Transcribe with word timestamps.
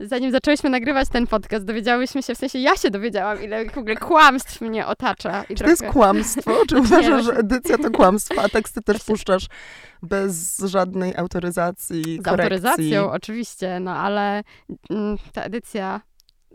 zanim 0.00 0.30
zaczęłyśmy 0.32 0.70
nagrywać 0.70 1.08
ten 1.08 1.26
podcast, 1.26 1.64
dowiedziałyśmy 1.64 2.22
się, 2.22 2.34
w 2.34 2.38
sensie 2.38 2.58
ja 2.58 2.76
się 2.76 2.90
dowiedziałam, 2.90 3.42
ile 3.42 3.70
w 3.70 3.78
ogóle 3.78 3.96
kłamstw 3.96 4.60
mnie 4.60 4.86
otacza. 4.86 5.44
I 5.48 5.54
Czy 5.54 5.64
to 5.64 5.70
jest 5.70 5.82
trochę- 5.82 5.92
kłamstwo? 5.92 6.52
Czy 6.68 6.78
uważasz, 6.80 7.24
że 7.24 7.32
właśnie- 7.32 7.40
edycja 7.40 7.78
to 7.78 7.90
kłamstwo, 7.90 8.42
a 8.42 8.48
teksty 8.48 8.82
też 8.82 9.04
puszczasz 9.04 9.46
bez 10.02 10.58
żadnej 10.58 11.16
autoryzacji, 11.16 12.02
Z 12.02 12.24
korekcji? 12.24 12.28
autoryzacją, 12.28 13.10
oczywiście, 13.12 13.80
no 13.80 13.96
ale 13.96 14.42
mm, 14.90 15.16
ta 15.32 15.42
edycja... 15.42 16.00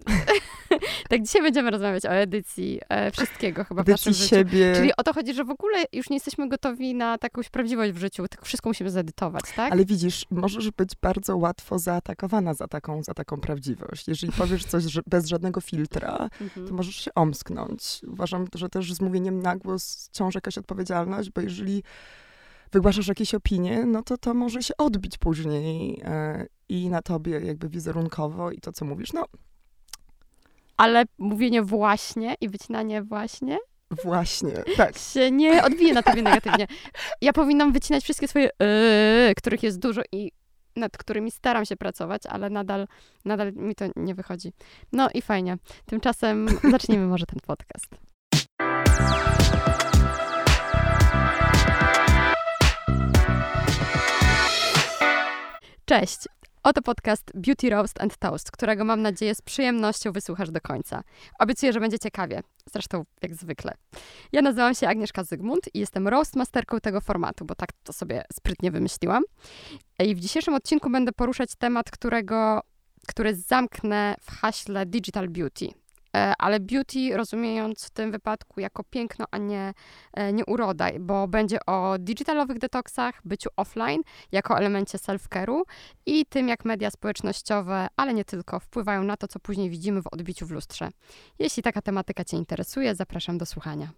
tak, 1.12 1.21
dzisiaj 1.23 1.41
będziemy 1.41 1.71
rozmawiać 1.71 2.05
o 2.05 2.09
edycji 2.09 2.80
e, 2.89 3.12
wszystkiego 3.12 3.64
chyba 3.64 3.84
w 3.84 3.88
naszym 3.88 4.09
Edycji 4.12 4.23
życiu. 4.23 4.36
siebie. 4.36 4.73
Czyli 4.75 4.91
o 4.98 5.04
to 5.04 5.14
chodzi, 5.14 5.34
że 5.34 5.44
w 5.44 5.50
ogóle 5.50 5.84
już 5.94 6.09
nie 6.09 6.16
jesteśmy 6.16 6.50
gotowi 6.50 6.95
na 6.95 7.18
takąś 7.18 7.50
prawdziwość 7.50 7.91
w 7.91 7.98
życiu, 7.98 8.27
tylko 8.27 8.45
wszystko 8.45 8.70
musimy 8.70 8.89
zedytować, 8.89 9.44
tak? 9.55 9.71
Ale 9.73 9.86
widzisz, 9.86 10.26
możesz 10.32 10.71
być 10.71 10.89
bardzo 11.02 11.38
łatwo 11.38 11.80
zaatakowana 11.80 12.54
za 12.54 12.68
taką, 12.68 13.04
za 13.04 13.13
taką 13.13 13.38
prawdziwość. 13.38 14.08
Jeżeli 14.08 14.34
powiesz 14.34 14.66
coś 14.66 14.84
bez 15.08 15.26
żadnego 15.26 15.62
filtra, 15.62 16.30
Mhm. 16.41 16.68
to 16.68 16.73
możesz 16.73 16.95
się 16.95 17.12
omsknąć. 17.16 18.02
Uważam, 18.07 18.48
że 18.55 18.70
też 18.70 18.93
z 18.93 19.02
mówieniem 19.02 19.40
na 19.41 19.55
głos 19.55 20.09
ciąży 20.12 20.38
jakaś 20.38 20.57
odpowiedzialność, 20.57 21.30
bo 21.30 21.41
jeżeli 21.41 21.84
wygłaszasz 22.71 23.07
jakieś 23.07 23.34
opinie, 23.35 23.85
no 23.85 24.04
to 24.04 24.18
to 24.18 24.34
może 24.34 24.63
się 24.63 24.77
odbić 24.77 25.18
później 25.18 26.02
e, 26.05 26.46
i 26.70 26.90
na 26.90 27.02
tobie 27.02 27.40
jakby 27.40 27.70
wizerunkowo 27.70 28.52
i 28.52 28.57
to, 28.59 28.71
co 28.71 28.85
mówisz. 28.85 29.13
No 29.13 29.26
Ale 30.81 31.03
mówienie 31.17 31.62
właśnie 31.62 32.35
i 32.41 32.49
wycinanie 32.49 33.03
właśnie 33.03 33.58
właśnie, 34.03 34.52
tak. 34.77 34.98
się 34.98 35.31
nie 35.31 35.63
odbije 35.63 35.94
na 35.94 36.04
tobie 36.04 36.21
negatywnie. 36.21 36.67
Ja 37.21 37.34
powinnam 37.34 37.71
wycinać 37.71 38.04
wszystkie 38.04 38.27
swoje 38.27 38.49
yy, 38.59 39.35
których 39.38 39.63
jest 39.63 39.80
dużo 39.80 40.02
i 40.12 40.31
nad 40.76 40.98
którymi 40.98 41.31
staram 41.31 41.66
się 41.66 41.77
pracować, 41.77 42.21
ale 42.30 42.49
nadal, 42.49 42.88
nadal 43.26 43.54
mi 43.54 43.76
to 43.76 43.85
nie 43.95 44.16
wychodzi. 44.16 44.54
No 44.91 45.09
i 45.13 45.21
fajnie. 45.21 45.57
Tymczasem 45.85 46.48
zacznijmy 46.71 47.07
może 47.07 47.26
ten 47.26 47.40
podcast. 47.40 47.87
Cześć! 55.85 56.27
Oto 56.63 56.81
podcast 56.81 57.31
Beauty 57.34 57.70
Roast 57.70 58.01
and 58.01 58.17
Toast, 58.17 58.51
którego 58.51 58.85
mam 58.85 59.01
nadzieję 59.01 59.35
z 59.35 59.41
przyjemnością 59.41 60.12
wysłuchasz 60.12 60.51
do 60.51 60.62
końca. 60.62 61.03
Obiecuję, 61.40 61.73
że 61.73 61.79
będzie 61.79 61.99
ciekawie. 61.99 62.41
Zresztą 62.73 63.05
jak 63.21 63.35
zwykle. 63.35 63.73
Ja 64.31 64.41
nazywam 64.41 64.75
się 64.75 64.88
Agnieszka 64.88 65.23
Zygmunt 65.23 65.75
i 65.75 65.79
jestem 65.79 66.07
roastmasterką 66.07 66.79
tego 66.79 67.01
formatu, 67.01 67.45
bo 67.45 67.56
tak 67.56 67.69
to 67.84 67.94
sobie 67.94 68.23
sprytnie 68.34 68.72
wymyśliłam. 68.72 69.23
I 70.00 70.16
w 70.16 70.19
dzisiejszym 70.19 70.53
odcinku 70.53 70.90
będę 70.90 71.12
poruszać 71.12 71.56
temat, 71.56 71.91
którego, 71.91 72.62
który 73.07 73.35
zamknę 73.35 74.16
w 74.22 74.31
haśle 74.31 74.85
Digital 74.85 75.29
Beauty. 75.29 75.81
E, 76.16 76.34
Ale 76.38 76.59
beauty 76.59 77.17
rozumiejąc 77.17 77.85
w 77.85 77.90
tym 77.90 78.12
wypadku 78.12 78.59
jako 78.59 78.84
piękno, 78.84 79.25
a 79.31 79.38
nie, 79.38 79.73
e, 80.13 80.34
nie 80.34 80.45
uroda, 80.45 80.88
bo 81.00 81.28
będzie 81.28 81.66
o 81.66 81.95
digitalowych 82.00 82.59
detoksach, 82.59 83.22
byciu 83.25 83.50
offline 83.57 84.01
jako 84.31 84.57
elemencie 84.57 84.97
self-care'u 84.97 85.62
i 86.06 86.25
tym, 86.25 86.47
jak 86.47 86.66
media 86.66 86.91
społecznościowe, 86.91 87.88
ale 87.97 88.13
nie 88.13 88.25
tylko, 88.25 88.59
wpływają 88.59 89.03
na 89.03 89.18
to, 89.18 89.28
co 89.28 89.40
później 89.40 89.69
widzimy 89.69 90.01
w 90.01 90.07
odbiciu 90.07 90.45
w 90.45 90.51
lustrze. 90.51 90.90
Jeśli 91.40 91.63
taka 91.63 91.81
tematyka 91.81 92.23
Cię 92.25 92.38
interesuje, 92.38 92.96
zapraszam 92.96 93.38
do 93.38 93.46
słuchania. 93.46 93.91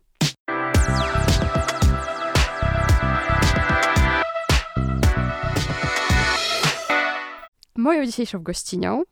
Moją 7.75 8.05
dzisiejszą 8.05 8.44
gościnią, 8.44 9.03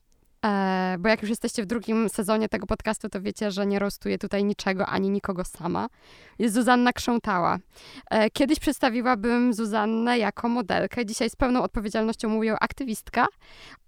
e, 0.46 0.96
bo 1.00 1.10
jak 1.10 1.22
już 1.22 1.30
jesteście 1.30 1.64
w 1.64 1.66
drugim 1.66 2.10
sezonie 2.10 2.50
tego 2.50 2.68
podcastu, 2.68 3.10
to 3.10 3.22
wiecie, 3.22 3.52
że 3.52 3.66
nie 3.66 3.80
rostuję 3.80 4.18
tutaj 4.18 4.44
niczego 4.44 4.86
ani 4.86 5.10
nikogo 5.10 5.46
sama, 5.46 5.88
jest 6.40 6.56
Zuzanna 6.56 6.94
Krzątała. 6.94 7.60
E, 8.10 8.30
kiedyś 8.30 8.60
przedstawiłabym 8.60 9.54
Zuzannę 9.54 10.18
jako 10.18 10.50
modelkę, 10.50 11.06
dzisiaj 11.06 11.30
z 11.30 11.36
pełną 11.36 11.64
odpowiedzialnością 11.64 12.30
mówię 12.30 12.56
aktywistka 12.60 13.28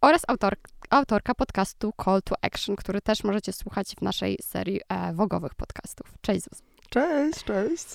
oraz 0.01 0.22
autor, 0.27 0.53
autorka 0.89 1.35
podcastu 1.35 1.94
Call 2.05 2.22
to 2.22 2.35
Action, 2.41 2.75
który 2.75 3.01
też 3.01 3.23
możecie 3.23 3.53
słuchać 3.53 3.95
w 3.95 4.01
naszej 4.01 4.38
serii 4.41 4.81
e, 4.89 5.13
wogowych 5.13 5.56
podcastów. 5.56 6.13
Cześć 6.22 6.44
Zuz. 6.44 6.72
Cześć, 6.93 7.43
cześć. 7.43 7.85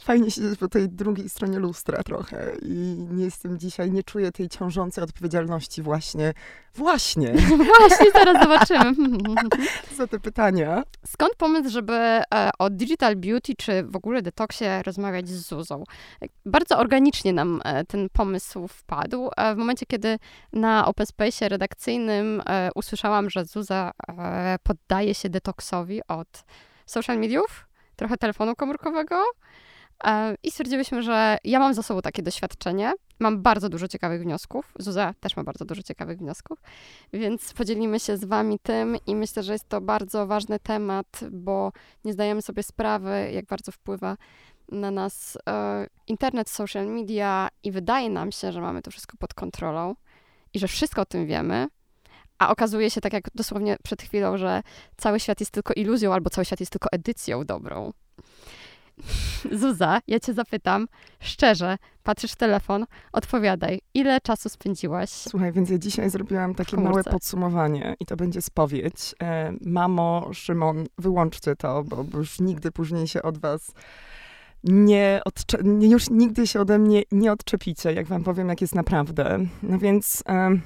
Fajnie 0.00 0.30
siedzieć 0.30 0.58
po 0.58 0.68
tej 0.68 0.88
drugiej 0.88 1.28
stronie 1.28 1.58
lustra 1.58 2.02
trochę 2.02 2.52
i 2.62 3.06
nie 3.10 3.24
jestem 3.24 3.58
dzisiaj, 3.58 3.90
nie 3.90 4.02
czuję 4.02 4.32
tej 4.32 4.48
ciążącej 4.48 5.04
odpowiedzialności 5.04 5.82
właśnie, 5.82 6.32
właśnie 6.74 7.34
Właśnie, 7.78 8.10
zaraz 8.12 8.42
zobaczymy. 8.42 8.94
za 9.96 10.06
te 10.06 10.20
pytania. 10.20 10.82
Skąd 11.06 11.34
pomysł, 11.36 11.70
żeby 11.70 11.92
e, 11.94 12.22
o 12.58 12.70
digital 12.70 13.16
beauty 13.16 13.52
czy 13.58 13.82
w 13.82 13.96
ogóle 13.96 14.22
detoksie 14.22 14.64
rozmawiać 14.86 15.28
z 15.28 15.48
Zuzą? 15.48 15.84
Bardzo 16.46 16.78
organicznie 16.78 17.32
nam 17.32 17.60
e, 17.64 17.84
ten 17.84 18.08
pomysł 18.12 18.68
wpadł. 18.68 19.30
E, 19.36 19.54
w 19.54 19.58
momencie, 19.58 19.86
kiedy 19.86 20.18
na 20.52 20.86
Open 20.86 21.06
Space 21.06 21.48
redakcyjnym 21.48 22.42
usłyszałam, 22.74 23.30
że 23.30 23.44
Zuza 23.44 23.90
poddaje 24.62 25.14
się 25.14 25.28
detoksowi 25.28 26.00
od 26.08 26.44
social 26.86 27.18
mediów, 27.18 27.71
trochę 27.96 28.16
telefonu 28.16 28.56
komórkowego. 28.56 29.24
E, 30.04 30.34
I 30.42 30.50
stwierdziłyśmy, 30.50 31.02
że 31.02 31.38
ja 31.44 31.58
mam 31.58 31.74
za 31.74 31.82
sobą 31.82 32.02
takie 32.02 32.22
doświadczenie. 32.22 32.92
Mam 33.18 33.42
bardzo 33.42 33.68
dużo 33.68 33.88
ciekawych 33.88 34.22
wniosków. 34.22 34.72
Zuza 34.78 35.14
też 35.20 35.36
ma 35.36 35.44
bardzo 35.44 35.64
dużo 35.64 35.82
ciekawych 35.82 36.18
wniosków. 36.18 36.62
Więc 37.12 37.52
podzielimy 37.52 38.00
się 38.00 38.16
z 38.16 38.24
Wami 38.24 38.58
tym 38.58 38.96
i 39.06 39.16
myślę, 39.16 39.42
że 39.42 39.52
jest 39.52 39.68
to 39.68 39.80
bardzo 39.80 40.26
ważny 40.26 40.58
temat, 40.58 41.20
bo 41.30 41.72
nie 42.04 42.12
zdajemy 42.12 42.42
sobie 42.42 42.62
sprawy, 42.62 43.30
jak 43.32 43.46
bardzo 43.46 43.72
wpływa 43.72 44.16
na 44.68 44.90
nas 44.90 45.38
e, 45.48 45.86
internet, 46.06 46.50
social 46.50 46.86
media 46.86 47.48
i 47.62 47.72
wydaje 47.72 48.10
nam 48.10 48.32
się, 48.32 48.52
że 48.52 48.60
mamy 48.60 48.82
to 48.82 48.90
wszystko 48.90 49.16
pod 49.16 49.34
kontrolą 49.34 49.94
i 50.54 50.58
że 50.58 50.68
wszystko 50.68 51.02
o 51.02 51.06
tym 51.06 51.26
wiemy. 51.26 51.66
A 52.42 52.48
okazuje 52.48 52.90
się, 52.90 53.00
tak 53.00 53.12
jak 53.12 53.24
dosłownie 53.34 53.76
przed 53.82 54.02
chwilą, 54.02 54.36
że 54.36 54.62
cały 54.96 55.20
świat 55.20 55.40
jest 55.40 55.52
tylko 55.52 55.74
iluzją, 55.74 56.12
albo 56.14 56.30
cały 56.30 56.44
świat 56.44 56.60
jest 56.60 56.72
tylko 56.72 56.88
edycją 56.92 57.44
dobrą. 57.44 57.92
Zuza, 59.60 60.00
ja 60.06 60.20
cię 60.20 60.34
zapytam 60.34 60.86
szczerze, 61.20 61.76
patrzysz 62.02 62.32
w 62.32 62.36
telefon, 62.36 62.86
odpowiadaj, 63.12 63.80
ile 63.94 64.20
czasu 64.20 64.48
spędziłaś 64.48 65.10
Słuchaj, 65.10 65.52
więc 65.52 65.70
ja 65.70 65.78
dzisiaj 65.78 66.10
zrobiłam 66.10 66.54
takie 66.54 66.76
małe 66.76 67.04
podsumowanie 67.04 67.94
i 68.00 68.06
to 68.06 68.16
będzie 68.16 68.42
spowiedź. 68.42 69.14
E, 69.22 69.52
mamo, 69.60 70.30
Szymon, 70.32 70.86
wyłączcie 70.98 71.56
to, 71.56 71.84
bo, 71.84 72.04
bo 72.04 72.18
już 72.18 72.40
nigdy 72.40 72.72
później 72.72 73.08
się 73.08 73.22
od 73.22 73.38
was 73.38 73.72
nie, 74.64 75.20
odcze- 75.28 75.82
już 75.90 76.10
nigdy 76.10 76.46
się 76.46 76.60
ode 76.60 76.78
mnie 76.78 77.02
nie 77.12 77.32
odczepicie, 77.32 77.92
jak 77.92 78.06
wam 78.06 78.24
powiem, 78.24 78.48
jak 78.48 78.60
jest 78.60 78.74
naprawdę. 78.74 79.38
No 79.62 79.78
więc 79.78 80.22
em, 80.26 80.62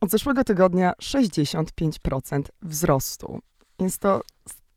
od 0.00 0.10
zeszłego 0.10 0.44
tygodnia 0.44 0.92
65% 1.02 2.42
wzrostu. 2.62 3.40
Jest 3.78 3.98
to 3.98 4.20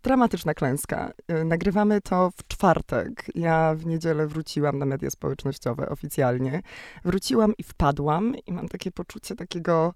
dramatyczna 0.04 0.54
klęska. 0.54 1.12
Y, 1.32 1.46
Nagrywamy 1.46 2.02
to 2.02 2.32
w 2.38 2.48
czwartek. 2.48 3.26
Ja 3.36 3.76
w 3.76 3.86
niedzielę 3.86 4.28
wróciłam 4.28 4.80
na 4.80 4.86
media 4.86 5.10
społecznościowe 5.10 5.90
oficjalnie. 5.90 6.62
Wróciłam 7.06 7.54
i 7.58 7.64
wpadłam 7.64 8.36
i 8.48 8.54
mam 8.54 8.68
takie 8.68 8.92
poczucie 8.92 9.36
takiego 9.36 9.94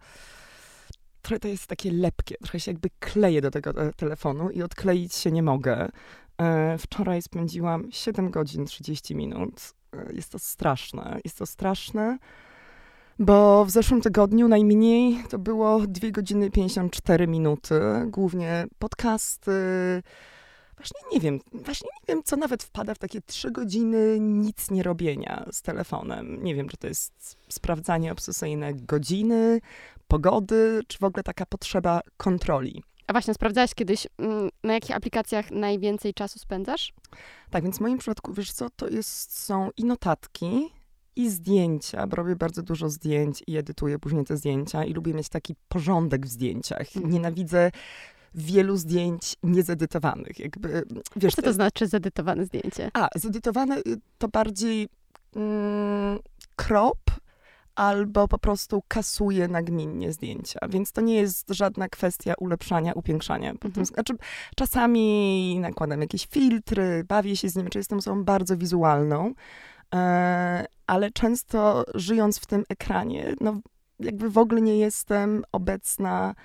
trochę 1.21 1.39
to 1.39 1.47
jest 1.47 1.67
takie 1.67 1.91
lepkie, 1.91 2.35
trochę 2.37 2.59
się 2.59 2.71
jakby 2.71 2.89
kleję 2.99 3.41
do 3.41 3.51
tego 3.51 3.81
e, 3.81 3.93
telefonu 3.93 4.49
i 4.49 4.61
odkleić 4.63 5.15
się 5.15 5.31
nie 5.31 5.43
mogę. 5.43 5.89
E, 6.41 6.77
Wczoraj 6.77 7.21
spędziłam 7.21 7.87
7 7.91 8.31
godzin 8.31 8.65
30 8.65 9.15
minut. 9.15 9.73
E, 9.93 10.13
Jest 10.13 10.31
to 10.31 10.39
straszne. 10.39 11.19
Jest 11.25 11.37
to 11.37 11.45
straszne, 11.45 12.17
bo 13.19 13.65
w 13.65 13.71
zeszłym 13.71 14.01
tygodniu 14.01 14.47
najmniej 14.47 15.23
to 15.29 15.39
było 15.39 15.79
2 15.87 16.11
godziny 16.11 16.51
54 16.51 17.27
minuty. 17.27 17.79
Głównie 18.05 18.65
podcasty. 18.79 19.51
Właśnie 20.77 20.99
nie 21.13 21.19
wiem, 21.19 21.39
właśnie 21.53 21.89
nie 21.93 22.15
wiem, 22.15 22.23
co 22.23 22.35
nawet 22.35 22.63
wpada 22.63 22.93
w 22.93 22.97
takie 22.97 23.21
3 23.21 23.51
godziny 23.51 24.17
nic 24.19 24.71
nie 24.71 24.83
robienia 24.83 25.45
z 25.51 25.61
telefonem. 25.61 26.43
Nie 26.43 26.55
wiem, 26.55 26.69
czy 26.69 26.77
to 26.77 26.87
jest 26.87 27.37
sprawdzanie 27.49 28.11
obsesyjne 28.11 28.73
godziny, 28.73 29.61
pogody, 30.07 30.81
czy 30.87 30.97
w 30.97 31.03
ogóle 31.03 31.23
taka 31.23 31.45
potrzeba 31.45 32.01
kontroli. 32.17 32.83
A 33.07 33.13
właśnie, 33.13 33.33
sprawdzałaś 33.33 33.73
kiedyś, 33.73 34.07
mm, 34.17 34.49
na 34.63 34.73
jakich 34.73 34.95
aplikacjach 34.95 35.51
najwięcej 35.51 36.13
czasu 36.13 36.39
spędzasz? 36.39 36.93
Tak, 37.49 37.63
więc 37.63 37.77
w 37.77 37.81
moim 37.81 37.97
przypadku, 37.97 38.33
wiesz 38.33 38.51
co, 38.51 38.69
to 38.69 38.87
jest, 38.87 39.39
są 39.39 39.69
i 39.77 39.85
notatki, 39.85 40.69
i 41.17 41.29
zdjęcia, 41.29 42.07
bo 42.07 42.15
robię 42.15 42.35
bardzo 42.35 42.63
dużo 42.63 42.89
zdjęć 42.89 43.43
i 43.47 43.57
edytuję 43.57 43.99
później 43.99 44.25
te 44.25 44.37
zdjęcia 44.37 44.83
i 44.83 44.93
lubię 44.93 45.13
mieć 45.13 45.29
taki 45.29 45.55
porządek 45.69 46.25
w 46.25 46.29
zdjęciach. 46.29 46.87
Mhm. 46.95 47.13
Nienawidzę 47.13 47.71
wielu 48.35 48.77
zdjęć 48.77 49.35
niezedytowanych. 49.43 50.39
Jakby, 50.39 50.83
wiesz, 51.15 51.35
Co 51.35 51.41
to 51.41 51.53
znaczy 51.53 51.87
zedytowane 51.87 52.45
zdjęcie? 52.45 52.91
A, 52.93 53.09
zedytowane 53.15 53.77
y, 53.77 53.83
to 54.17 54.27
bardziej 54.27 54.89
mm, 55.35 56.19
crop 56.55 56.99
albo 57.75 58.27
po 58.27 58.37
prostu 58.37 58.83
kasuję 58.87 59.47
nagminnie 59.47 60.13
zdjęcia. 60.13 60.59
Więc 60.69 60.91
to 60.91 61.01
nie 61.01 61.15
jest 61.15 61.49
żadna 61.49 61.89
kwestia 61.89 62.33
ulepszania, 62.39 62.93
upiększania. 62.93 63.51
Mhm. 63.51 63.85
Znaczy, 63.85 64.13
czasami 64.55 65.59
nakładam 65.59 66.01
jakieś 66.01 66.25
filtry, 66.25 67.03
bawię 67.07 67.35
się 67.35 67.49
z 67.49 67.55
nimi, 67.55 67.69
czy 67.69 67.79
jestem 67.79 67.97
osobą 67.97 68.23
bardzo 68.23 68.57
wizualną, 68.57 69.33
ale 70.87 71.11
często 71.13 71.85
żyjąc 71.95 72.39
w 72.39 72.45
tym 72.45 72.63
ekranie, 72.69 73.35
no 73.41 73.59
jakby 73.99 74.29
w 74.29 74.37
ogóle 74.37 74.61
nie 74.61 74.77
jestem 74.77 75.43
obecna 75.51 76.35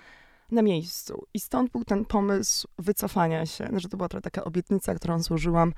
na 0.50 0.62
miejscu. 0.62 1.26
I 1.34 1.40
stąd 1.40 1.70
był 1.70 1.84
ten 1.84 2.04
pomysł 2.04 2.68
wycofania 2.78 3.46
się, 3.46 3.68
że 3.76 3.88
to 3.88 3.96
była 3.96 4.08
trochę 4.08 4.22
taka 4.22 4.44
obietnica, 4.44 4.94
którą 4.94 5.22
złożyłam 5.22 5.72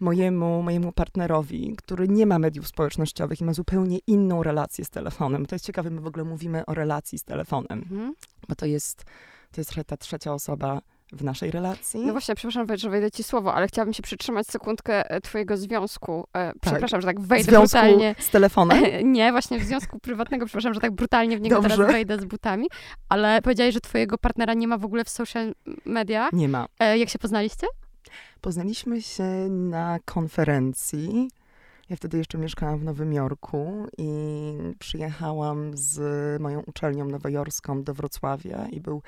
mojemu, 0.00 0.62
mojemu 0.62 0.92
partnerowi, 0.92 1.74
który 1.76 2.08
nie 2.08 2.26
ma 2.26 2.38
mediów 2.38 2.68
społecznościowych 2.68 3.40
i 3.40 3.44
ma 3.44 3.52
zupełnie 3.52 3.98
inną 4.06 4.42
relację 4.42 4.84
z 4.84 4.90
telefonem. 4.90 5.46
To 5.46 5.54
jest 5.54 5.64
ciekawe, 5.64 5.90
my 5.90 6.00
w 6.00 6.06
ogóle 6.06 6.24
mówimy 6.24 6.66
o 6.66 6.74
relacji 6.74 7.18
z 7.18 7.24
telefonem, 7.24 7.78
Mhm. 7.78 8.14
bo 8.48 8.54
to 8.54 8.66
jest, 8.66 9.04
to 9.52 9.60
jest 9.60 9.74
ta 9.86 9.96
trzecia 9.96 10.32
osoba 10.34 10.80
w 11.12 11.24
naszej 11.24 11.50
relacji. 11.50 12.00
No 12.06 12.12
właśnie, 12.12 12.34
przepraszam, 12.34 12.76
że 12.76 12.90
wejdę 12.90 13.10
ci 13.10 13.22
słowo, 13.22 13.54
ale 13.54 13.66
chciałabym 13.68 13.94
się 13.94 14.02
przytrzymać 14.02 14.46
sekundkę 14.46 15.10
e, 15.10 15.20
twojego 15.20 15.56
związku. 15.56 16.26
E, 16.36 16.52
przepraszam, 16.60 17.00
że 17.00 17.06
tak 17.06 17.20
wejdę 17.20 17.50
Związku 17.50 17.78
brutalnie. 17.78 18.14
z 18.18 18.30
telefonem. 18.30 18.82
Nie, 19.12 19.32
właśnie 19.32 19.58
w 19.58 19.64
związku 19.64 19.98
prywatnego, 19.98 20.46
przepraszam, 20.46 20.74
że 20.74 20.80
tak 20.80 20.92
brutalnie 20.92 21.38
w 21.38 21.40
niego 21.40 21.56
Dobrze. 21.56 21.76
teraz 21.76 21.92
wejdę 21.92 22.18
z 22.18 22.24
butami, 22.24 22.66
ale 23.08 23.42
powiedziałeś, 23.42 23.74
że 23.74 23.80
twojego 23.80 24.18
partnera 24.18 24.54
nie 24.54 24.68
ma 24.68 24.78
w 24.78 24.84
ogóle 24.84 25.04
w 25.04 25.08
social 25.08 25.52
mediach. 25.84 26.32
Nie 26.32 26.48
ma. 26.48 26.66
E, 26.78 26.98
jak 26.98 27.08
się 27.08 27.18
poznaliście? 27.18 27.66
Poznaliśmy 28.40 29.02
się 29.02 29.24
na 29.50 29.98
konferencji. 30.04 31.28
Ja 31.90 31.96
wtedy 31.96 32.18
jeszcze 32.18 32.38
mieszkałam 32.38 32.78
w 32.78 32.84
Nowym 32.84 33.12
Jorku 33.12 33.86
i 33.98 34.12
przyjechałam 34.78 35.70
z 35.74 36.00
moją 36.40 36.60
uczelnią 36.66 37.04
nowojorską 37.04 37.82
do 37.82 37.94
Wrocławia 37.94 38.66
i 38.70 38.80
był 38.80 39.02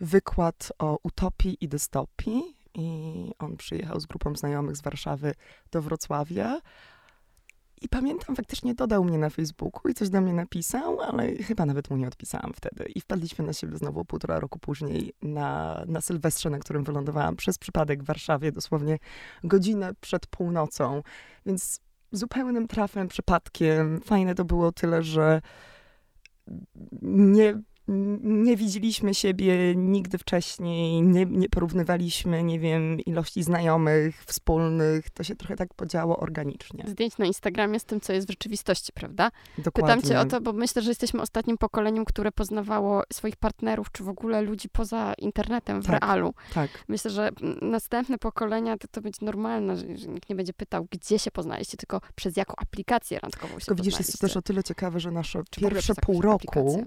wykład 0.00 0.72
o 0.78 0.98
utopii 1.02 1.56
i 1.60 1.68
dystopii. 1.68 2.56
I 2.74 3.30
on 3.38 3.56
przyjechał 3.56 4.00
z 4.00 4.06
grupą 4.06 4.36
znajomych 4.36 4.76
z 4.76 4.82
Warszawy 4.82 5.34
do 5.70 5.82
Wrocławia. 5.82 6.60
I 7.82 7.88
pamiętam, 7.88 8.36
faktycznie 8.36 8.74
dodał 8.74 9.04
mnie 9.04 9.18
na 9.18 9.30
Facebooku 9.30 9.90
i 9.90 9.94
coś 9.94 10.08
do 10.08 10.20
mnie 10.20 10.32
napisał, 10.32 11.00
ale 11.00 11.36
chyba 11.36 11.66
nawet 11.66 11.90
mu 11.90 11.96
nie 11.96 12.08
odpisałam 12.08 12.52
wtedy. 12.52 12.84
I 12.84 13.00
wpadliśmy 13.00 13.44
na 13.44 13.52
siebie 13.52 13.76
znowu 13.76 14.04
półtora 14.04 14.40
roku 14.40 14.58
później 14.58 15.12
na, 15.22 15.82
na 15.86 16.00
Sylwestrze, 16.00 16.50
na 16.50 16.58
którym 16.58 16.84
wylądowałam 16.84 17.36
przez 17.36 17.58
przypadek 17.58 18.02
w 18.02 18.06
Warszawie, 18.06 18.52
dosłownie 18.52 18.98
godzinę 19.44 19.94
przed 20.00 20.26
północą. 20.26 21.02
Więc 21.46 21.80
zupełnym 22.12 22.68
trafem, 22.68 23.08
przypadkiem. 23.08 24.00
Fajne 24.00 24.34
to 24.34 24.44
było 24.44 24.72
tyle, 24.72 25.02
że 25.02 25.40
nie, 27.02 27.62
nie 28.22 28.56
widzieliśmy 28.56 29.14
siebie 29.14 29.76
nigdy 29.76 30.18
wcześniej, 30.18 31.02
nie, 31.02 31.26
nie 31.26 31.48
porównywaliśmy, 31.48 32.42
nie 32.42 32.60
wiem, 32.60 33.00
ilości 33.00 33.42
znajomych, 33.42 34.24
wspólnych. 34.24 35.10
To 35.10 35.22
się 35.24 35.36
trochę 35.36 35.56
tak 35.56 35.74
podziało 35.74 36.16
organicznie. 36.16 36.84
Zdjęć 36.88 37.18
na 37.18 37.24
Instagramie 37.26 37.80
z 37.80 37.84
tym, 37.84 38.00
co 38.00 38.12
jest 38.12 38.26
w 38.26 38.30
rzeczywistości, 38.30 38.92
prawda? 38.92 39.30
Dokładnie. 39.58 39.96
Pytam 39.96 40.10
cię 40.10 40.20
o 40.20 40.24
to, 40.24 40.40
bo 40.40 40.52
myślę, 40.52 40.82
że 40.82 40.90
jesteśmy 40.90 41.22
ostatnim 41.22 41.58
pokoleniem, 41.58 42.04
które 42.04 42.32
poznawało 42.32 43.02
swoich 43.12 43.36
partnerów, 43.36 43.92
czy 43.92 44.04
w 44.04 44.08
ogóle 44.08 44.42
ludzi 44.42 44.68
poza 44.68 45.14
internetem, 45.18 45.82
w 45.82 45.86
Tak. 45.86 46.00
realu. 46.00 46.34
Tak. 46.54 46.70
Myślę, 46.88 47.10
że 47.10 47.30
następne 47.62 48.18
pokolenia 48.18 48.78
to, 48.78 48.88
to 48.88 49.00
będzie 49.00 49.26
normalne, 49.26 49.76
że, 49.76 49.86
nikt 49.86 50.28
nie 50.28 50.36
będzie 50.36 50.52
pytał, 50.52 50.86
gdzie 50.90 51.18
się 51.18 51.30
poznaliście, 51.30 51.76
tylko 51.76 52.00
przez 52.14 52.36
jaką 52.36 52.54
aplikację 52.56 53.18
randkową 53.18 53.58
się 53.58 53.66
Tylko 53.66 53.74
widzisz, 53.82 53.98
jest 53.98 54.12
to 54.12 54.18
też 54.18 54.36
o 54.36 54.42
tyle 54.42 54.64
ciekawe, 54.64 55.00
że 55.00 55.10
nasze 55.10 55.42
Czy 55.50 55.60
pierwsze 55.60 55.94
pół 55.94 56.22
roku 56.22 56.34
aplikację. 56.34 56.86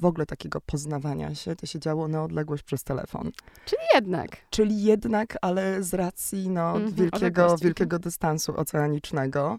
W 0.00 0.04
ogóle 0.04 0.26
takiego 0.26 0.60
poznawania 0.60 1.34
się, 1.34 1.56
to 1.56 1.66
się 1.66 1.78
działo 1.78 2.08
na 2.08 2.24
odległość 2.24 2.62
przez 2.62 2.84
telefon. 2.84 3.30
Czyli 3.64 3.82
jednak. 3.94 4.36
Czyli 4.50 4.82
jednak, 4.82 5.36
ale 5.42 5.82
z 5.82 5.94
racji 5.94 6.50
no, 6.50 6.70
Mhm, 6.70 6.94
wielkiego, 6.94 7.26
odległości, 7.26 7.64
wielkiego 7.64 7.98
dystansu 7.98 8.56
oceanicznego, 8.56 9.58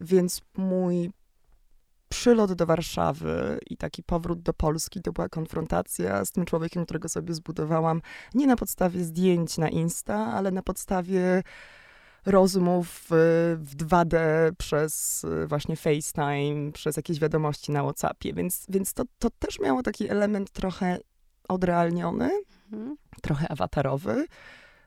więc 0.00 0.42
mój 0.56 1.10
przylot 2.08 2.52
do 2.52 2.66
Warszawy 2.66 3.58
i 3.70 3.76
taki 3.76 4.02
powrót 4.02 4.42
do 4.42 4.52
Polski 4.52 5.02
to 5.02 5.12
była 5.12 5.28
konfrontacja 5.28 6.24
z 6.24 6.32
tym 6.32 6.44
człowiekiem, 6.44 6.84
którego 6.84 7.08
sobie 7.08 7.34
zbudowałam 7.34 8.02
nie 8.34 8.46
na 8.46 8.56
podstawie 8.56 9.04
zdjęć 9.04 9.58
na 9.58 9.68
Insta, 9.68 10.16
ale 10.16 10.50
na 10.50 10.62
podstawie 10.62 11.42
rozmów 12.26 13.04
y, 13.04 13.06
w 13.56 13.76
2D 13.76 14.16
przez 14.58 15.24
y, 15.24 15.46
właśnie 15.46 15.76
FaceTime, 15.76 16.72
przez 16.72 16.96
jakieś 16.96 17.20
wiadomości 17.20 17.72
na 17.72 17.82
WhatsAppie, 17.82 18.32
więc, 18.34 18.66
więc 18.68 18.92
to, 18.92 19.04
to 19.18 19.30
też 19.30 19.58
miało 19.60 19.82
taki 19.82 20.08
element 20.08 20.50
trochę 20.50 20.98
odrealniony, 21.48 22.30
Mhm. 22.72 22.96
trochę 23.22 23.48
awatarowy. 23.48 24.26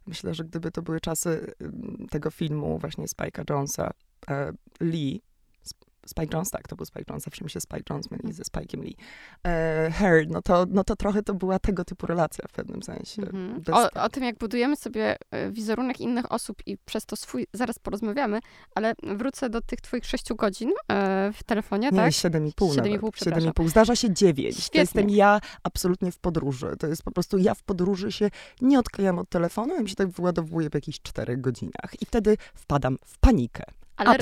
Myślę, 0.08 0.34
że 0.34 0.44
gdyby 0.44 0.72
to 0.72 0.82
były 0.82 1.00
czasy 1.00 1.54
ym, 1.62 2.08
tego 2.12 2.32
filmu 2.32 2.78
właśnie 2.80 3.06
Spike'a 3.06 3.54
Jonesa, 3.54 3.92
e, 4.30 4.52
Lee, 4.82 5.22
Spike 6.10 6.38
Jones, 6.38 6.50
tak, 6.50 6.68
to 6.68 6.76
był 6.76 6.86
Spike 6.86 7.06
Jones, 7.10 7.24
zawsze 7.24 7.44
mi 7.44 7.50
się 7.50 7.62
Spike 7.62 7.84
Jones 7.90 8.12
myli 8.12 8.34
ze 8.34 8.44
Spike'iem 8.44 8.84
Lee. 8.84 8.96
E, 9.48 9.92
Her, 9.92 10.26
no 10.30 10.42
to, 10.42 10.66
no 10.70 10.84
to 10.84 10.96
trochę 10.96 11.24
to 11.24 11.34
była 11.34 11.60
tego 11.60 11.86
typu 11.86 12.08
relacja 12.08 12.46
w 12.50 12.52
pewnym 12.52 12.84
sensie. 12.84 13.22
Mhm. 13.22 13.64
O, 13.72 14.02
o 14.04 14.10
tym, 14.10 14.24
jak 14.24 14.38
budujemy 14.38 14.76
sobie 14.76 15.16
e, 15.32 15.52
wizerunek 15.52 16.02
innych 16.02 16.32
osób 16.32 16.58
i 16.66 16.78
przez 16.78 17.06
to 17.06 17.16
swój, 17.16 17.48
zaraz 17.54 17.80
porozmawiamy, 17.80 18.40
ale 18.76 18.94
wrócę 19.04 19.50
do 19.50 19.62
tych 19.62 19.82
twoich 19.82 20.06
sześciu 20.06 20.36
godzin 20.36 20.72
e, 20.92 21.32
w 21.34 21.44
telefonie, 21.44 21.90
Nie, 21.92 21.98
tak? 21.98 22.12
7,5 22.12 22.52
7,5, 22.52 22.76
nawet. 22.76 23.14
przepraszam. 23.14 23.52
7,5. 23.52 23.70
Zdarza 23.70 23.96
się 23.96 24.14
9. 24.14 24.56
To 24.56 24.62
Świetnie. 24.62 24.82
jestem 24.82 25.10
ja 25.10 25.40
absolutnie 25.64 26.12
w 26.12 26.20
podróży. 26.20 26.76
To 26.80 26.88
jest 26.88 27.04
po 27.04 27.12
prostu 27.12 27.38
ja 27.38 27.54
w 27.54 27.64
podróży 27.64 28.12
się 28.12 28.30
nie 28.62 28.80
odklejam 28.80 29.20
od 29.20 29.30
telefonu, 29.30 29.74
ja 29.74 29.82
mi 29.82 29.90
się 29.90 29.96
tak 29.96 30.08
wyładowuje 30.08 30.70
po 30.70 30.78
jakichś 30.78 31.00
4 31.02 31.38
godzinach. 31.38 32.02
I 32.02 32.06
wtedy 32.06 32.38
wpadam 32.54 32.98
w 33.06 33.18
panikę. 33.20 33.64
Ale 34.00 34.18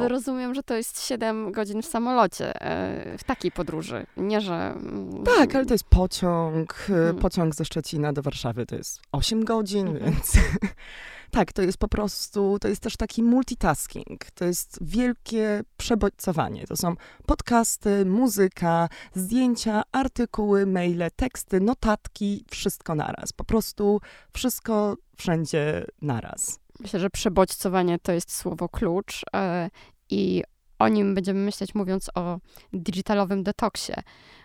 ro- 0.00 0.08
rozumiem, 0.08 0.54
że 0.54 0.62
to 0.62 0.74
jest 0.74 1.02
7 1.02 1.52
godzin 1.52 1.82
w 1.82 1.86
samolocie, 1.86 2.60
e, 2.62 3.18
w 3.18 3.24
takiej 3.24 3.52
podróży. 3.52 4.06
Nie, 4.16 4.40
że... 4.40 4.54
mm, 4.54 5.24
Tak, 5.24 5.54
ale 5.54 5.66
to 5.66 5.74
jest 5.74 5.84
pociąg. 5.84 6.86
e, 6.90 6.92
Mhm. 6.94 7.16
Pociąg 7.18 7.54
ze 7.54 7.64
Szczecina 7.64 8.12
do 8.12 8.22
Warszawy 8.22 8.66
to 8.66 8.76
jest 8.76 9.00
8 9.12 9.44
godzin, 9.44 9.88
Mhm. 9.88 10.12
więc 10.12 10.32
tak, 11.30 11.52
to 11.52 11.62
jest 11.62 11.78
po 11.78 11.88
prostu, 11.88 12.58
to 12.60 12.68
jest 12.68 12.80
też 12.82 12.96
taki 12.96 13.22
multitasking. 13.22 14.30
To 14.34 14.44
jest 14.44 14.78
wielkie 14.80 15.62
przebodźcowanie. 15.76 16.66
To 16.66 16.76
są 16.76 16.94
podcasty, 17.26 18.04
muzyka, 18.06 18.88
zdjęcia, 19.14 19.82
artykuły, 19.92 20.66
maile, 20.66 21.02
teksty, 21.16 21.60
notatki, 21.60 22.44
wszystko 22.50 22.94
naraz. 22.94 23.32
Po 23.32 23.44
prostu 23.44 24.00
wszystko 24.32 24.96
wszędzie 25.16 25.84
naraz. 26.02 26.58
Myślę, 26.80 27.00
że 27.00 27.10
przebodźcowanie 27.10 27.98
to 27.98 28.12
jest 28.12 28.36
słowo 28.36 28.68
klucz 28.68 29.22
e, 29.34 29.70
i 30.10 30.42
o 30.78 30.88
nim 30.88 31.14
będziemy 31.14 31.40
myśleć 31.40 31.74
mówiąc 31.74 32.10
o 32.14 32.38
digitalowym 32.72 33.42
detoksie, 33.42 33.92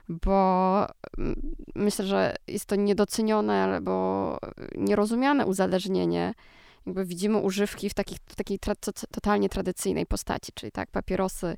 bo 0.10 0.88
mm, 1.18 1.42
myślę, 1.76 2.06
że 2.06 2.36
jest 2.48 2.66
to 2.66 2.76
niedocenione 2.76 3.64
albo 3.64 4.38
nierozumiane 4.76 5.46
uzależnienie. 5.46 6.34
Jakby 6.86 7.06
widzimy 7.06 7.38
używki 7.38 7.90
w, 7.90 7.94
takich, 7.94 8.18
w 8.26 8.36
takiej 8.36 8.60
tra- 8.60 8.76
to- 8.80 9.08
totalnie 9.12 9.50
tradycyjnej 9.50 10.06
postaci, 10.06 10.52
czyli 10.54 10.72
tak, 10.72 10.92
papierosy, 10.92 11.58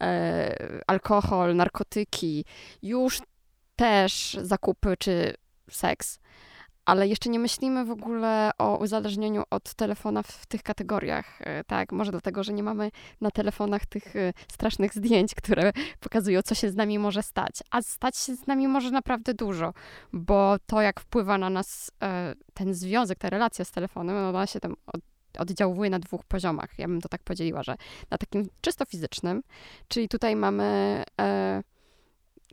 e, 0.00 0.80
alkohol, 0.86 1.56
narkotyki, 1.56 2.44
już 2.82 3.22
też 3.76 4.36
zakupy 4.42 4.96
czy 4.98 5.34
seks 5.70 6.18
ale 6.84 7.08
jeszcze 7.08 7.30
nie 7.30 7.38
myślimy 7.38 7.84
w 7.84 7.90
ogóle 7.90 8.50
o 8.58 8.76
uzależnieniu 8.76 9.42
od 9.50 9.74
telefona 9.74 10.22
w 10.22 10.46
tych 10.46 10.62
kategoriach, 10.62 11.42
e, 11.42 11.64
tak? 11.64 11.92
Może 11.92 12.10
dlatego, 12.10 12.44
że 12.44 12.52
nie 12.52 12.62
mamy 12.62 12.90
na 13.20 13.30
telefonach 13.30 13.86
tych 13.86 14.16
e, 14.16 14.32
strasznych 14.52 14.94
zdjęć, 14.94 15.34
które 15.34 15.72
pokazują, 16.00 16.42
co 16.42 16.54
się 16.54 16.70
z 16.70 16.74
nami 16.74 16.98
może 16.98 17.22
stać. 17.22 17.54
A 17.70 17.82
stać 17.82 18.16
się 18.16 18.36
z 18.36 18.46
nami 18.46 18.68
może 18.68 18.90
naprawdę 18.90 19.34
dużo, 19.34 19.72
bo 20.12 20.56
to, 20.66 20.80
jak 20.80 21.00
wpływa 21.00 21.38
na 21.38 21.50
nas 21.50 21.90
e, 22.02 22.34
ten 22.54 22.74
związek, 22.74 23.18
ta 23.18 23.30
relacja 23.30 23.64
z 23.64 23.70
telefonem, 23.70 24.16
ona 24.16 24.46
się 24.46 24.60
tam 24.60 24.74
od, 24.86 25.00
oddziałuje 25.38 25.90
na 25.90 25.98
dwóch 25.98 26.24
poziomach. 26.24 26.78
Ja 26.78 26.88
bym 26.88 27.00
to 27.00 27.08
tak 27.08 27.22
podzieliła, 27.22 27.62
że 27.62 27.76
na 28.10 28.18
takim 28.18 28.48
czysto 28.60 28.84
fizycznym, 28.84 29.42
czyli 29.88 30.08
tutaj 30.08 30.36
mamy 30.36 31.02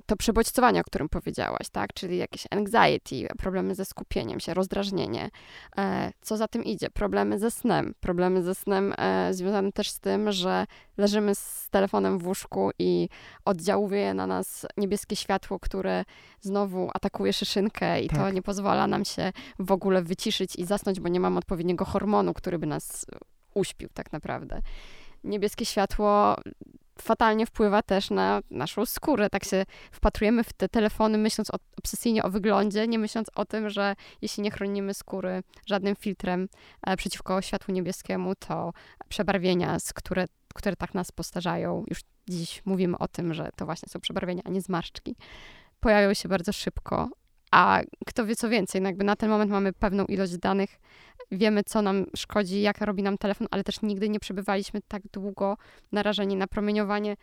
to 0.05 0.15
przebodźcowanie, 0.15 0.81
o 0.81 0.83
którym 0.83 1.09
powiedziałaś, 1.09 1.69
tak? 1.71 1.93
Czyli 1.93 2.17
jakieś 2.17 2.47
anxiety, 2.51 3.27
problemy 3.37 3.75
ze 3.75 3.85
skupieniem 3.85 4.39
się, 4.39 4.53
rozdrażnienie. 4.53 5.29
E, 5.77 6.11
co 6.21 6.37
za 6.37 6.47
tym 6.47 6.63
idzie? 6.63 6.89
Problemy 6.89 7.39
ze 7.39 7.51
snem. 7.51 7.93
Problemy 7.99 8.43
ze 8.43 8.55
snem 8.55 8.93
e, 8.97 9.33
związane 9.33 9.71
też 9.71 9.89
z 9.89 9.99
tym, 9.99 10.31
że 10.31 10.65
leżymy 10.97 11.35
z 11.35 11.67
telefonem 11.69 12.19
w 12.19 12.27
łóżku 12.27 12.69
i 12.79 13.09
oddziałuje 13.45 14.13
na 14.13 14.27
nas 14.27 14.65
niebieskie 14.77 15.15
światło, 15.15 15.59
które 15.59 16.05
znowu 16.41 16.89
atakuje 16.93 17.33
szyszynkę 17.33 18.01
i 18.01 18.09
to 18.09 18.15
Tak. 18.15 18.33
nie 18.33 18.41
pozwala 18.41 18.87
nam 18.87 19.05
się 19.05 19.31
w 19.59 19.71
ogóle 19.71 20.01
wyciszyć 20.01 20.55
i 20.55 20.65
zasnąć, 20.65 20.99
bo 20.99 21.09
nie 21.09 21.19
mamy 21.19 21.37
odpowiedniego 21.37 21.85
hormonu, 21.85 22.33
który 22.33 22.59
by 22.59 22.67
nas 22.67 23.05
uśpił 23.53 23.89
tak 23.93 24.11
naprawdę. 24.11 24.61
Niebieskie 25.23 25.65
światło 25.65 26.35
fatalnie 27.01 27.45
wpływa 27.45 27.81
też 27.81 28.09
na 28.09 28.41
naszą 28.49 28.85
skórę. 28.85 29.29
Tak 29.29 29.45
się 29.45 29.65
wpatrujemy 29.91 30.43
w 30.43 30.53
te 30.53 30.69
telefony, 30.69 31.17
myśląc 31.17 31.51
o, 31.51 31.57
obsesyjnie 31.77 32.23
o 32.23 32.29
wyglądzie, 32.29 32.87
nie 32.87 32.99
myśląc 32.99 33.27
o 33.35 33.45
tym, 33.45 33.69
że 33.69 33.95
jeśli 34.21 34.43
nie 34.43 34.51
chronimy 34.51 34.93
skóry 34.93 35.43
żadnym 35.65 35.95
filtrem 35.95 36.47
e, 36.87 36.97
przeciwko 36.97 37.41
światłu 37.41 37.73
niebieskiemu, 37.73 38.35
to 38.35 38.73
przebarwienia, 39.09 39.79
z 39.79 39.93
które, 39.93 40.25
które 40.53 40.75
tak 40.75 40.93
nas 40.93 41.11
postarzają, 41.11 41.83
już 41.87 41.99
dziś 42.29 42.61
mówimy 42.65 42.97
o 42.97 43.07
tym, 43.07 43.33
że 43.33 43.49
to 43.55 43.65
właśnie 43.65 43.89
są 43.89 43.99
przebarwienia, 43.99 44.41
a 44.45 44.49
nie 44.49 44.61
zmarszczki, 44.61 45.15
pojawią 45.79 46.13
się 46.13 46.29
bardzo 46.29 46.53
szybko. 46.53 47.09
A 47.51 47.81
kto 48.07 48.25
wie 48.25 48.35
co 48.35 48.49
więcej, 48.49 48.81
no 48.81 48.89
jakby 48.89 49.03
na 49.03 49.15
ten 49.15 49.29
moment 49.29 49.51
mamy 49.51 49.73
pewną 49.73 50.05
ilość 50.05 50.37
danych, 50.37 50.79
wiemy 51.31 51.63
co 51.63 51.81
nam 51.81 52.05
szkodzi, 52.15 52.61
jak 52.61 52.81
robi 52.81 53.03
nam 53.03 53.17
telefon, 53.17 53.47
ale 53.51 53.63
też 53.63 53.81
nigdy 53.81 54.09
nie 54.09 54.19
przebywaliśmy 54.19 54.81
tak 54.87 55.03
długo 55.13 55.57
narażeni 55.91 56.35
na 56.35 56.47
promieniowanie 56.47 57.17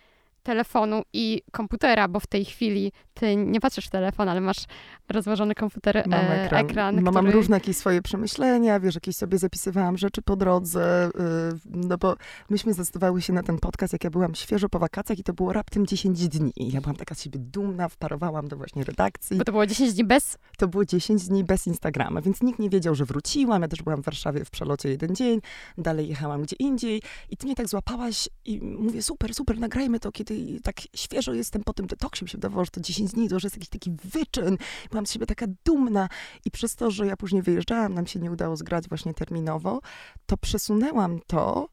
telefonu 0.48 1.02
i 1.12 1.42
komputera, 1.52 2.08
bo 2.08 2.20
w 2.20 2.26
tej 2.26 2.44
chwili 2.44 2.92
ty 3.14 3.36
nie 3.36 3.60
patrzysz 3.60 3.86
w 3.86 3.90
telefon, 3.90 4.28
ale 4.28 4.40
masz 4.40 4.64
rozłożony 5.08 5.54
komputer, 5.54 6.04
Mam 6.06 6.20
e, 6.20 6.44
ekran. 6.44 6.66
ekran 6.66 6.94
no, 6.94 7.10
który... 7.10 7.22
Mam 7.22 7.32
różne 7.32 7.56
jakieś 7.56 7.76
swoje 7.76 8.02
przemyślenia, 8.02 8.80
wiesz, 8.80 8.94
jakieś 8.94 9.16
sobie 9.16 9.38
zapisywałam 9.38 9.98
rzeczy 9.98 10.22
po 10.22 10.36
drodze, 10.36 11.10
yy, 11.14 11.58
no 11.64 11.98
bo 11.98 12.14
myśmy 12.50 12.72
zdecydowały 12.72 13.22
się 13.22 13.32
na 13.32 13.42
ten 13.42 13.58
podcast, 13.58 13.92
jak 13.92 14.04
ja 14.04 14.10
byłam 14.10 14.34
świeżo 14.34 14.68
po 14.68 14.78
wakacjach 14.78 15.18
i 15.18 15.22
to 15.22 15.32
było 15.32 15.52
raptem 15.52 15.86
10 15.86 16.28
dni. 16.28 16.52
I 16.56 16.72
ja 16.72 16.80
byłam 16.80 16.96
taka 16.96 17.14
z 17.14 17.22
siebie 17.22 17.38
dumna, 17.38 17.88
wparowałam 17.88 18.48
do 18.48 18.56
właśnie 18.56 18.84
redakcji. 18.84 19.38
Bo 19.38 19.44
to 19.44 19.52
było 19.52 19.66
10 19.66 19.94
dni 19.94 20.04
bez? 20.04 20.38
To 20.58 20.68
było 20.68 20.84
10 20.84 21.28
dni 21.28 21.44
bez 21.44 21.66
Instagrama, 21.66 22.20
więc 22.20 22.42
nikt 22.42 22.58
nie 22.58 22.70
wiedział, 22.70 22.94
że 22.94 23.04
wróciłam. 23.04 23.62
Ja 23.62 23.68
też 23.68 23.82
byłam 23.82 24.02
w 24.02 24.04
Warszawie 24.04 24.44
w 24.44 24.50
przelocie 24.50 24.88
jeden 24.88 25.14
dzień, 25.14 25.40
dalej 25.78 26.08
jechałam 26.08 26.42
gdzie 26.42 26.56
indziej 26.58 27.02
i 27.30 27.36
ty 27.36 27.46
mnie 27.46 27.54
tak 27.54 27.68
złapałaś 27.68 28.28
i 28.44 28.60
mówię, 28.60 29.02
super, 29.02 29.34
super, 29.34 29.58
nagrajmy 29.58 30.00
to, 30.00 30.12
kiedy 30.12 30.37
tak 30.62 30.76
świeżo 30.96 31.32
jestem 31.32 31.64
po 31.64 31.72
tym 31.72 31.86
detoksie. 31.86 32.24
Mi 32.24 32.28
się 32.28 32.38
wydawało, 32.38 32.64
że 32.64 32.70
to 32.70 32.80
10 32.80 33.12
dni 33.12 33.28
to 33.28 33.34
już 33.34 33.44
jest 33.44 33.56
jakiś 33.56 33.68
taki 33.68 33.90
wyczyn. 34.04 34.58
Byłam 34.90 35.06
z 35.06 35.12
siebie 35.12 35.26
taka 35.26 35.46
dumna 35.64 36.08
i 36.44 36.50
przez 36.50 36.76
to, 36.76 36.90
że 36.90 37.06
ja 37.06 37.16
później 37.16 37.42
wyjeżdżałam, 37.42 37.94
nam 37.94 38.06
się 38.06 38.20
nie 38.20 38.30
udało 38.30 38.56
zgrać 38.56 38.88
właśnie 38.88 39.14
terminowo, 39.14 39.80
to 40.26 40.36
przesunęłam 40.36 41.20
to 41.26 41.68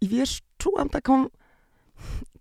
i 0.00 0.08
wiesz, 0.08 0.40
czułam 0.58 0.88
taką, 0.88 1.26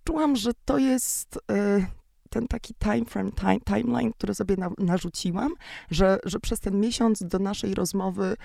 czułam, 0.03 0.35
że 0.35 0.51
to 0.65 0.77
jest 0.77 1.35
y, 1.35 1.85
ten 2.31 2.47
taki 2.47 2.73
time 2.73 3.05
frame, 3.05 3.31
time, 3.31 3.59
timeline, 3.59 4.13
który 4.13 4.35
sobie 4.35 4.57
na, 4.57 4.69
narzuciłam, 4.77 5.53
że, 5.91 6.19
że 6.23 6.39
przez 6.39 6.59
ten 6.59 6.79
miesiąc 6.79 7.23
do 7.23 7.39
naszej 7.39 7.75
rozmowy 7.75 8.35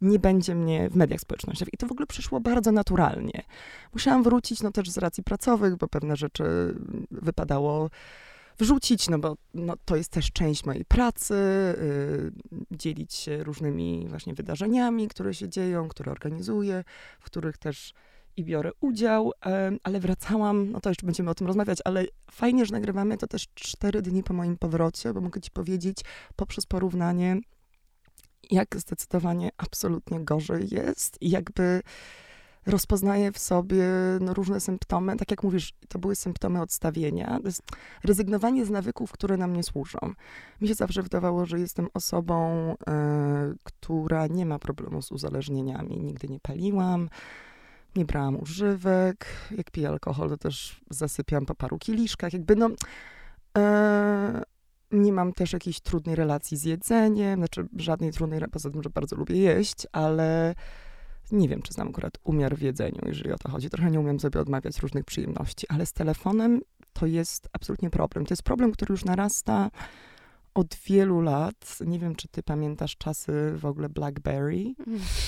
nie 0.00 0.18
będzie 0.18 0.54
mnie 0.54 0.90
w 0.90 0.96
mediach 0.96 1.20
społecznościowych. 1.20 1.74
I 1.74 1.76
to 1.76 1.86
w 1.86 1.92
ogóle 1.92 2.06
przyszło 2.06 2.40
bardzo 2.40 2.72
naturalnie. 2.72 3.42
Musiałam 3.92 4.22
wrócić, 4.22 4.62
no 4.62 4.72
też 4.72 4.90
z 4.90 4.98
racji 4.98 5.22
pracowych, 5.24 5.76
bo 5.76 5.88
pewne 5.88 6.16
rzeczy 6.16 6.44
wypadało 7.10 7.90
wrzucić, 8.58 9.08
no 9.08 9.18
bo 9.18 9.36
no, 9.54 9.74
to 9.84 9.96
jest 9.96 10.10
też 10.10 10.32
część 10.32 10.64
mojej 10.64 10.84
pracy, 10.84 11.34
yy, 12.50 12.56
dzielić 12.70 13.14
się 13.14 13.44
różnymi 13.44 14.06
właśnie 14.08 14.34
wydarzeniami, 14.34 15.08
które 15.08 15.34
się 15.34 15.48
dzieją, 15.48 15.88
które 15.88 16.12
organizuję, 16.12 16.84
w 17.20 17.24
których 17.24 17.58
też 17.58 17.94
i 18.36 18.44
biorę 18.44 18.70
udział, 18.80 19.32
ale 19.82 20.00
wracałam, 20.00 20.70
no 20.70 20.80
to 20.80 20.90
jeszcze 20.90 21.06
będziemy 21.06 21.30
o 21.30 21.34
tym 21.34 21.46
rozmawiać, 21.46 21.78
ale 21.84 22.04
fajnie, 22.30 22.66
że 22.66 22.72
nagrywamy 22.72 23.16
to 23.16 23.26
też 23.26 23.48
cztery 23.54 24.02
dni 24.02 24.22
po 24.22 24.34
moim 24.34 24.56
powrocie, 24.56 25.14
bo 25.14 25.20
mogę 25.20 25.40
ci 25.40 25.50
powiedzieć 25.50 26.00
poprzez 26.36 26.66
porównanie, 26.66 27.40
jak 28.50 28.76
zdecydowanie 28.76 29.50
absolutnie 29.56 30.24
gorzej 30.24 30.68
jest 30.70 31.22
i 31.22 31.30
jakby 31.30 31.82
rozpoznaję 32.66 33.32
w 33.32 33.38
sobie 33.38 33.84
no, 34.20 34.34
różne 34.34 34.60
symptomy. 34.60 35.16
Tak 35.16 35.30
jak 35.30 35.42
mówisz, 35.42 35.72
to 35.88 35.98
były 35.98 36.16
symptomy 36.16 36.60
odstawienia. 36.60 37.38
To 37.40 37.46
jest 37.46 37.62
rezygnowanie 38.04 38.66
z 38.66 38.70
nawyków, 38.70 39.12
które 39.12 39.36
nam 39.36 39.52
nie 39.52 39.62
służą. 39.62 39.98
Mi 40.60 40.68
się 40.68 40.74
zawsze 40.74 41.02
wydawało, 41.02 41.46
że 41.46 41.60
jestem 41.60 41.88
osobą, 41.94 42.72
y, 42.72 42.76
która 43.62 44.26
nie 44.26 44.46
ma 44.46 44.58
problemu 44.58 45.02
z 45.02 45.12
uzależnieniami. 45.12 46.00
Nigdy 46.00 46.28
nie 46.28 46.40
paliłam, 46.40 47.08
nie 47.96 48.04
brałam 48.04 48.40
używek. 48.40 49.26
Jak 49.50 49.70
piję 49.70 49.88
alkohol, 49.88 50.28
to 50.28 50.36
też 50.36 50.80
zasypiam 50.90 51.46
po 51.46 51.54
paru 51.54 51.78
kieliszkach. 51.78 52.32
Jakby 52.32 52.56
no... 52.56 52.70
E, 53.58 54.42
nie 54.90 55.12
mam 55.12 55.32
też 55.32 55.52
jakiejś 55.52 55.80
trudnej 55.80 56.16
relacji 56.16 56.56
z 56.56 56.64
jedzeniem, 56.64 57.40
znaczy 57.40 57.68
żadnej 57.76 58.12
trudnej, 58.12 58.40
poza 58.52 58.70
tym, 58.70 58.82
że 58.82 58.90
bardzo 58.90 59.16
lubię 59.16 59.36
jeść, 59.36 59.86
ale 59.92 60.54
nie 61.32 61.48
wiem, 61.48 61.62
czy 61.62 61.72
znam 61.72 61.88
akurat 61.88 62.18
umiar 62.24 62.56
w 62.56 62.60
jedzeniu, 62.60 63.00
jeżeli 63.06 63.32
o 63.32 63.38
to 63.38 63.50
chodzi. 63.50 63.70
Trochę 63.70 63.90
nie 63.90 64.00
umiem 64.00 64.20
sobie 64.20 64.40
odmawiać 64.40 64.78
różnych 64.78 65.04
przyjemności, 65.04 65.66
ale 65.68 65.86
z 65.86 65.92
telefonem 65.92 66.60
to 66.92 67.06
jest 67.06 67.48
absolutnie 67.52 67.90
problem. 67.90 68.26
To 68.26 68.32
jest 68.32 68.42
problem, 68.42 68.72
który 68.72 68.92
już 68.92 69.04
narasta 69.04 69.70
od 70.56 70.74
wielu 70.86 71.20
lat. 71.20 71.78
Nie 71.86 71.98
wiem, 71.98 72.14
czy 72.14 72.28
ty 72.28 72.42
pamiętasz 72.42 72.96
czasy 72.96 73.52
w 73.56 73.64
ogóle 73.64 73.88
BlackBerry. 73.88 74.74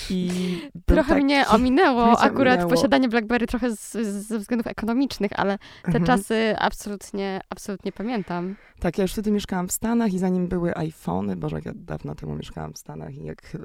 I 0.09 0.31
trochę 0.85 1.09
taki, 1.09 1.23
mnie 1.23 1.47
ominęło 1.55 2.19
akurat 2.19 2.53
ominęło. 2.53 2.69
posiadanie 2.69 3.09
BlackBerry 3.09 3.47
trochę 3.47 3.75
z, 3.75 3.91
z, 3.91 4.27
ze 4.27 4.39
względów 4.39 4.67
ekonomicznych, 4.67 5.31
ale 5.35 5.57
te 5.81 5.87
mhm. 5.87 6.05
czasy 6.05 6.55
absolutnie, 6.59 7.41
absolutnie 7.49 7.91
pamiętam. 7.91 8.55
Tak, 8.79 8.97
ja 8.97 9.01
już 9.01 9.11
wtedy 9.11 9.31
mieszkałam 9.31 9.67
w 9.67 9.71
Stanach 9.71 10.13
i 10.13 10.19
zanim 10.19 10.47
były 10.47 10.77
iPhony, 10.77 11.35
Boże, 11.35 11.55
jak 11.55 11.65
ja 11.65 11.73
dawno 11.75 12.15
temu 12.15 12.35
mieszkałam 12.35 12.73
w 12.73 12.77
Stanach 12.77 13.15
i 13.15 13.23
jak 13.23 13.57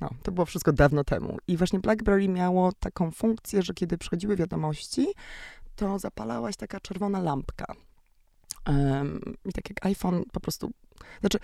no, 0.00 0.10
to 0.22 0.32
było 0.32 0.46
wszystko 0.46 0.72
dawno 0.72 1.04
temu. 1.04 1.36
I 1.48 1.56
właśnie 1.56 1.78
BlackBerry 1.78 2.28
miało 2.28 2.72
taką 2.72 3.10
funkcję, 3.10 3.62
że 3.62 3.74
kiedy 3.74 3.98
przychodziły 3.98 4.36
wiadomości, 4.36 5.06
to 5.76 5.98
zapalałaś 5.98 6.56
taka 6.56 6.80
czerwona 6.80 7.20
lampka. 7.20 7.74
I 9.44 9.52
tak 9.52 9.70
jak 9.70 9.86
iPhone 9.86 10.24
po 10.32 10.40
prostu. 10.40 10.70
Znaczy, 11.20 11.38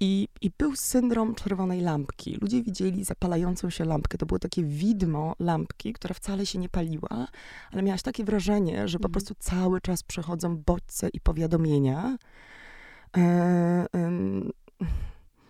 i, 0.00 0.28
I 0.40 0.50
był 0.58 0.76
syndrom 0.76 1.34
czerwonej 1.34 1.80
lampki. 1.80 2.38
Ludzie 2.40 2.62
widzieli 2.62 3.04
zapalającą 3.04 3.70
się 3.70 3.84
lampkę. 3.84 4.18
To 4.18 4.26
było 4.26 4.38
takie 4.38 4.64
widmo 4.64 5.34
lampki, 5.38 5.92
która 5.92 6.14
wcale 6.14 6.46
się 6.46 6.58
nie 6.58 6.68
paliła, 6.68 7.28
ale 7.72 7.82
miałaś 7.82 8.02
takie 8.02 8.24
wrażenie, 8.24 8.88
że 8.88 8.98
po 8.98 9.08
mhm. 9.08 9.12
prostu 9.12 9.34
cały 9.38 9.80
czas 9.80 10.02
przechodzą 10.02 10.56
bodźce 10.56 11.08
i 11.12 11.20
powiadomienia. 11.20 12.16
E, 13.16 13.20
e, 13.20 14.10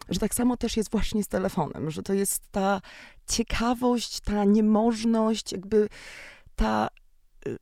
że 0.08 0.20
tak 0.20 0.34
samo 0.34 0.56
też 0.56 0.76
jest 0.76 0.90
właśnie 0.90 1.22
z 1.22 1.28
telefonem, 1.28 1.90
że 1.90 2.02
to 2.02 2.12
jest 2.12 2.42
ta 2.50 2.80
ciekawość, 3.28 4.20
ta 4.20 4.44
niemożność, 4.44 5.52
jakby 5.52 5.88
ta 6.56 6.88
y, 7.48 7.56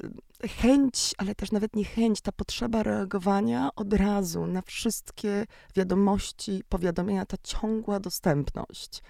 chęć, 0.48 1.14
ale 1.18 1.34
też 1.34 1.52
nawet 1.52 1.76
nie 1.76 1.84
chęć, 1.84 2.20
ta 2.20 2.32
potrzeba 2.32 2.82
reagowania 2.82 3.70
od 3.76 3.92
razu 3.92 4.46
na 4.46 4.62
wszystkie 4.62 5.46
wiadomości, 5.76 6.62
powiadomienia, 6.68 7.26
ta 7.26 7.36
ciągła 7.42 8.00
dostępność. 8.00 9.02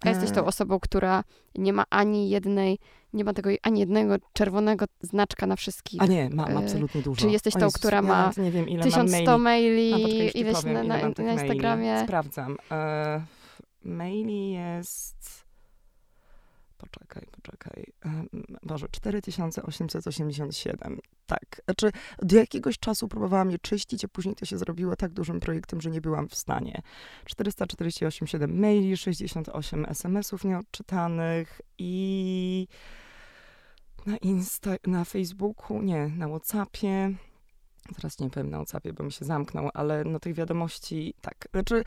A 0.00 0.08
jesteś 0.08 0.30
tą 0.30 0.40
e. 0.40 0.44
osobą, 0.44 0.80
która 0.80 1.24
nie 1.54 1.72
ma 1.72 1.84
ani 1.90 2.30
jednej, 2.30 2.78
nie 3.12 3.24
ma 3.24 3.32
tego 3.32 3.50
ani 3.62 3.80
jednego 3.80 4.16
czerwonego 4.32 4.84
znaczka 5.00 5.46
na 5.46 5.56
wszystkich. 5.56 6.02
A 6.02 6.06
nie, 6.06 6.30
mam 6.30 6.52
e, 6.52 6.58
absolutnie 6.58 7.02
dużo. 7.02 7.20
Czy 7.20 7.30
jesteś 7.30 7.54
tą, 7.54 7.70
która 7.70 8.02
ma 8.02 8.32
ja 8.36 8.42
nie 8.42 8.50
wiem, 8.50 8.68
ile 8.68 8.82
1100 8.82 9.38
maili, 9.38 9.90
maili 9.90 10.38
ileś 10.38 10.64
na, 10.64 10.82
na, 10.82 10.98
na 11.18 11.32
Instagramie? 11.32 11.92
Maili. 11.92 12.06
Sprawdzam. 12.06 12.56
E, 12.70 13.22
maili 13.84 14.50
jest 14.50 15.49
Poczekaj, 16.80 17.26
poczekaj. 17.32 17.92
Boże, 18.62 18.86
4887. 18.90 20.98
Tak. 21.26 21.62
Znaczy, 21.64 21.90
do 22.22 22.36
jakiegoś 22.36 22.78
czasu 22.78 23.08
próbowałam 23.08 23.50
je 23.50 23.58
czyścić, 23.58 24.04
a 24.04 24.08
później 24.08 24.34
to 24.34 24.46
się 24.46 24.58
zrobiło 24.58 24.96
tak 24.96 25.12
dużym 25.12 25.40
projektem, 25.40 25.80
że 25.80 25.90
nie 25.90 26.00
byłam 26.00 26.28
w 26.28 26.34
stanie. 26.34 26.82
448 27.24 28.60
maili, 28.60 28.96
68 28.96 29.86
SMS-ów 29.88 30.44
nieodczytanych 30.44 31.60
i 31.78 32.68
na 34.06 34.16
Insta, 34.16 34.70
na 34.86 35.04
Facebooku, 35.04 35.82
nie, 35.82 36.06
na 36.06 36.28
Whatsappie. 36.28 37.14
Teraz 37.96 38.18
nie 38.18 38.30
powiem 38.30 38.50
na 38.50 38.56
Whatsappie, 38.56 38.92
bo 38.92 39.04
mi 39.04 39.12
się 39.12 39.24
zamknął, 39.24 39.70
ale 39.74 40.04
no 40.04 40.20
tych 40.20 40.34
wiadomości, 40.34 41.14
tak. 41.20 41.48
Znaczy, 41.52 41.84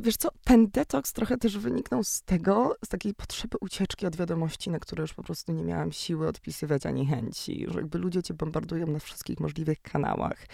wiesz 0.00 0.16
co, 0.16 0.28
ten 0.44 0.66
detoks 0.66 1.12
trochę 1.12 1.36
też 1.36 1.58
wyniknął 1.58 2.04
z 2.04 2.22
tego, 2.22 2.76
z 2.84 2.88
takiej 2.88 3.14
potrzeby 3.14 3.58
ucieczki 3.60 4.06
od 4.06 4.16
wiadomości, 4.16 4.70
na 4.70 4.78
które 4.78 5.02
już 5.02 5.14
po 5.14 5.22
prostu 5.22 5.52
nie 5.52 5.64
miałam 5.64 5.92
siły 5.92 6.28
odpisywać 6.28 6.86
ani 6.86 7.06
chęci, 7.06 7.66
że 7.68 7.78
jakby 7.78 7.98
ludzie 7.98 8.22
cię 8.22 8.34
bombardują 8.34 8.86
na 8.86 8.98
wszystkich 8.98 9.40
możliwych 9.40 9.82
kanałach. 9.82 10.46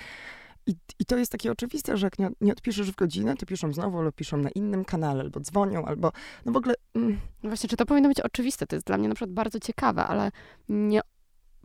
I, 0.66 0.75
I 0.99 1.04
to 1.04 1.16
jest 1.16 1.33
takie 1.33 1.52
oczywiste, 1.52 1.97
że 1.97 2.06
jak 2.06 2.18
nie, 2.18 2.30
nie 2.40 2.52
odpiszesz 2.52 2.92
w 2.92 2.95
godzinę, 2.95 3.37
to 3.37 3.47
piszą 3.47 3.73
znowu, 3.73 3.99
albo 3.99 4.12
piszą 4.12 4.37
na 4.37 4.50
innym 4.50 4.85
kanale, 4.85 5.23
albo 5.23 5.40
dzwonią, 5.40 5.85
albo 5.85 6.12
no 6.45 6.52
w 6.52 6.56
ogóle... 6.56 6.75
Mm. 6.95 7.21
No 7.42 7.50
właśnie, 7.50 7.68
czy 7.68 7.76
to 7.76 7.87
powinno 7.87 8.09
być 8.09 8.21
oczywiste? 8.21 8.66
To 8.66 8.76
jest 8.76 8.87
dla 8.87 8.99
mnie 8.99 9.09
na 9.09 9.14
przykład 9.14 9.30
bardzo 9.30 9.61
ciekawe, 9.61 10.04
ale 10.04 10.30
nie 10.68 11.00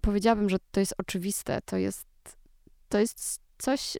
powiedziałabym, 0.02 0.50
że 0.50 0.58
to 0.72 0.80
jest 0.80 0.94
oczywiste. 0.98 1.60
To 1.66 1.78
jest, 1.78 2.08
to 2.90 3.00
jest 3.00 3.40
coś 3.58 3.98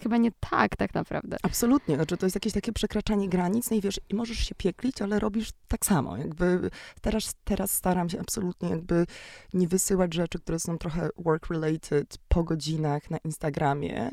chyba 0.00 0.16
nie 0.16 0.30
tak 0.50 0.76
tak 0.76 0.94
naprawdę. 0.94 1.36
Absolutnie, 1.42 1.94
znaczy 1.94 2.16
to 2.16 2.26
jest 2.26 2.36
jakieś 2.36 2.52
takie 2.52 2.72
przekraczanie 2.72 3.28
granic, 3.28 3.70
no 3.70 3.76
i 3.76 3.80
wiesz, 3.80 4.00
i 4.08 4.14
możesz 4.14 4.38
się 4.38 4.54
pieklić, 4.54 5.02
ale 5.02 5.18
robisz 5.18 5.50
tak 5.68 5.86
samo, 5.86 6.16
jakby 6.16 6.70
teraz, 7.00 7.34
teraz 7.44 7.70
staram 7.70 8.08
się 8.08 8.20
absolutnie 8.20 8.68
jakby 8.68 9.06
nie 9.54 9.68
wysyłać 9.68 10.14
rzeczy, 10.14 10.38
które 10.38 10.58
są 10.58 10.78
trochę 10.78 11.08
work-related 11.18 12.18
po 12.28 12.44
godzinach 12.44 13.10
na 13.10 13.18
Instagramie, 13.24 14.10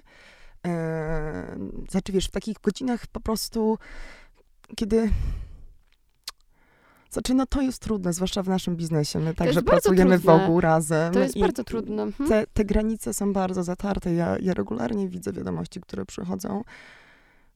znaczy 1.90 2.12
wiesz, 2.12 2.28
w 2.28 2.32
takich 2.32 2.58
godzinach 2.64 3.08
po 3.08 3.20
prostu, 3.20 3.78
kiedy 4.76 5.10
znaczy, 7.16 7.34
no 7.34 7.46
to 7.46 7.62
jest 7.62 7.80
trudne, 7.80 8.14
zwłaszcza 8.14 8.44
w 8.44 8.48
naszim 8.48 8.76
biznesie. 8.76 9.20
My 9.20 9.34
także 9.34 9.62
pracujemy 9.62 10.20
w 10.20 10.30
ogóle 10.30 10.62
razem. 10.62 11.14
To 11.14 11.20
jest 11.20 11.40
bardzo 11.40 11.64
trudne. 11.64 12.04
Mhm. 12.04 12.30
Te, 12.30 12.46
te, 12.54 12.66
granice 12.66 13.14
są 13.14 13.34
bardzo 13.34 13.64
zatarte. 13.64 14.14
Ja, 14.14 14.38
ja 14.42 14.54
regularnie 14.54 15.08
widzę 15.08 15.34
wiadomości, 15.34 15.82
które 15.82 16.06
przychodzą 16.06 16.64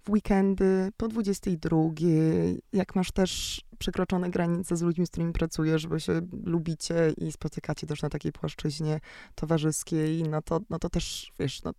w 0.03 0.09
weekendy, 0.09 0.91
po 0.97 1.07
22. 1.07 1.77
Jak 2.73 2.95
masz 2.95 3.11
też 3.11 3.61
przekroczone 3.79 4.29
granice 4.29 4.77
z 4.77 4.81
ludźmi, 4.81 5.05
z 5.05 5.09
którymi 5.09 5.33
pracujesz, 5.33 5.87
bo 5.87 5.99
się 5.99 6.21
lubicie 6.43 7.13
i 7.17 7.31
spotykacie 7.31 7.87
też 7.87 8.01
na 8.01 8.09
takiej 8.09 8.31
płaszczyźnie 8.31 8.99
towarzyskiej, 9.35 10.23
no 10.23 10.41
to, 10.41 10.59
no 10.69 10.79
to 10.79 10.89
też, 10.89 11.31
wiesz, 11.39 11.63
no, 11.63 11.71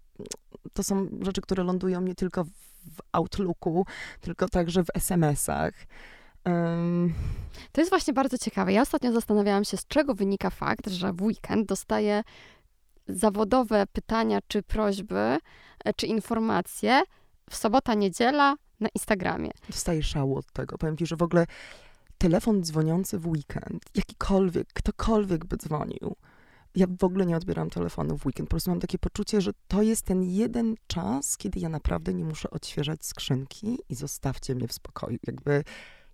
to 0.72 0.82
są 0.82 1.08
rzeczy, 1.20 1.40
które 1.40 1.64
lądują 1.64 2.00
nie 2.00 2.14
tylko 2.14 2.44
w 2.44 3.00
Outlooku, 3.12 3.86
tylko 4.20 4.48
także 4.48 4.84
w 4.84 4.90
SMS-ach. 4.94 5.72
Um. 6.44 7.14
To 7.72 7.80
jest 7.80 7.90
właśnie 7.90 8.14
bardzo 8.14 8.38
ciekawe. 8.38 8.72
Ja 8.72 8.82
ostatnio 8.82 9.12
zastanawiałam 9.12 9.64
się, 9.64 9.76
z 9.76 9.86
czego 9.86 10.14
wynika 10.14 10.50
fakt, 10.50 10.90
że 10.90 11.12
w 11.12 11.22
weekend 11.22 11.68
dostaję 11.68 12.22
zawodowe 13.08 13.84
pytania, 13.92 14.38
czy 14.48 14.62
prośby, 14.62 15.38
e, 15.84 15.94
czy 15.96 16.06
informacje 16.06 17.02
w 17.50 17.56
sobota, 17.56 17.94
niedziela 17.94 18.54
na 18.80 18.88
Instagramie. 18.94 19.50
Dostaję 19.68 20.02
szału 20.02 20.36
od 20.36 20.52
tego. 20.52 20.78
Powiem 20.78 20.96
ci, 20.96 21.06
że 21.06 21.16
w 21.16 21.22
ogóle 21.22 21.46
telefon 22.18 22.62
dzwoniący 22.62 23.18
w 23.18 23.26
weekend, 23.26 23.82
jakikolwiek, 23.94 24.68
ktokolwiek 24.72 25.44
by 25.44 25.56
dzwonił, 25.56 26.16
ja 26.74 26.86
w 27.00 27.04
ogóle 27.04 27.26
nie 27.26 27.36
odbieram 27.36 27.70
telefonu 27.70 28.18
w 28.18 28.26
weekend. 28.26 28.48
Po 28.48 28.50
prostu 28.50 28.70
mam 28.70 28.80
takie 28.80 28.98
poczucie, 28.98 29.40
że 29.40 29.50
to 29.68 29.82
jest 29.82 30.02
ten 30.02 30.22
jeden 30.22 30.74
czas, 30.86 31.36
kiedy 31.36 31.60
ja 31.60 31.68
naprawdę 31.68 32.14
nie 32.14 32.24
muszę 32.24 32.50
odświeżać 32.50 33.06
skrzynki 33.06 33.78
i 33.88 33.94
zostawcie 33.94 34.54
mnie 34.54 34.68
w 34.68 34.72
spokoju. 34.72 35.18
Jakby 35.26 35.64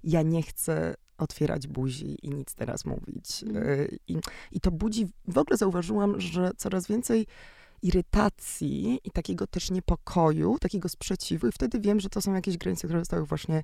ja 0.04 0.22
nie 0.22 0.42
chcę 0.42 0.94
otwierać 1.18 1.66
buzi 1.66 2.16
i 2.22 2.30
nic 2.30 2.54
teraz 2.54 2.84
mówić. 2.84 3.42
Mm. 3.42 3.88
I, 4.08 4.16
I 4.52 4.60
to 4.60 4.70
budzi, 4.70 5.06
w 5.28 5.38
ogóle 5.38 5.56
zauważyłam, 5.56 6.20
że 6.20 6.50
coraz 6.56 6.86
więcej 6.86 7.26
irytacji 7.82 9.00
i 9.04 9.10
takiego 9.10 9.46
też 9.46 9.70
niepokoju, 9.70 10.58
takiego 10.60 10.88
sprzeciwu 10.88 11.48
i 11.48 11.52
wtedy 11.52 11.80
wiem, 11.80 12.00
że 12.00 12.08
to 12.08 12.22
są 12.22 12.34
jakieś 12.34 12.58
granice, 12.58 12.86
które 12.86 13.00
zostały 13.00 13.26
właśnie 13.26 13.62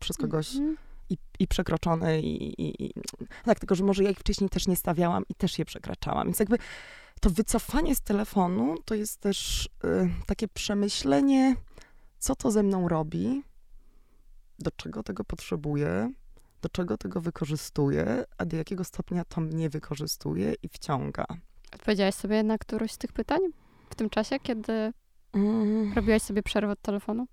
przez 0.00 0.16
kogoś 0.16 0.56
mm 0.56 0.74
-hmm 0.74 0.86
i, 1.10 1.16
i 1.38 1.48
przekroczone 1.48 2.20
i, 2.20 2.62
i, 2.62 2.84
i, 2.84 2.94
tak, 3.44 3.58
tylko 3.58 3.74
że 3.74 3.84
może 3.84 4.04
ja 4.04 4.10
ich 4.10 4.18
wcześniej 4.18 4.50
też 4.50 4.66
nie 4.66 4.76
stawiałam 4.76 5.24
i 5.28 5.34
też 5.34 5.58
je 5.58 5.64
przekraczałam. 5.64 6.26
Więc 6.26 6.40
jakby 6.40 6.58
to 7.20 7.30
wycofanie 7.30 7.94
z 7.94 8.00
telefonu 8.00 8.74
to 8.84 8.94
jest 8.94 9.20
też 9.20 9.68
y, 9.84 10.10
takie 10.26 10.48
przemyślenie, 10.48 11.56
co 12.18 12.36
to 12.36 12.50
ze 12.50 12.62
mną 12.62 12.88
robi, 12.88 13.42
do 14.58 14.70
czego 14.70 15.02
tego 15.02 15.24
potrzebuję, 15.24 16.12
do 16.62 16.68
czego 16.68 16.98
tego 16.98 17.20
wykorzystuję, 17.20 18.24
a 18.38 18.44
do 18.44 18.56
jakiego 18.56 18.84
stopnia 18.84 19.24
to 19.24 19.40
mnie 19.40 19.70
wykorzystuje 19.70 20.54
i 20.62 20.68
wciąga. 20.68 21.26
Odpowiedziałaś 21.74 22.14
sobie 22.14 22.42
na 22.42 22.58
któroś 22.58 22.92
z 22.92 22.98
tych 22.98 23.12
pytań 23.12 23.40
w 23.90 23.94
tym 23.94 24.10
czasie, 24.10 24.40
kiedy 24.40 24.92
mm. 25.32 25.92
robiłaś 25.96 26.22
sobie 26.22 26.42
przerwę 26.42 26.72
od 26.72 26.80
telefonu? 26.80 27.26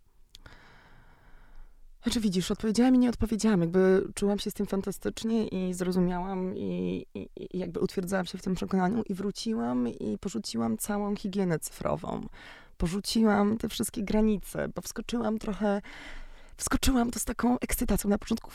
Znaczy 2.03 2.19
widzisz, 2.19 2.51
odpowiedziałam 2.51 2.95
i 2.95 2.99
nie 2.99 3.09
odpowiedziałam. 3.09 3.61
Jakby 3.61 4.07
czułam 4.15 4.39
się 4.39 4.51
z 4.51 4.53
tym 4.53 4.65
fantastycznie 4.65 5.47
i 5.47 5.73
zrozumiałam 5.73 6.55
i, 6.55 7.05
i, 7.13 7.29
i, 7.35 7.57
jakby 7.57 7.79
utwierdzałam 7.79 8.25
się 8.25 8.37
w 8.37 8.41
tym 8.41 8.55
przekonaniu 8.55 9.03
i 9.09 9.13
wróciłam 9.13 9.87
i 9.87 10.17
porzuciłam 10.17 10.77
całą 10.77 11.15
higienę 11.15 11.59
cyfrową. 11.59 12.27
Porzuciłam 12.77 13.57
te 13.57 13.69
wszystkie 13.69 14.03
granice, 14.03 14.67
bo 14.75 14.81
wskoczyłam 14.81 15.37
trochę, 15.37 15.81
wskoczyłam 16.57 17.11
to 17.11 17.19
z 17.19 17.25
taką 17.25 17.59
ekscytacją. 17.59 18.09
Na 18.09 18.17
początku 18.17 18.51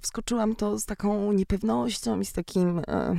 wskoczyłam 0.00 0.56
to 0.56 0.78
z 0.78 0.84
taką 0.84 1.32
niepewnością 1.32 2.20
i 2.20 2.24
z 2.24 2.32
takim... 2.32 2.82
E, 2.88 3.16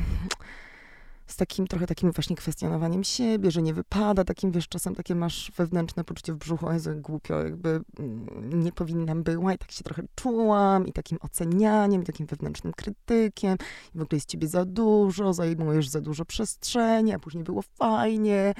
z 1.27 1.35
takim 1.35 1.67
trochę 1.67 1.87
takim 1.87 2.11
właśnie 2.11 2.35
kwestionowaniem 2.35 3.03
siebie, 3.03 3.51
że 3.51 3.61
nie 3.61 3.73
wypada, 3.73 4.23
takim 4.23 4.51
wiesz, 4.51 4.67
czasem 4.67 4.95
takie 4.95 5.15
masz 5.15 5.51
wewnętrzne 5.55 6.03
poczucie 6.03 6.33
w 6.33 6.37
brzuchu, 6.37 6.71
Jezu, 6.71 6.89
głupio, 6.95 7.43
jakby 7.43 7.81
mm, 7.99 8.63
nie 8.63 8.71
powinnam 8.71 9.23
była 9.23 9.53
i 9.53 9.57
tak 9.57 9.71
się 9.71 9.83
trochę 9.83 10.03
czułam 10.15 10.87
i 10.87 10.93
takim 10.93 11.17
ocenianiem, 11.21 12.01
i 12.01 12.05
takim 12.05 12.25
wewnętrznym 12.25 12.73
krytykiem 12.73 13.57
i 13.95 13.97
w 13.97 14.01
ogóle 14.01 14.17
jest 14.17 14.29
ciebie 14.29 14.47
za 14.47 14.65
dużo, 14.65 15.33
zajmujesz 15.33 15.89
za 15.89 16.01
dużo 16.01 16.25
przestrzeni, 16.25 17.13
a 17.13 17.19
później 17.19 17.43
było 17.43 17.61
fajnie. 17.61 18.53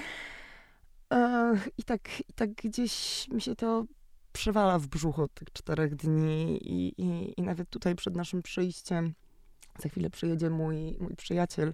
I 1.77 1.83
tak, 1.83 2.19
i 2.29 2.33
tak 2.33 2.53
gdzieś 2.53 3.27
mi 3.29 3.41
się 3.41 3.55
to 3.55 3.85
przewala 4.33 4.79
w 4.79 4.87
brzuchu 4.87 5.27
tych 5.27 5.51
czterech 5.53 5.95
dni 5.95 6.57
i, 6.57 7.01
i, 7.01 7.33
i 7.39 7.43
nawet 7.43 7.69
tutaj 7.69 7.95
przed 7.95 8.15
naszym 8.15 8.41
przyjściem 8.41 9.13
za 9.79 9.89
chwilę 9.89 10.09
przyjedzie 10.09 10.49
mój, 10.49 10.97
mój 10.99 11.15
przyjaciel, 11.15 11.73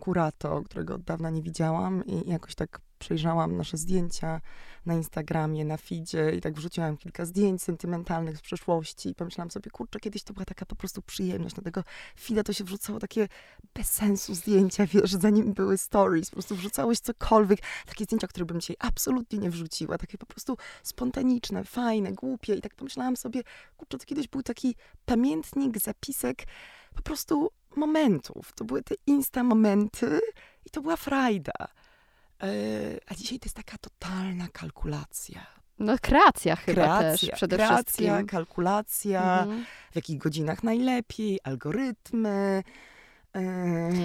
Kurato, 0.00 0.62
którego 0.62 0.94
od 0.94 1.02
dawna 1.02 1.30
nie 1.30 1.42
widziałam 1.42 2.04
i 2.06 2.30
jakoś 2.30 2.54
tak 2.54 2.80
przejrzałam 3.04 3.56
nasze 3.56 3.76
zdjęcia 3.76 4.40
na 4.86 4.94
Instagramie, 4.94 5.64
na 5.64 5.76
feedzie 5.76 6.32
i 6.36 6.40
tak 6.40 6.54
wrzuciłam 6.54 6.96
kilka 6.96 7.24
zdjęć 7.24 7.62
sentymentalnych 7.62 8.38
z 8.38 8.40
przeszłości 8.40 9.08
i 9.08 9.14
pomyślałam 9.14 9.50
sobie, 9.50 9.70
kurczę, 9.70 10.00
kiedyś 10.00 10.22
to 10.22 10.32
była 10.32 10.44
taka 10.44 10.66
po 10.66 10.76
prostu 10.76 11.02
przyjemność. 11.02 11.56
Na 11.56 11.62
tego 11.62 11.84
feeda 12.20 12.42
to 12.42 12.52
się 12.52 12.64
wrzucało 12.64 12.98
takie 12.98 13.28
bez 13.74 13.90
sensu 13.90 14.34
zdjęcia, 14.34 14.86
wiesz, 14.92 15.12
zanim 15.12 15.52
były 15.52 15.78
stories, 15.78 16.30
po 16.30 16.36
prostu 16.36 16.56
wrzucałeś 16.56 17.00
cokolwiek. 17.00 17.60
Takie 17.86 18.04
zdjęcia, 18.04 18.26
które 18.26 18.46
bym 18.46 18.60
dzisiaj 18.60 18.76
absolutnie 18.78 19.38
nie 19.38 19.50
wrzuciła, 19.50 19.98
takie 19.98 20.18
po 20.18 20.26
prostu 20.26 20.56
spontaniczne, 20.82 21.64
fajne, 21.64 22.12
głupie 22.12 22.54
i 22.54 22.60
tak 22.60 22.74
pomyślałam 22.74 23.16
sobie, 23.16 23.42
kurczę, 23.76 23.98
to 23.98 24.04
kiedyś 24.04 24.28
był 24.28 24.42
taki 24.42 24.74
pamiętnik, 25.04 25.78
zapisek 25.78 26.44
po 26.94 27.02
prostu 27.02 27.50
momentów. 27.76 28.52
To 28.52 28.64
były 28.64 28.82
te 28.82 28.94
insta 29.06 29.42
momenty 29.42 30.20
i 30.66 30.70
to 30.70 30.80
była 30.80 30.96
frajda. 30.96 31.52
E, 32.42 32.46
a 33.06 33.14
dzisiaj 33.14 33.38
to 33.38 33.46
jest 33.46 33.56
taka 33.56 33.78
totalna 33.78 34.48
kalkulacja. 34.52 35.46
No 35.78 35.96
kreacja 36.00 36.56
chyba 36.56 36.82
kreacja, 36.82 37.28
też 37.28 37.30
przede 37.30 37.56
kreacja, 37.56 37.82
wszystkim. 37.82 38.26
kalkulacja, 38.26 39.42
mhm. 39.42 39.64
w 39.92 39.96
jakich 39.96 40.18
godzinach 40.18 40.62
najlepiej, 40.62 41.40
algorytmy, 41.44 42.62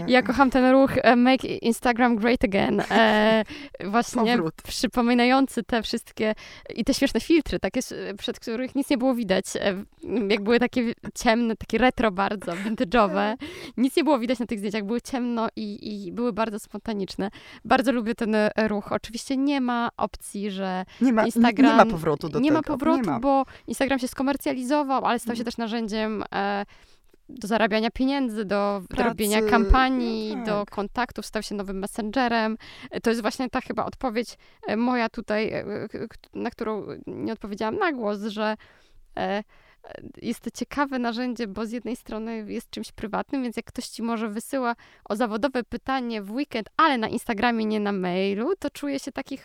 ja 0.08 0.22
kocham 0.22 0.50
ten 0.50 0.72
ruch 0.72 0.92
e, 0.98 1.16
Make 1.16 1.44
Instagram 1.44 2.16
Great 2.16 2.44
Again. 2.44 2.82
E, 2.92 3.44
właśnie 3.92 4.22
Powrót. 4.22 4.56
przypominający 4.68 5.64
te 5.64 5.84
wszystkie 5.84 6.36
i 6.76 6.84
te 6.84 6.94
śmieszne 6.94 7.20
filtry, 7.20 7.60
takie, 7.60 7.80
przed 8.18 8.40
których 8.40 8.76
nic 8.76 8.90
nie 8.90 8.98
było 8.98 9.16
widać. 9.16 9.46
E, 9.56 9.84
jak 10.30 10.44
były 10.44 10.60
takie 10.60 10.94
ciemne, 11.16 11.56
takie 11.56 11.78
retro 11.78 12.12
bardzo, 12.12 12.52
vintage'owe. 12.52 13.36
Nic 13.78 13.96
nie 13.96 14.04
było 14.04 14.20
widać 14.20 14.40
na 14.40 14.46
tych 14.46 14.60
zdjęciach, 14.60 14.84
były 14.84 15.02
ciemno 15.02 15.48
i, 15.56 16.06
i 16.06 16.12
były 16.12 16.34
bardzo 16.34 16.60
spontaniczne. 16.60 17.30
Bardzo 17.66 17.92
lubię 17.92 18.16
ten 18.16 18.36
ruch. 18.68 18.92
Oczywiście 18.92 19.38
nie 19.38 19.62
ma 19.62 19.90
opcji, 19.98 20.52
że 20.52 20.86
nie 21.02 21.14
ma, 21.14 21.26
Instagram... 21.26 21.72
Nie 21.72 21.86
ma 21.86 21.92
powrotu 21.92 22.30
do 22.30 22.40
nie 22.40 22.50
tego. 22.50 22.60
Ma 22.60 22.64
powrotu, 22.64 23.02
nie 23.02 23.08
ma. 23.12 23.20
bo 23.20 23.46
Instagram 23.68 24.00
się 24.00 24.08
skomercjalizował, 24.08 25.06
ale 25.06 25.20
stał 25.20 25.36
się 25.36 25.42
mhm. 25.42 25.46
też 25.46 25.58
narzędziem 25.58 26.24
e, 26.36 26.66
do 27.30 27.48
zarabiania 27.48 27.92
pieniędzy, 27.92 28.46
do 28.46 28.82
Pracy. 28.90 29.10
robienia 29.10 29.42
kampanii, 29.42 30.30
no 30.30 30.36
tak. 30.36 30.46
do 30.46 30.66
kontaktów, 30.72 31.26
stał 31.26 31.44
się 31.44 31.56
nowym 31.56 31.80
messengerem. 31.80 32.58
To 33.04 33.10
jest 33.10 33.22
właśnie 33.22 33.50
ta 33.50 33.62
chyba 33.62 33.86
odpowiedź 33.86 34.38
e, 34.68 34.78
moja 34.78 35.10
tutaj, 35.10 35.50
e, 35.54 35.66
na 36.34 36.50
którą 36.50 36.86
nie 37.08 37.34
odpowiedziałam 37.34 37.76
na 37.76 37.92
głos, 37.92 38.22
że 38.22 38.56
e, 39.18 39.44
jest 40.22 40.40
to 40.40 40.52
ciekawe 40.52 41.00
narzędzie, 41.00 41.48
bo 41.48 41.66
z 41.66 41.72
jednej 41.72 41.96
strony 41.96 42.46
jest 42.48 42.70
czymś 42.70 42.92
prywatnym, 42.92 43.44
więc 43.44 43.58
jak 43.58 43.66
ktoś 43.66 43.86
ci 43.86 44.04
może 44.04 44.30
wysyła 44.30 44.76
o 45.06 45.16
zawodowe 45.16 45.64
pytanie 45.64 46.22
w 46.22 46.32
weekend, 46.32 46.70
ale 46.78 46.98
na 46.98 47.08
Instagramie, 47.08 47.66
nie 47.66 47.80
na 47.80 47.92
mailu, 47.92 48.54
to 48.60 48.70
czuje 48.70 49.00
się 49.00 49.12
taki 49.12 49.40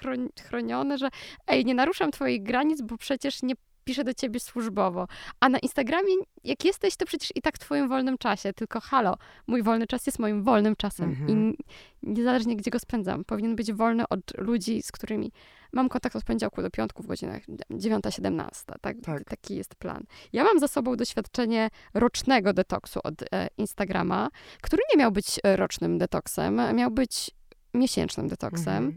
chroniony, 0.48 0.98
że 0.98 1.08
ej, 1.46 1.64
nie 1.64 1.74
naruszam 1.74 2.10
twoich 2.10 2.42
granic, 2.42 2.82
bo 2.82 2.96
przecież 2.96 3.42
nie 3.42 3.54
piszę 3.84 4.04
do 4.04 4.14
ciebie 4.14 4.40
służbowo. 4.40 5.08
A 5.40 5.48
na 5.48 5.58
Instagramie, 5.58 6.14
jak 6.44 6.64
jesteś, 6.64 6.96
to 6.96 7.06
przecież 7.06 7.32
i 7.34 7.42
tak 7.42 7.56
w 7.56 7.58
twoim 7.58 7.88
wolnym 7.88 8.18
czasie. 8.18 8.52
Tylko 8.52 8.80
halo, 8.80 9.16
mój 9.46 9.62
wolny 9.62 9.86
czas 9.86 10.06
jest 10.06 10.18
moim 10.18 10.42
wolnym 10.42 10.76
czasem. 10.76 11.10
Mhm. 11.10 11.30
I 11.30 11.56
niezależnie 12.02 12.56
gdzie 12.56 12.70
go 12.70 12.78
spędzam, 12.78 13.24
powinien 13.24 13.56
być 13.56 13.72
wolny 13.72 14.08
od 14.08 14.38
ludzi, 14.38 14.82
z 14.82 14.92
którymi 14.92 15.32
mam 15.72 15.88
kontakt 15.88 16.16
od 16.16 16.24
poniedziałku 16.24 16.62
do 16.62 16.70
piątku 16.70 17.02
w 17.02 17.06
godzinach 17.06 17.42
9-17. 17.70 18.48
Tak, 18.80 18.96
tak. 19.02 19.24
Taki 19.24 19.56
jest 19.56 19.74
plan. 19.74 20.04
Ja 20.32 20.44
mam 20.44 20.58
za 20.60 20.68
sobą 20.68 20.96
doświadczenie 20.96 21.70
rocznego 21.94 22.52
detoksu 22.52 23.00
od 23.04 23.14
e, 23.22 23.48
Instagrama, 23.58 24.28
który 24.62 24.82
nie 24.94 24.98
miał 24.98 25.12
być 25.12 25.40
e, 25.44 25.56
rocznym 25.56 25.98
detoksem, 25.98 26.60
miał 26.74 26.90
być 26.90 27.30
miesięcznym 27.74 28.28
detoksem. 28.28 28.76
Mhm. 28.76 28.96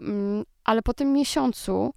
Mm, 0.00 0.44
ale 0.64 0.82
po 0.82 0.94
tym 0.94 1.12
miesiącu 1.12 1.94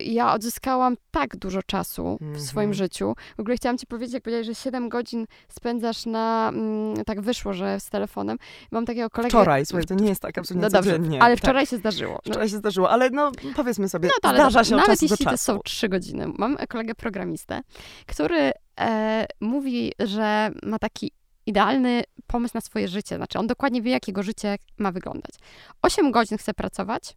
ja 0.00 0.32
odzyskałam 0.34 0.96
tak 1.10 1.36
dużo 1.36 1.62
czasu 1.62 2.18
w 2.20 2.40
swoim 2.40 2.70
Mhm. 2.70 2.74
życiu. 2.74 3.14
W 3.36 3.40
ogóle 3.40 3.56
chciałam 3.56 3.78
ci 3.78 3.86
powiedzieć, 3.86 4.14
jak 4.14 4.22
powiedziałeś, 4.22 4.46
że 4.46 4.54
7 4.54 4.88
godzin 4.88 5.26
spędzasz 5.48 6.06
na, 6.06 6.48
mm, 6.54 7.04
tak 7.04 7.20
wyszło, 7.20 7.52
że 7.52 7.80
z 7.80 7.90
telefonem. 7.90 8.36
Mam 8.70 8.86
takiego 8.86 9.10
kolegę... 9.10 9.28
Wczoraj, 9.30 9.66
słuchaj, 9.66 9.86
to 9.86 9.94
nie 9.94 10.08
jest 10.08 10.22
tak 10.22 10.38
absolutnie 10.38 10.62
No 10.62 10.70
dobrze, 10.70 10.90
codziennie. 10.92 11.22
ale 11.22 11.34
Tak, 11.36 11.44
wczoraj 11.44 11.66
się 11.66 11.76
zdarzyło. 11.76 12.12
No, 12.26 12.32
wczoraj 12.32 12.48
się 12.48 12.56
zdarzyło, 12.56 12.90
ale 12.90 13.10
no 13.10 13.32
powiedzmy 13.56 13.88
sobie, 13.88 14.08
no 14.08 14.14
to 14.22 14.28
ale 14.28 14.38
zdarza 14.38 14.64
się 14.64 14.74
od 14.74 14.80
Nawet 14.80 15.00
czasu 15.00 15.06
do 15.08 15.12
jeśli 15.12 15.24
to 15.24 15.30
czasu. 15.30 15.44
są 15.44 15.58
3 15.64 15.88
godziny. 15.88 16.26
Mam 16.38 16.56
kolegę 16.68 16.94
programistę, 16.94 17.60
który 18.06 18.52
e, 18.80 19.26
mówi, 19.40 19.92
że 19.98 20.50
ma 20.62 20.78
taki 20.78 21.12
idealny 21.46 22.02
pomysł 22.26 22.52
na 22.54 22.60
swoje 22.60 22.88
życie. 22.88 23.16
Znaczy, 23.16 23.38
on 23.38 23.46
dokładnie 23.46 23.82
wie, 23.82 23.90
jak 23.90 24.08
jego 24.08 24.22
życie 24.22 24.56
ma 24.78 24.92
wyglądać. 24.92 25.34
8 25.82 26.10
godzin 26.10 26.38
chce 26.38 26.54
pracować, 26.54 27.16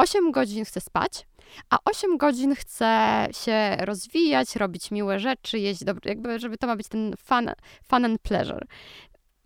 8 0.00 0.32
godzin 0.32 0.64
chce 0.64 0.80
spać, 0.80 1.26
a 1.70 1.78
8 1.84 2.16
godzin 2.18 2.54
chce 2.54 3.26
się 3.44 3.76
rozwijać, 3.80 4.56
robić 4.56 4.90
miłe 4.90 5.18
rzeczy, 5.18 5.58
jeść 5.58 5.84
dobrze, 5.84 6.08
jakby, 6.08 6.38
żeby 6.38 6.58
to 6.58 6.66
ma 6.66 6.76
być 6.76 6.88
ten 6.88 7.14
fun, 7.24 7.50
fun 7.90 8.04
and 8.04 8.20
pleasure. 8.22 8.66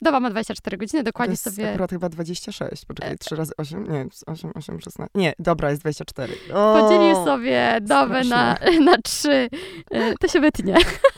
Doba 0.03 0.21
ma 0.21 0.31
24 0.31 0.77
godziny, 0.77 1.01
To 1.03 1.05
dokładnie 1.05 1.33
jest 1.33 1.45
sobie... 1.45 1.71
akurat 1.71 1.90
chyba 1.90 2.09
26, 2.09 2.83
E, 2.83 2.87
poczekaj, 2.87 3.19
3 3.19 3.37
razy 3.37 3.53
8, 3.57 3.93
nie, 3.93 4.07
8, 4.27 4.51
8, 4.55 4.81
16, 4.81 5.11
nie, 5.14 5.33
dobra, 5.38 5.71
jest 5.71 5.83
24. 5.83 6.35
O, 6.55 6.81
Podzielił 6.81 7.25
sobie 7.25 7.79
dobę 7.81 8.25
na, 8.25 8.59
na 8.81 8.97
trzy. 9.05 9.49
E, 9.90 10.14
To 10.21 10.29
się 10.29 10.40
wytnie, 10.40 10.75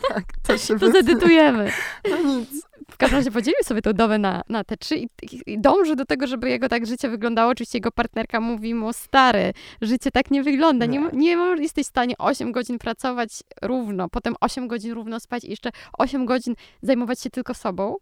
Tak, 0.09 0.25
to 0.42 0.59
się 0.59 0.75
to 0.79 0.87
wy... 0.87 0.92
zedytujemy. 0.92 1.72
No 2.11 2.16
nic. 2.22 2.65
W 2.96 2.98
każdym 2.98 3.18
razie 3.18 3.30
podzielił 3.30 3.62
sobie 3.64 3.82
tą 3.82 3.92
dobę 3.92 4.18
na, 4.18 4.42
na 4.48 4.64
te 4.64 4.76
trzy 4.76 4.96
i, 4.96 5.09
i 5.46 5.61
dąży 5.61 5.96
do 5.96 6.04
tego, 6.04 6.26
żeby 6.26 6.48
jego 6.48 6.68
tak 6.68 6.87
życie 6.87 7.09
wyglądało. 7.09 7.50
Oczywiście 7.52 7.78
jego 7.78 7.92
partnerka 7.92 8.40
mówi 8.40 8.74
mu, 8.74 8.92
stary, 8.92 9.52
życie 9.82 10.11
tak 10.11 10.30
nie 10.30 10.42
wygląda. 10.42 10.87
Nie, 10.87 11.11
Nie. 11.12 11.37
jesteś 11.59 11.87
w 11.87 11.88
stanie 11.88 12.14
8 12.18 12.52
godzin 12.52 12.78
pracować 12.78 13.30
równo, 13.62 14.09
potem 14.09 14.35
8 14.40 14.68
godzin 14.68 14.92
równo 14.92 15.20
spać 15.20 15.44
i 15.44 15.50
jeszcze 15.50 15.70
8 15.98 16.26
godzin 16.26 16.54
zajmować 16.82 17.20
się 17.20 17.30
tylko 17.30 17.54
sobą, 17.54 17.96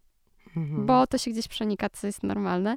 Mhm. 0.56 0.86
bo 0.86 1.06
to 1.06 1.18
się 1.18 1.30
gdzieś 1.30 1.48
przenika, 1.48 1.90
co 1.90 2.06
jest 2.06 2.22
normalne. 2.22 2.76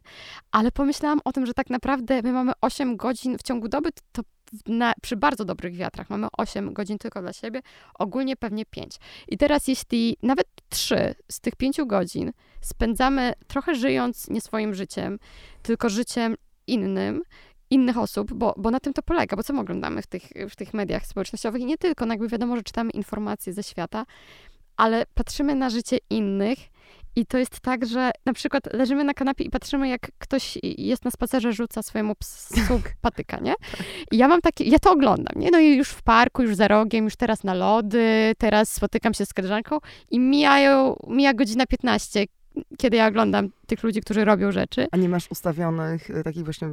Ale 0.52 0.72
pomyślałam 0.72 1.20
o 1.26 1.32
tym, 1.32 1.46
że 1.46 1.54
tak 1.54 1.70
naprawdę 1.70 2.22
my 2.22 2.32
mamy 2.34 2.52
8 2.62 2.98
godzin 2.98 3.38
w 3.38 3.44
ciągu 3.44 3.68
doby, 3.68 3.90
to 4.12 4.22
na, 4.66 4.94
przy 5.02 5.16
bardzo 5.16 5.46
dobrych 5.46 5.76
wiatrach 5.76 6.10
mamy 6.10 6.28
8 6.38 6.74
godzin 6.74 6.98
tylko 6.98 7.22
dla 7.22 7.34
siebie, 7.34 7.62
ogólnie 7.94 8.36
pewnie 8.36 8.66
5. 8.66 8.96
I 9.28 9.38
teraz 9.38 9.68
jeśli 9.68 10.18
nawet 10.24 10.48
3 10.70 11.16
z 11.32 11.40
tych 11.40 11.56
5 11.56 11.78
godzin 11.86 12.32
spędzamy 12.62 13.34
trochę 13.48 13.76
żyjąc 13.76 14.30
nie 14.30 14.42
swoim 14.42 14.74
życiem, 14.74 15.20
tylko 15.62 15.90
życiem 15.90 16.36
innym, 16.68 17.22
innych 17.70 17.98
osób, 17.98 18.34
bo, 18.34 18.54
bo 18.58 18.72
na 18.72 18.80
tym 18.80 18.94
to 18.94 19.02
polega, 19.02 19.38
bo 19.38 19.44
co 19.44 19.54
my 19.54 19.60
oglądamy 19.60 20.02
w 20.02 20.08
tych, 20.08 20.24
w 20.50 20.56
tych 20.56 20.74
mediach 20.74 21.06
społecznościowych 21.06 21.62
i 21.62 21.66
nie 21.66 21.78
tylko, 21.78 22.06
no 22.06 22.14
jakby 22.14 22.28
wiadomo, 22.28 22.56
że 22.56 22.64
czytamy 22.64 22.92
informacje 22.92 23.54
ze 23.54 23.64
świata, 23.64 24.06
ale 24.78 25.06
patrzymy 25.14 25.56
na 25.56 25.70
życie 25.70 25.98
innych 26.10 26.60
i 27.18 27.26
to 27.26 27.38
jest 27.38 27.60
tak, 27.60 27.86
że 27.86 28.12
na 28.26 28.34
przykład 28.34 28.74
leżymy 28.74 29.04
na 29.04 29.14
kanapie 29.14 29.44
i 29.44 29.50
patrzymy, 29.50 29.90
jak 29.90 30.12
ktoś 30.20 30.58
jest 30.64 31.06
na 31.06 31.12
spacerze, 31.12 31.54
rzuca 31.54 31.82
swojemu 31.84 32.16
psu 32.16 32.82
patyka, 33.02 33.40
nie? 33.40 33.54
I 34.12 34.18
ja 34.18 34.28
mam 34.28 34.42
takie, 34.42 34.64
ja 34.64 34.80
to 34.80 34.92
oglądam, 34.92 35.42
nie? 35.42 35.52
No 35.52 35.60
i 35.60 35.78
już 35.78 35.90
w 35.90 36.04
parku, 36.04 36.42
już 36.44 36.56
za 36.56 36.68
rogiem, 36.68 37.06
już 37.06 37.16
teraz 37.16 37.44
na 37.44 37.54
lody, 37.54 38.34
teraz 38.38 38.74
spotykam 38.74 39.14
się 39.14 39.26
z 39.26 39.34
koleżanką 39.34 39.78
i 40.12 40.20
mijają, 40.20 40.96
mija 41.08 41.34
godzina 41.34 41.66
15, 41.66 42.26
kiedy 42.78 42.98
ja 42.98 43.08
oglądam 43.08 43.50
tych 43.68 43.84
ludzi, 43.84 44.02
którzy 44.02 44.26
robią 44.26 44.52
rzeczy. 44.52 44.88
A 44.92 44.98
nie 44.98 45.10
masz 45.10 45.32
ustawionych 45.32 46.10
e, 46.10 46.24
takich 46.24 46.44
właśnie 46.44 46.68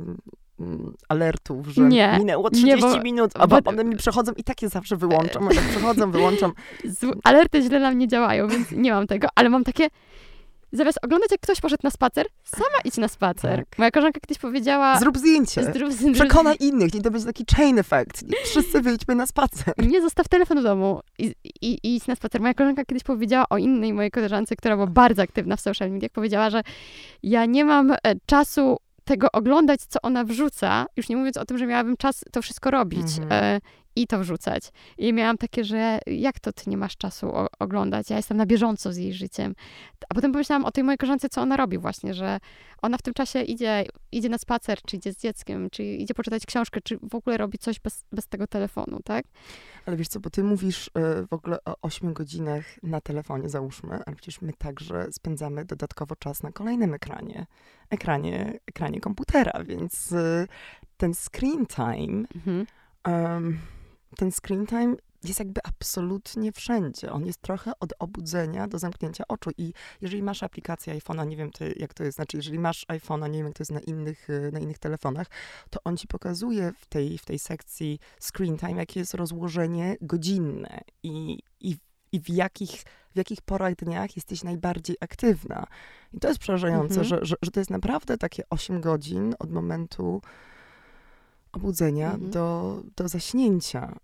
mm, 0.60 0.94
alertów, 1.08 1.68
że 1.68 1.82
Nie. 1.82 2.16
minęło 2.18 2.48
Nie, 2.52 2.76
30 2.76 2.80
bo- 2.80 3.02
minut, 3.02 3.30
a 3.34 3.46
bo- 3.46 3.58
one 3.64 3.84
mi 3.84 3.96
przechodzą 3.96 4.32
i 4.36 4.44
tak 4.44 4.62
je 4.62 4.68
zawsze 4.68 4.96
wyłączam, 4.96 5.48
a 5.48 5.54
tak 5.54 5.64
przechodzą, 5.64 6.10
wyłączam. 6.10 6.52
Alerty 7.24 7.62
źle 7.62 7.80
na 7.80 7.90
mnie 7.90 8.08
działają, 8.08 8.48
więc 8.48 8.70
nie 8.70 8.92
mam 8.92 9.06
tego, 9.06 9.28
ale 9.34 9.48
mam 9.48 9.64
takie. 9.64 9.88
Zamiast 10.74 10.98
oglądać, 11.02 11.30
jak 11.30 11.40
ktoś 11.40 11.60
poszedł 11.60 11.80
na 11.84 11.90
spacer, 11.90 12.26
sama 12.44 12.78
idź 12.84 12.96
na 12.96 13.08
spacer. 13.08 13.58
Tak. 13.58 13.78
Moja 13.78 13.90
koleżanka 13.90 14.20
kiedyś 14.20 14.38
powiedziała. 14.38 14.98
Zrób 14.98 15.18
zdjęcie. 15.18 15.62
Zrób- 15.62 15.92
zrób- 15.92 16.14
Przekonaj 16.14 16.56
innych, 16.60 16.94
nie 16.94 17.00
to 17.02 17.10
będzie 17.10 17.26
taki 17.26 17.44
chain 17.56 17.78
effect. 17.78 18.24
Wszyscy 18.44 18.80
wyjdźmy 18.80 19.14
na 19.14 19.26
spacer. 19.26 19.74
Nie 19.78 20.02
zostaw 20.02 20.28
telefon 20.28 20.60
w 20.60 20.62
domu 20.62 21.00
i, 21.18 21.34
i, 21.44 21.68
i 21.82 21.96
idź 21.96 22.06
na 22.06 22.14
spacer. 22.16 22.40
Moja 22.40 22.54
koleżanka 22.54 22.84
kiedyś 22.84 23.02
powiedziała 23.02 23.44
o 23.50 23.58
innej 23.58 23.92
mojej 23.92 24.10
koleżance, 24.10 24.56
która 24.56 24.74
była 24.76 24.86
bardzo 24.86 25.22
aktywna 25.22 25.56
w 25.56 25.60
social 25.60 25.90
mediach, 25.90 26.10
powiedziała, 26.10 26.50
że 26.50 26.62
ja 27.22 27.46
nie 27.46 27.64
mam 27.64 27.90
e, 27.92 27.96
czasu 28.26 28.76
tego 29.04 29.28
oglądać, 29.32 29.80
co 29.88 29.98
ona 30.02 30.24
wrzuca, 30.24 30.86
już 30.96 31.08
nie 31.08 31.16
mówiąc 31.16 31.36
o 31.36 31.44
tym, 31.44 31.58
że 31.58 31.66
miałabym 31.66 31.96
czas 31.96 32.20
to 32.32 32.42
wszystko 32.42 32.70
robić 32.70 33.18
Mhm. 33.18 33.60
I 33.96 34.06
to 34.06 34.18
wrzucać. 34.18 34.72
I 34.98 35.12
miałam 35.12 35.38
takie, 35.38 35.64
że 35.64 35.98
jak 36.06 36.40
to 36.40 36.52
ty 36.52 36.70
nie 36.70 36.76
masz 36.76 36.96
czasu 36.96 37.32
oglądać? 37.58 38.10
Ja 38.10 38.16
jestem 38.16 38.36
na 38.36 38.46
bieżąco 38.46 38.92
z 38.92 38.96
jej 38.96 39.12
życiem. 39.12 39.54
A 40.08 40.14
potem 40.14 40.32
pomyślałam 40.32 40.64
o 40.64 40.70
tej 40.72 40.84
mojej 40.84 40.98
koleżance, 40.98 41.28
co 41.28 41.42
ona 41.42 41.56
robi 41.56 41.78
właśnie, 41.78 42.14
że 42.14 42.40
ona 42.82 42.98
w 42.98 43.02
tym 43.02 43.14
czasie 43.14 43.42
idzie, 43.42 43.84
idzie 44.12 44.28
na 44.28 44.38
spacer, 44.38 44.78
czy 44.86 44.96
idzie 44.96 45.12
z 45.12 45.16
dzieckiem, 45.18 45.70
czy 45.70 45.84
idzie 45.84 46.14
poczytać 46.14 46.46
książkę, 46.46 46.80
czy 46.80 46.98
w 47.10 47.14
ogóle 47.14 47.36
robi 47.36 47.58
coś 47.58 47.80
bez, 47.80 48.04
bez 48.12 48.26
tego 48.26 48.46
telefonu, 48.46 49.00
tak? 49.04 49.24
Ale 49.86 49.96
wiesz 49.96 50.08
co, 50.08 50.20
bo 50.20 50.30
ty 50.30 50.42
mówisz 50.44 50.90
e, 50.94 51.26
w 51.26 51.32
ogóle 51.32 51.58
o 51.64 51.76
8 51.82 52.12
godzinach 52.12 52.64
na 52.82 53.00
telefonie, 53.00 53.48
załóżmy, 53.48 53.98
ale 54.06 54.16
przecież 54.16 54.40
my 54.42 54.52
także 54.52 55.06
spędzamy 55.12 55.64
dodatkowo 55.64 56.16
czas 56.16 56.42
na 56.42 56.52
kolejnym 56.52 56.94
ekranie. 56.94 57.46
Ekranie, 57.90 58.58
ekranie 58.66 59.00
komputera, 59.00 59.64
więc 59.64 60.12
e, 60.12 60.46
ten 60.96 61.14
screen 61.14 61.66
time, 61.66 62.24
Mhm. 62.34 62.66
em, 63.04 63.58
ten 64.16 64.32
screen 64.32 64.66
time 64.66 64.96
jest 65.28 65.38
jakby 65.38 65.60
absolutnie 65.64 66.52
wszędzie. 66.52 67.12
On 67.12 67.26
jest 67.26 67.40
trochę 67.42 67.72
od 67.80 67.92
obudzenia 67.98 68.68
do 68.68 68.78
zamknięcia 68.78 69.24
oczu. 69.28 69.50
I 69.58 69.72
jeżeli 70.00 70.22
masz 70.22 70.42
aplikację 70.42 70.94
iPhone'a, 70.98 71.26
nie 71.26 71.36
wiem 71.36 71.50
ty, 71.50 71.74
jak 71.76 71.94
to 71.94 72.04
jest, 72.04 72.16
znaczy 72.16 72.36
jeżeli 72.36 72.58
masz 72.58 72.86
iPhone'a, 72.88 73.30
nie 73.30 73.38
wiem 73.38 73.46
jak 73.46 73.56
to 73.56 73.62
jest 73.62 73.72
na 73.72 73.80
innych, 73.80 74.30
e, 74.30 74.50
na 74.50 74.58
innych 74.58 74.78
telefonach, 74.78 75.26
to 75.70 75.80
on 75.84 75.96
ci 75.96 76.06
pokazuje 76.06 76.72
w 76.78 76.86
tej, 76.86 77.18
w 77.18 77.24
tej 77.24 77.38
sekcji 77.38 77.98
screen 78.20 78.58
time, 78.58 78.76
jakie 78.76 79.00
jest 79.00 79.14
rozłożenie 79.14 79.96
godzinne 80.00 80.80
i, 81.02 81.38
i, 81.60 81.76
i 82.12 82.20
w, 82.20 82.28
jakich, 82.28 82.82
w 83.14 83.16
jakich 83.16 83.42
porach 83.42 83.74
dniach 83.76 84.16
jesteś 84.16 84.44
najbardziej 84.44 84.96
aktywna. 85.00 85.66
I 86.12 86.20
to 86.20 86.28
jest 86.28 86.40
przerażające, 86.40 87.00
Mhm. 87.00 87.04
że, 87.04 87.18
że, 87.22 87.36
że 87.42 87.50
to 87.50 87.60
jest 87.60 87.70
naprawdę 87.70 88.18
takie 88.18 88.42
8 88.50 88.80
godzin 88.80 89.34
od 89.38 89.50
momentu 89.50 90.22
obudzenia 91.56 92.12
Mhm. 92.12 92.30
do, 92.30 92.80
do 92.96 93.08
zaśnięcia. 93.08 93.96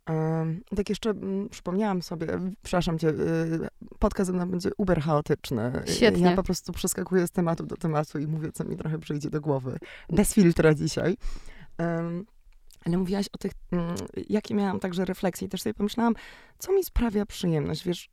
Tak 0.77 0.89
jeszcze 0.89 1.15
przypomniałam 1.51 2.03
sobie, 2.03 2.27
przepraszam 2.63 2.99
cię, 2.99 3.09
y, 3.09 3.69
podcast 3.99 4.33
mną 4.33 4.51
będzie 4.51 4.71
uber 4.77 5.01
chaotyczny. 5.01 5.73
Świetnie. 5.87 6.31
Ja 6.31 6.37
po 6.37 6.43
prostu 6.43 6.73
przeskakuję 6.73 7.27
z 7.27 7.31
tematu 7.31 7.67
do 7.67 7.77
tematu 7.77 8.19
i 8.19 8.27
mówię, 8.27 8.53
co 8.53 8.65
mi 8.65 8.77
trochę 8.77 8.99
przyjdzie 8.99 9.31
do 9.31 9.41
głowy. 9.41 9.79
Bez 10.11 10.35
filtra 10.35 10.75
dzisiaj. 10.75 11.17
Ale 12.85 12.99
mówiłaś 12.99 13.29
o 13.33 13.39
tych, 13.39 13.53
jakie 14.29 14.55
miałam 14.55 14.81
także 14.81 15.05
refleksje 15.05 15.47
i 15.47 15.51
też 15.51 15.63
sobie 15.63 15.75
pomyślałam, 15.75 16.15
co 16.59 16.73
mi 16.73 16.85
sprawia 16.85 17.27
przyjemność, 17.27 17.85
wiesz, 17.85 18.11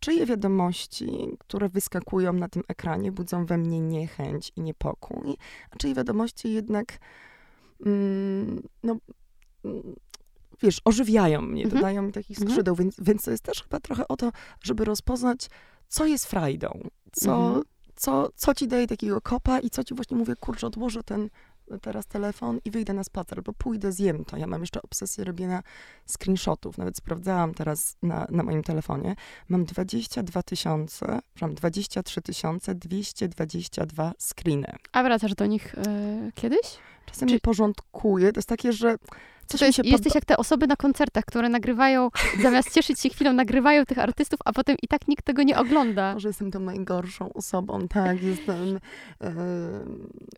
czyje 0.00 0.26
wiadomości, 0.26 1.36
które 1.38 1.68
wyskakują 1.68 2.32
na 2.32 2.48
tym 2.48 2.62
ekranie, 2.68 3.12
budzą 3.12 3.46
we 3.46 3.58
mnie 3.58 3.80
niechęć 3.80 4.52
i 4.56 4.60
niepokój, 4.60 5.36
a 5.70 5.76
czyje 5.76 5.94
wiadomości 5.94 6.52
jednak, 6.52 6.98
no, 8.82 8.96
mm, 9.64 9.94
wiesz, 10.62 10.80
ożywiają 10.84 11.42
mnie, 11.42 11.64
Mhm. 11.64 11.80
dodają 11.80 12.02
mi 12.02 12.12
takich 12.12 12.38
Mhm. 12.38 12.50
skrzydeł, 12.50 12.74
więc, 12.74 12.96
więc 12.98 13.22
to 13.22 13.30
jest 13.30 13.42
też 13.42 13.62
chyba 13.62 13.80
trochę 13.80 14.08
o 14.08 14.16
to, 14.16 14.32
żeby 14.62 14.84
rozpoznać, 14.84 15.50
co 15.88 16.06
jest 16.06 16.26
frajdą, 16.26 16.88
co, 17.12 17.36
Mhm. 17.46 17.62
co, 17.96 18.30
co 18.34 18.54
ci 18.54 18.68
daje 18.68 18.86
takiego 18.86 19.20
kopa 19.20 19.58
i 19.60 19.70
co 19.70 19.84
ci 19.84 19.94
właśnie 19.94 20.16
mówię, 20.16 20.36
kurczę, 20.36 20.66
odłożę 20.66 21.02
ten 21.02 21.28
teraz 21.78 22.06
telefon 22.06 22.60
i 22.64 22.70
wyjdę 22.70 22.92
na 22.92 23.04
spacer, 23.04 23.42
bo 23.42 23.52
pójdę, 23.52 23.92
zjem 23.92 24.24
to. 24.24 24.36
Ja 24.36 24.46
mam 24.46 24.60
jeszcze 24.60 24.82
obsesję 24.82 25.24
robienia 25.24 25.62
screenshotów. 26.06 26.78
Nawet 26.78 26.96
sprawdzałam 26.96 27.54
teraz 27.54 27.96
na, 28.02 28.26
na 28.30 28.42
moim 28.42 28.62
telefonie. 28.62 29.16
Mam 29.48 29.64
22 29.64 30.42
tysiące, 30.42 31.20
przepraszam, 31.34 31.54
23 31.54 32.20
222 32.74 34.12
screeny. 34.18 34.72
A 34.92 35.02
wracasz 35.02 35.34
do 35.34 35.46
nich 35.46 35.74
e, 35.74 36.32
kiedyś? 36.34 36.78
Czasem 37.06 37.28
Czy- 37.28 37.34
je 37.34 37.40
porządkuję. 37.40 38.32
To 38.32 38.38
jest 38.38 38.48
takie, 38.48 38.72
że 38.72 38.96
coś 39.50 39.60
To 39.60 39.66
jest, 39.66 39.84
jesteś 39.84 40.14
jak 40.14 40.24
te 40.24 40.36
osoby 40.36 40.66
na 40.66 40.76
koncertach, 40.76 41.24
które 41.24 41.48
nagrywają, 41.48 42.10
zamiast 42.42 42.74
cieszyć 42.74 43.00
się 43.00 43.08
chwilą, 43.08 43.32
nagrywają 43.32 43.84
tych 43.84 43.98
artystów, 43.98 44.40
a 44.44 44.52
potem 44.52 44.76
i 44.82 44.88
tak 44.88 45.08
nikt 45.08 45.24
tego 45.24 45.42
nie 45.42 45.58
ogląda. 45.58 46.14
Może 46.14 46.28
jestem 46.28 46.50
tą 46.50 46.60
najgorszą 46.60 47.32
osobą, 47.32 47.88
tak, 47.88 48.22
jestem... 48.22 48.80
E, 49.20 49.32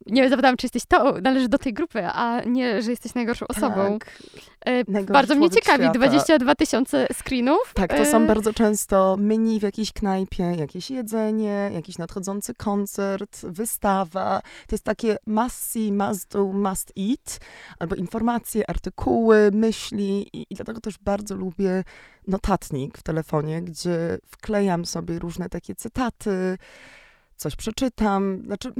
Nie 0.06 0.28
zapytałam, 0.28 0.56
czy 0.56 0.66
jesteś 0.66 0.82
to, 0.86 1.14
należy 1.22 1.48
do 1.48 1.58
tej 1.58 1.72
grupy, 1.72 2.06
a 2.06 2.40
nie, 2.46 2.82
że 2.82 2.90
jesteś 2.90 3.14
najgorszą 3.14 3.46
osobą. 3.46 3.98
Tak. 3.98 4.22
E, 4.64 5.02
bardzo 5.04 5.34
mnie 5.34 5.50
ciekawi, 5.50 5.84
świata. 5.84 5.98
22 5.98 6.54
tysiące 6.54 7.06
screenów. 7.12 7.72
Tak, 7.74 7.96
to 7.96 8.06
są 8.06 8.16
e... 8.16 8.26
bardzo 8.26 8.52
często 8.52 9.16
menu 9.20 9.60
w 9.60 9.62
jakiejś 9.62 9.92
knajpie, 9.92 10.54
jakieś 10.58 10.90
jedzenie, 10.90 11.70
jakiś 11.74 11.98
nadchodzący 11.98 12.54
koncert, 12.54 13.46
wystawa. 13.46 14.40
To 14.66 14.74
jest 14.74 14.84
takie 14.84 15.16
must 15.26 15.70
see, 15.70 15.92
must 15.92 16.32
do, 16.32 16.44
must 16.44 16.92
eat, 16.98 17.40
albo 17.78 17.94
informacje, 17.94 18.70
artykuły, 18.70 19.01
myśli 19.52 20.36
i, 20.36 20.46
i 20.50 20.54
dlatego 20.54 20.80
też 20.80 20.98
bardzo 20.98 21.36
lubię 21.36 21.84
notatnik 22.26 22.98
w 22.98 23.02
telefonie, 23.02 23.62
gdzie 23.62 24.18
wklejam 24.26 24.84
sobie 24.86 25.18
różne 25.18 25.48
takie 25.48 25.74
cytaty, 25.74 26.58
coś 27.36 27.56
przeczytam. 27.56 28.42
Znaczy, 28.46 28.72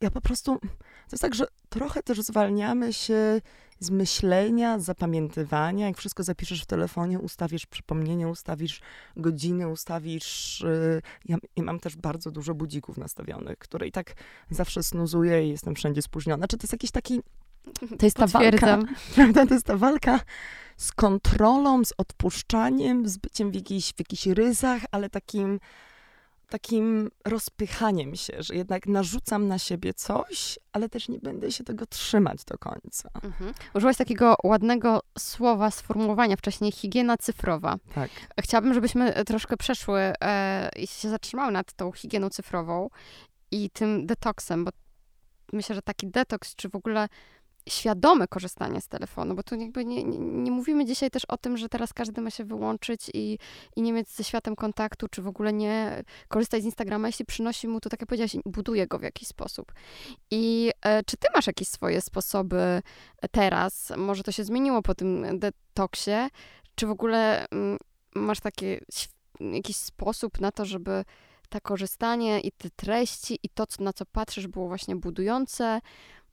ja 0.00 0.10
po 0.10 0.20
prostu. 0.20 0.58
To 0.60 1.14
jest 1.14 1.22
tak, 1.22 1.34
że 1.34 1.46
trochę 1.68 2.02
też 2.02 2.20
zwalniamy 2.20 2.92
się 2.92 3.40
z 3.78 3.90
myślenia, 3.90 4.78
zapamiętywania. 4.78 5.86
Jak 5.86 5.98
wszystko 5.98 6.22
zapiszesz 6.22 6.62
w 6.62 6.66
telefonie, 6.66 7.18
ustawisz 7.18 7.66
przypomnienie, 7.66 8.28
ustawisz 8.28 8.80
godziny, 9.16 9.68
ustawisz. 9.68 10.60
Yy, 10.60 11.02
ja, 11.24 11.36
ja, 11.56 11.62
mam 11.62 11.80
też 11.80 11.96
bardzo 11.96 12.30
dużo 12.30 12.54
budzików 12.54 12.98
nastawionych, 12.98 13.58
które 13.58 13.86
i 13.86 13.92
tak 13.92 14.14
zawsze 14.50 14.82
snuzuję 14.82 15.46
i 15.46 15.50
jestem 15.50 15.74
wszędzie 15.74 16.02
spóźniona. 16.02 16.36
Znaczy, 16.40 16.56
to 16.58 16.64
jest 16.64 16.72
jakiś 16.72 16.90
taki. 16.90 17.20
To 17.98 18.06
jest 18.06 18.16
ta 18.16 18.26
walka, 18.26 18.78
prawda? 19.14 19.46
To 19.46 19.54
jest 19.54 19.66
ta 19.66 19.76
walka 19.76 20.20
z 20.76 20.92
kontrolą, 20.92 21.84
z 21.84 21.92
odpuszczaniem, 21.98 23.08
z 23.08 23.16
byciem 23.18 23.50
w 23.50 23.54
jakichś, 23.54 23.92
w 23.92 23.98
jakichś 23.98 24.26
ryzach, 24.26 24.82
ale 24.90 25.10
takim 25.10 25.60
takim 26.52 27.10
rozpychaniem 27.24 28.16
się, 28.16 28.42
że 28.42 28.54
jednak 28.54 28.86
narzucam 28.86 29.48
na 29.48 29.58
siebie 29.58 29.94
coś, 29.94 30.58
ale 30.72 30.88
też 30.88 31.08
nie 31.08 31.18
będę 31.18 31.52
się 31.52 31.64
tego 31.64 31.86
trzymać 31.86 32.44
do 32.44 32.58
końca. 32.58 33.10
Mhm. 33.22 33.54
Użyłaś 33.74 33.96
takiego 33.96 34.36
ładnego 34.44 35.00
słowa, 35.18 35.70
sformułowania 35.70 36.36
wcześniej, 36.36 36.72
higiena 36.72 37.16
cyfrowa. 37.16 37.76
Tak. 37.94 38.10
Chciałabym, 38.40 38.74
żebyśmy 38.74 39.24
troszkę 39.24 39.56
przeszły 39.56 40.00
e, 40.00 40.70
i 40.76 40.86
się 40.86 41.08
zatrzymały 41.08 41.52
nad 41.52 41.72
tą 41.72 41.92
higieną 41.92 42.28
cyfrową 42.28 42.88
i 43.50 43.70
tym 43.70 44.06
detoksem, 44.06 44.64
bo 44.64 44.70
myślę, 45.52 45.74
że 45.74 45.82
taki 45.82 46.06
detoks, 46.06 46.54
czy 46.54 46.68
w 46.68 46.76
ogóle 46.76 47.08
świadome 47.68 48.28
korzystanie 48.28 48.80
z 48.80 48.88
telefonu, 48.88 49.34
bo 49.34 49.42
tu 49.42 49.54
jakby 49.54 49.84
nie, 49.84 50.04
nie, 50.04 50.18
nie, 50.18 50.50
mówimy 50.50 50.84
dzisiaj 50.84 51.10
też 51.10 51.24
o 51.24 51.36
tym, 51.36 51.56
że 51.56 51.68
teraz 51.68 51.92
każdy 51.92 52.20
ma 52.20 52.30
się 52.30 52.44
wyłączyć 52.44 53.10
i, 53.14 53.38
i 53.76 53.82
nie 53.82 53.92
mieć 53.92 54.08
ze 54.08 54.24
światem 54.24 54.56
kontaktu, 54.56 55.08
czy 55.08 55.22
w 55.22 55.26
ogóle 55.26 55.52
nie 55.52 56.02
korzystać 56.28 56.62
z 56.62 56.64
Instagrama, 56.64 57.08
jeśli 57.08 57.24
przynosi 57.24 57.68
mu 57.68 57.80
to, 57.80 57.90
tak 57.90 58.00
jak 58.00 58.08
powiedziałaś, 58.08 58.36
buduje 58.44 58.86
go 58.86 58.98
w 58.98 59.02
jakiś 59.02 59.28
sposób. 59.28 59.72
I 60.30 60.72
e, 60.82 61.02
czy 61.04 61.16
ty 61.16 61.28
masz 61.34 61.46
jakieś 61.46 61.68
swoje 61.68 62.00
sposoby 62.00 62.82
teraz, 63.30 63.92
może 63.96 64.22
to 64.22 64.32
się 64.32 64.44
zmieniło 64.44 64.82
po 64.82 64.94
tym 64.94 65.38
detoksie, 65.38 66.28
czy 66.74 66.86
w 66.86 66.90
ogóle 66.90 67.40
m, 67.40 67.46
mm, 67.52 67.78
masz 68.14 68.40
taki 68.40 68.66
jakiś 69.40 69.76
sposób 69.76 70.40
na 70.40 70.52
to, 70.52 70.64
żeby 70.64 71.04
to 71.48 71.60
korzystanie 71.60 72.40
i 72.40 72.52
te 72.52 72.70
treści 72.70 73.38
i 73.42 73.48
to, 73.48 73.64
na 73.78 73.92
co 73.92 74.06
patrzysz, 74.06 74.46
było 74.46 74.68
właśnie 74.68 74.96
budujące, 74.96 75.80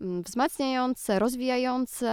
wzmacniające, 0.02 1.20
rozwijające. 1.20 2.10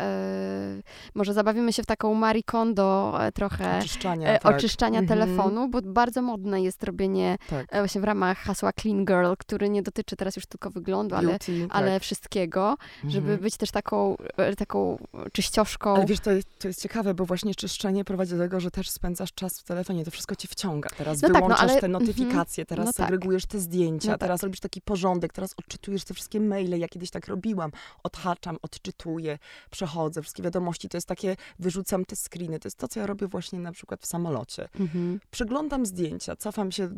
E, 0.00 0.82
może 1.14 1.34
zabawimy 1.34 1.72
się 1.72 1.82
w 1.82 1.86
taką 1.86 2.14
Marie 2.14 2.42
Kondo 2.42 3.18
e, 3.20 3.32
trochę 3.32 3.78
oczyszczania, 3.78 4.28
e, 4.28 4.38
tak. 4.38 4.56
oczyszczania 4.56 4.98
mhm. 4.98 5.20
telefonu, 5.20 5.68
bo 5.68 5.82
bardzo 5.82 6.22
modne 6.22 6.62
jest 6.62 6.84
robienie 6.84 7.38
tak. 7.50 7.66
właśnie 7.72 8.00
w 8.00 8.04
ramach 8.04 8.38
hasła 8.38 8.72
Clean 8.72 9.04
Girl, 9.04 9.32
który 9.38 9.68
nie 9.68 9.82
dotyczy 9.82 10.16
teraz 10.16 10.36
już 10.36 10.46
tylko 10.46 10.70
wyglądu, 10.70 11.14
ale, 11.14 11.28
Beauty, 11.28 11.66
ale 11.70 11.92
tak. 11.92 12.02
wszystkiego, 12.02 12.70
mhm. 12.70 13.10
żeby 13.10 13.38
być 13.38 13.56
też 13.56 13.70
taką, 13.70 14.16
taką 14.58 14.98
czyścioszką. 15.32 15.94
Ale 15.94 16.06
wiesz, 16.06 16.20
to 16.20 16.30
jest, 16.30 16.58
to 16.58 16.68
jest 16.68 16.82
ciekawe, 16.82 17.14
bo 17.14 17.24
właśnie 17.24 17.54
czyszczenie 17.54 18.04
prowadzi 18.04 18.32
do 18.32 18.38
tego, 18.38 18.60
że 18.60 18.70
też 18.70 18.90
spędzasz 18.90 19.32
czas 19.32 19.60
w 19.60 19.64
telefonie, 19.64 20.04
to 20.04 20.10
wszystko 20.10 20.36
cię 20.36 20.48
wciąga. 20.48 20.90
Teraz 20.98 21.22
no 21.22 21.28
wyłączasz 21.28 21.58
tak, 21.58 21.66
no, 21.66 21.72
ale... 21.72 21.80
te 21.80 21.86
mhm. 21.86 21.92
notyfikacje, 22.04 22.66
teraz 22.66 22.86
no 22.86 22.92
tak. 22.92 23.06
segregujesz 23.06 23.46
te 23.46 23.58
zdjęcia, 23.58 24.12
no 24.12 24.18
teraz 24.18 24.40
tak. 24.40 24.46
robisz 24.46 24.60
taki 24.60 24.80
porządek, 24.80 25.32
teraz 25.32 25.54
odczytujesz 25.58 26.04
te 26.04 26.14
wszystkie 26.14 26.40
maile, 26.40 26.78
ja 26.78 26.88
kiedyś 26.88 27.10
tak 27.10 27.27
robiłam. 27.28 27.70
Odhaczam, 28.02 28.56
odczytuję, 28.62 29.38
przechodzę, 29.70 30.22
wszystkie 30.22 30.42
wiadomości. 30.42 30.88
To 30.88 30.96
jest 30.96 31.08
takie, 31.08 31.36
wyrzucam 31.58 32.04
te 32.04 32.16
screeny. 32.16 32.58
To 32.58 32.66
jest 32.66 32.78
to, 32.78 32.88
co 32.88 33.00
ja 33.00 33.06
robię 33.06 33.26
właśnie 33.26 33.58
na 33.58 33.72
przykład 33.72 34.00
w 34.02 34.06
samolocie. 34.06 34.68
Mhm. 34.80 35.20
Przeglądam 35.30 35.86
zdjęcia, 35.86 36.36
cofam 36.36 36.72
się, 36.72 36.88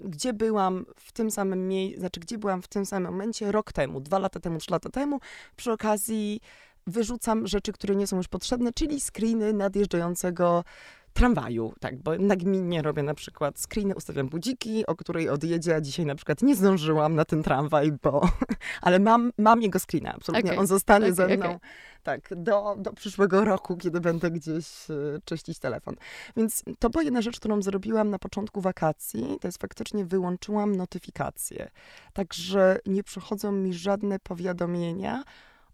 gdzie 0.00 0.32
byłam 0.32 0.86
w 0.96 1.12
tym 1.12 1.30
samym 1.30 1.68
miejscu, 1.68 2.00
znaczy 2.00 2.20
gdzie 2.20 2.38
byłam 2.38 2.62
w 2.62 2.68
tym 2.68 2.86
samym 2.86 3.12
momencie 3.12 3.52
rok 3.52 3.72
temu, 3.72 4.00
dwa 4.00 4.18
lata 4.18 4.40
temu, 4.40 4.58
trzy 4.58 4.70
lata 4.70 4.90
temu. 4.90 5.20
Przy 5.56 5.72
okazji 5.72 6.40
wyrzucam 6.86 7.46
rzeczy, 7.46 7.72
które 7.72 7.96
nie 7.96 8.06
są 8.06 8.16
już 8.16 8.28
potrzebne, 8.28 8.72
czyli 8.72 9.00
screeny 9.00 9.52
nadjeżdżającego 9.52 10.64
tramwaju, 11.12 11.72
tak, 11.80 12.02
bo 12.02 12.18
nagminnie 12.18 12.82
robię 12.82 13.02
na 13.02 13.14
przykład 13.14 13.58
screeny, 13.58 13.94
ustawiam 13.94 14.28
budziki, 14.28 14.86
o 14.86 14.96
której 14.96 15.28
odjedzie, 15.28 15.76
a 15.76 15.80
dzisiaj 15.80 16.06
na 16.06 16.14
przykład 16.14 16.42
nie 16.42 16.56
zdążyłam 16.56 17.14
na 17.14 17.24
ten 17.24 17.42
tramwaj, 17.42 17.92
bo, 18.02 18.28
ale 18.82 18.98
mam, 18.98 19.32
mam 19.38 19.62
jego 19.62 19.78
screena, 19.78 20.14
absolutnie, 20.14 20.50
okay. 20.50 20.60
on 20.60 20.66
zostanie 20.66 21.04
okay, 21.04 21.14
ze 21.14 21.28
mną, 21.28 21.46
okay. 21.46 21.58
tak, 22.02 22.34
do, 22.36 22.76
do 22.78 22.92
przyszłego 22.92 23.44
roku, 23.44 23.76
kiedy 23.76 24.00
będę 24.00 24.30
gdzieś 24.30 24.90
y, 24.90 25.20
czyścić 25.24 25.58
telefon. 25.58 25.96
Więc 26.36 26.62
to 26.78 26.90
była 26.90 27.04
jedna 27.04 27.22
rzecz, 27.22 27.40
którą 27.40 27.62
zrobiłam 27.62 28.10
na 28.10 28.18
początku 28.18 28.60
wakacji, 28.60 29.36
to 29.40 29.48
jest 29.48 29.58
faktycznie 29.58 30.04
wyłączyłam 30.04 30.76
notyfikacje, 30.76 31.70
także 32.12 32.78
nie 32.86 33.02
przychodzą 33.02 33.52
mi 33.52 33.74
żadne 33.74 34.18
powiadomienia, 34.18 35.24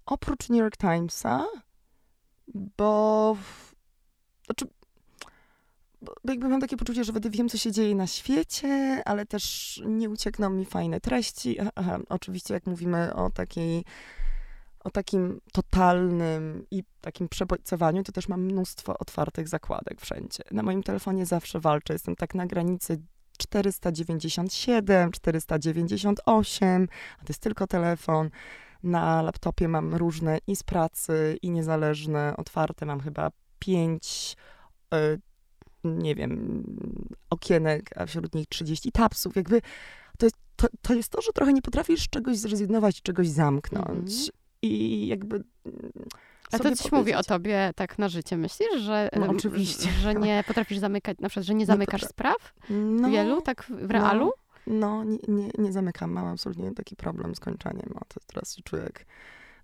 oprócz 0.07 0.49
New 0.49 0.59
York 0.59 0.77
Timesa, 0.77 1.47
bo 2.77 3.37
znaczy, 4.47 4.65
bo 4.65 4.78
jakby 6.25 6.49
mam 6.49 6.61
takie 6.61 6.77
poczucie, 6.77 7.05
że 7.05 7.13
wtedy 7.13 7.31
wiem, 7.31 7.49
co 7.49 7.59
się 7.59 7.73
dzieje 7.73 7.95
na 7.95 8.07
świecie, 8.07 9.03
ale 9.05 9.27
też 9.27 9.83
nie 9.87 10.11
uciekną 10.11 10.51
mi 10.51 10.65
fajne 10.65 11.01
treści. 11.01 11.57
Aha, 11.75 11.99
oczywiście, 12.09 12.55
jak 12.55 12.67
mówimy 12.67 13.15
o 13.15 13.31
takiej 13.31 13.85
o 14.85 14.91
takim 14.91 15.41
totalnym 15.53 16.67
i 16.71 16.85
takim 17.01 17.29
przebodźcowaniu, 17.29 18.03
to 18.03 18.13
też 18.13 18.29
mam 18.29 18.43
mnóstwo 18.43 18.99
otwartych 18.99 19.49
zakładek 19.49 20.01
wszędzie. 20.01 20.43
Na 20.51 20.63
moim 20.63 20.83
telefonie 20.83 21.27
zawsze 21.27 21.61
walczę, 21.61 21.93
jestem 21.93 22.17
tak 22.17 22.35
na 22.35 22.47
granicy 22.47 23.03
497, 23.39 25.13
498, 25.13 26.89
a 27.19 27.25
to 27.25 27.27
jest 27.29 27.43
tylko 27.43 27.67
telefon. 27.67 28.31
Na 28.83 29.23
laptopie 29.23 29.69
mam 29.69 29.95
różne 29.95 30.39
i 30.47 30.57
z 30.57 30.63
pracy, 30.63 31.39
i 31.43 31.51
niezależne, 31.51 32.35
otwarte. 32.37 32.87
Mam 32.87 33.01
chyba 33.01 33.31
pięć 33.59 34.37
y, 34.95 35.21
nie 35.97 36.15
wiem, 36.15 36.65
okienek, 37.31 37.91
a 37.97 38.07
wśród 38.07 38.35
nich 38.35 38.47
30 38.47 38.93
tapsów. 38.93 39.37
Jakby 39.37 39.61
to 40.19 40.27
jest 40.27 40.37
to, 40.57 40.69
to, 40.83 40.95
jest 40.95 41.13
to 41.13 41.23
że 41.23 41.33
trochę 41.33 41.53
nie 41.53 41.63
potrafisz 41.63 42.09
czegoś 42.09 42.37
zrezygnować, 42.37 43.03
czegoś 43.03 43.29
zamknąć. 43.29 44.13
Mm. 44.13 44.31
I 44.63 45.07
jakby. 45.07 45.45
A 46.53 46.59
to 46.59 46.77
coś 46.77 46.93
mówi 46.93 47.15
o 47.15 47.23
tobie 47.23 47.73
tak 47.77 47.99
na 47.99 48.09
życie, 48.09 48.37
myślisz, 48.37 48.81
że, 48.81 49.09
no, 49.17 49.27
oczywiście. 49.27 49.91
że 49.91 50.15
nie 50.15 50.45
potrafisz 50.47 50.79
zamykać, 50.79 51.19
na 51.19 51.29
przykład, 51.29 51.47
że 51.47 51.55
nie 51.55 51.65
no 51.65 51.67
zamykasz 51.67 52.03
no, 52.03 52.09
spraw 52.09 52.55
no, 52.71 53.11
wielu, 53.11 53.43
tak 53.43 53.65
w 53.69 53.91
realu? 53.91 54.33
No, 54.67 55.05
no 55.05 55.05
nie, 55.05 55.19
nie, 55.29 55.51
nie, 55.59 55.73
zamykam. 55.73 56.13
Mam 56.13 56.27
absolutnie 56.27 56.75
taki 56.75 56.97
problem 56.97 57.35
z 57.35 57.41
kończeniem. 57.41 57.91
O, 57.95 58.01
to 58.09 58.21
teraz 58.27 58.57
się 58.57 58.63
czuję 58.63 58.83
jak 58.83 59.05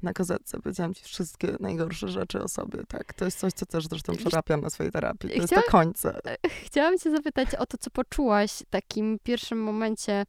na 0.04 0.12
kozetce 0.12 0.60
powiedziałam 0.60 0.94
ci 0.94 1.04
wszystkie 1.04 1.56
najgorsze 1.60 2.08
rzeczy 2.08 2.42
o 2.42 2.48
sobie, 2.48 2.78
tak? 2.88 3.14
To 3.14 3.24
jest 3.24 3.38
coś, 3.38 3.52
co 3.52 3.66
też 3.66 3.86
zresztą 3.86 4.16
przerabiam 4.16 4.60
na 4.60 4.70
swojej 4.70 4.92
terapii. 4.92 5.30
To 5.30 5.36
jest 5.36 5.54
to 5.54 5.62
końce. 5.62 6.20
Chciałam 6.64 6.98
cię 6.98 7.10
zapytać 7.10 7.54
o 7.54 7.66
to, 7.66 7.78
co 7.78 7.90
poczułaś 7.90 8.52
w 8.52 8.64
takim 8.70 9.18
pierwszym 9.22 9.62
momencie, 9.62 10.26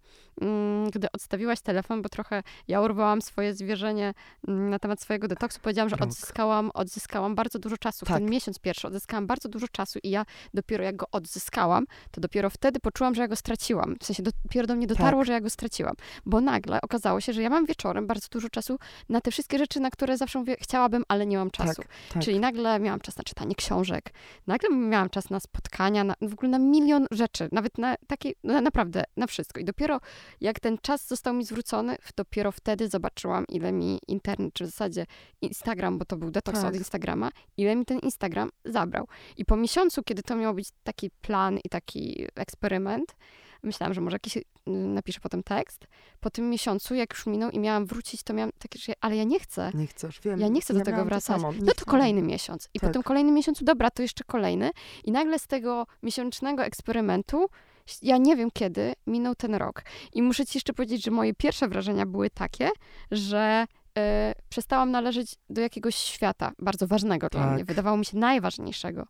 gdy 0.91 1.08
odstawiłaś 1.13 1.62
telefon, 1.62 2.02
bo 2.02 2.10
trochę 2.10 2.43
ja 2.67 2.82
urwałam 2.82 3.21
swoje 3.21 3.54
zwierzenie 3.54 4.13
mm, 4.48 4.69
na 4.69 4.80
temat 4.80 5.02
swojego 5.02 5.28
detoksu. 5.28 5.60
Powiedziałam, 5.62 5.89
że 5.89 5.95
odzyskałam, 6.00 6.71
odzyskałam 6.74 7.36
bardzo 7.36 7.60
dużo 7.60 7.78
czasu. 7.78 8.06
Tak. 8.06 8.17
Ten 8.17 8.30
miesiąc 8.30 8.60
pierwszy 8.60 8.88
odzyskałam 8.88 9.28
bardzo 9.28 9.50
dużo 9.50 9.67
czasu 9.67 10.00
i 10.04 10.10
ja 10.10 10.26
dopiero 10.54 10.84
jak 10.84 10.95
go 10.95 11.06
odzyskałam, 11.12 11.86
to 12.12 12.21
dopiero 12.21 12.50
wtedy 12.50 12.80
poczułam, 12.80 13.15
że 13.15 13.21
ja 13.21 13.28
go 13.28 13.36
straciłam. 13.36 13.95
W 14.02 14.06
sensie 14.06 14.24
dopiero 14.24 14.67
do 14.67 14.76
mnie 14.76 14.88
dotarło, 14.88 15.21
tak. 15.21 15.28
że 15.28 15.34
ja 15.34 15.41
go 15.41 15.50
straciłam. 15.50 15.95
Bo 16.26 16.41
nagle 16.41 16.82
okazało 16.82 17.21
się, 17.21 17.34
że 17.34 17.41
ja 17.41 17.50
mam 17.50 17.65
wieczorem 17.65 18.08
bardzo 18.08 18.28
dużo 18.32 18.50
czasu 18.50 18.80
na 19.10 19.21
te 19.21 19.32
wszystkie 19.32 19.58
rzeczy, 19.58 19.80
na 19.80 19.89
które 19.89 20.17
zawsze 20.17 20.39
mówię, 20.39 20.56
chciałabym, 20.60 21.04
ale 21.08 21.26
nie 21.26 21.38
mam 21.38 21.52
czasu. 21.52 21.82
Tak, 21.82 21.88
tak. 22.13 22.24
Czyli 22.24 22.39
nagle 22.39 22.80
miałam 22.80 23.00
czas 23.00 23.17
na 23.17 23.24
czytanie 23.24 23.56
książek, 23.56 24.13
nagle 24.48 24.69
miałam 24.69 25.10
czas 25.10 25.30
na 25.30 25.39
spotkania, 25.39 26.04
na, 26.04 26.13
w 26.21 26.34
ogóle 26.34 26.50
na 26.50 26.60
milion 26.60 27.08
rzeczy, 27.12 27.50
nawet 27.52 27.78
na 27.78 27.95
takie, 28.08 28.32
na, 28.43 28.62
naprawdę, 28.62 29.04
na 29.17 29.28
wszystko. 29.28 29.60
I 29.60 29.65
dopiero 29.65 30.00
jak 30.42 30.60
ten 30.60 30.78
czas 30.78 31.08
został 31.08 31.34
mi 31.34 31.44
zwrócony, 31.44 31.96
dopiero 32.16 32.52
wtedy 32.52 32.88
zobaczyłam, 32.88 33.46
ile 33.48 33.72
mi 33.72 34.00
internet, 34.08 34.54
czy 34.54 34.64
w 34.64 34.68
zasadzie 34.68 35.06
Instagram, 35.42 35.98
bo 35.98 36.06
to 36.06 36.18
był 36.18 36.32
detoks 36.32 36.60
tak. 36.60 36.70
od 36.70 36.76
Instagrama, 36.76 37.32
ile 37.58 37.76
mi 37.76 37.86
ten 37.86 38.00
Instagram 38.00 38.50
zabrał. 38.66 39.08
I 39.38 39.46
po 39.46 39.56
miesiącu, 39.56 40.04
kiedy 40.04 40.24
to 40.24 40.36
miał 40.36 40.54
być 40.54 40.70
taki 40.84 41.10
plan 41.10 41.58
i 41.64 41.70
taki 41.70 42.28
eksperyment, 42.36 43.16
myślałam, 43.66 43.94
że 43.94 44.02
może 44.02 44.16
jakiś 44.16 44.38
mm, 44.68 44.94
napiszę 44.94 45.20
potem 45.20 45.44
tekst. 45.44 45.88
Po 46.20 46.30
tym 46.30 46.50
miesiącu, 46.50 46.96
jak 46.96 47.14
już 47.14 47.26
minął 47.26 47.52
i 47.52 47.60
miałam 47.60 47.86
wrócić, 47.86 48.24
to 48.24 48.34
miałam 48.34 48.52
takie, 48.60 48.80
że 48.80 48.94
ale 49.02 49.16
ja 49.16 49.24
nie 49.24 49.40
chcę. 49.40 49.72
Nie 49.74 49.88
chcesz, 49.88 50.22
wiem. 50.22 50.40
Ja 50.40 50.48
nie 50.48 50.62
chcę 50.62 50.74
do 50.74 50.82
tego 50.82 50.98
to 50.98 51.06
wracać. 51.06 51.42
nie 51.42 51.60
No 51.62 51.74
to 51.74 51.86
kolejny 51.86 52.22
miesiąc. 52.22 52.70
I 52.74 52.80
po 52.80 52.86
Tak. 52.86 52.94
tym 52.94 53.04
kolejnym 53.04 53.36
miesiącu, 53.36 53.66
dobra, 53.66 53.92
to 53.92 54.02
jeszcze 54.02 54.24
kolejny. 54.24 54.72
I 55.04 55.12
nagle 55.12 55.40
z 55.40 55.48
tego 55.48 55.88
miesięcznego 56.04 56.66
eksperymentu, 56.66 57.48
ja 58.02 58.17
nie 58.17 58.36
wiem 58.36 58.50
kiedy, 58.54 58.93
minął 59.08 59.36
ten 59.36 59.56
rok. 59.56 59.82
I 60.13 60.21
muszę 60.21 60.45
ci 60.45 60.58
jeszcze 60.58 60.74
powiedzieć, 60.74 61.04
że 61.06 61.12
moje 61.12 61.34
pierwsze 61.34 61.67
wrażenia 61.67 62.06
były 62.06 62.30
takie, 62.30 62.69
że 63.12 63.65
e, 63.98 64.34
przestałam 64.50 64.91
należeć 64.91 65.36
do 65.50 65.62
jakiegoś 65.62 65.95
świata 65.95 66.52
bardzo 66.60 66.88
ważnego 66.88 67.28
dla 67.30 67.41
Tak. 67.41 67.54
mnie. 67.54 67.65
Wydawało 67.65 67.98
mi 67.98 68.06
się 68.06 68.17
najważniejszego. 68.17 69.08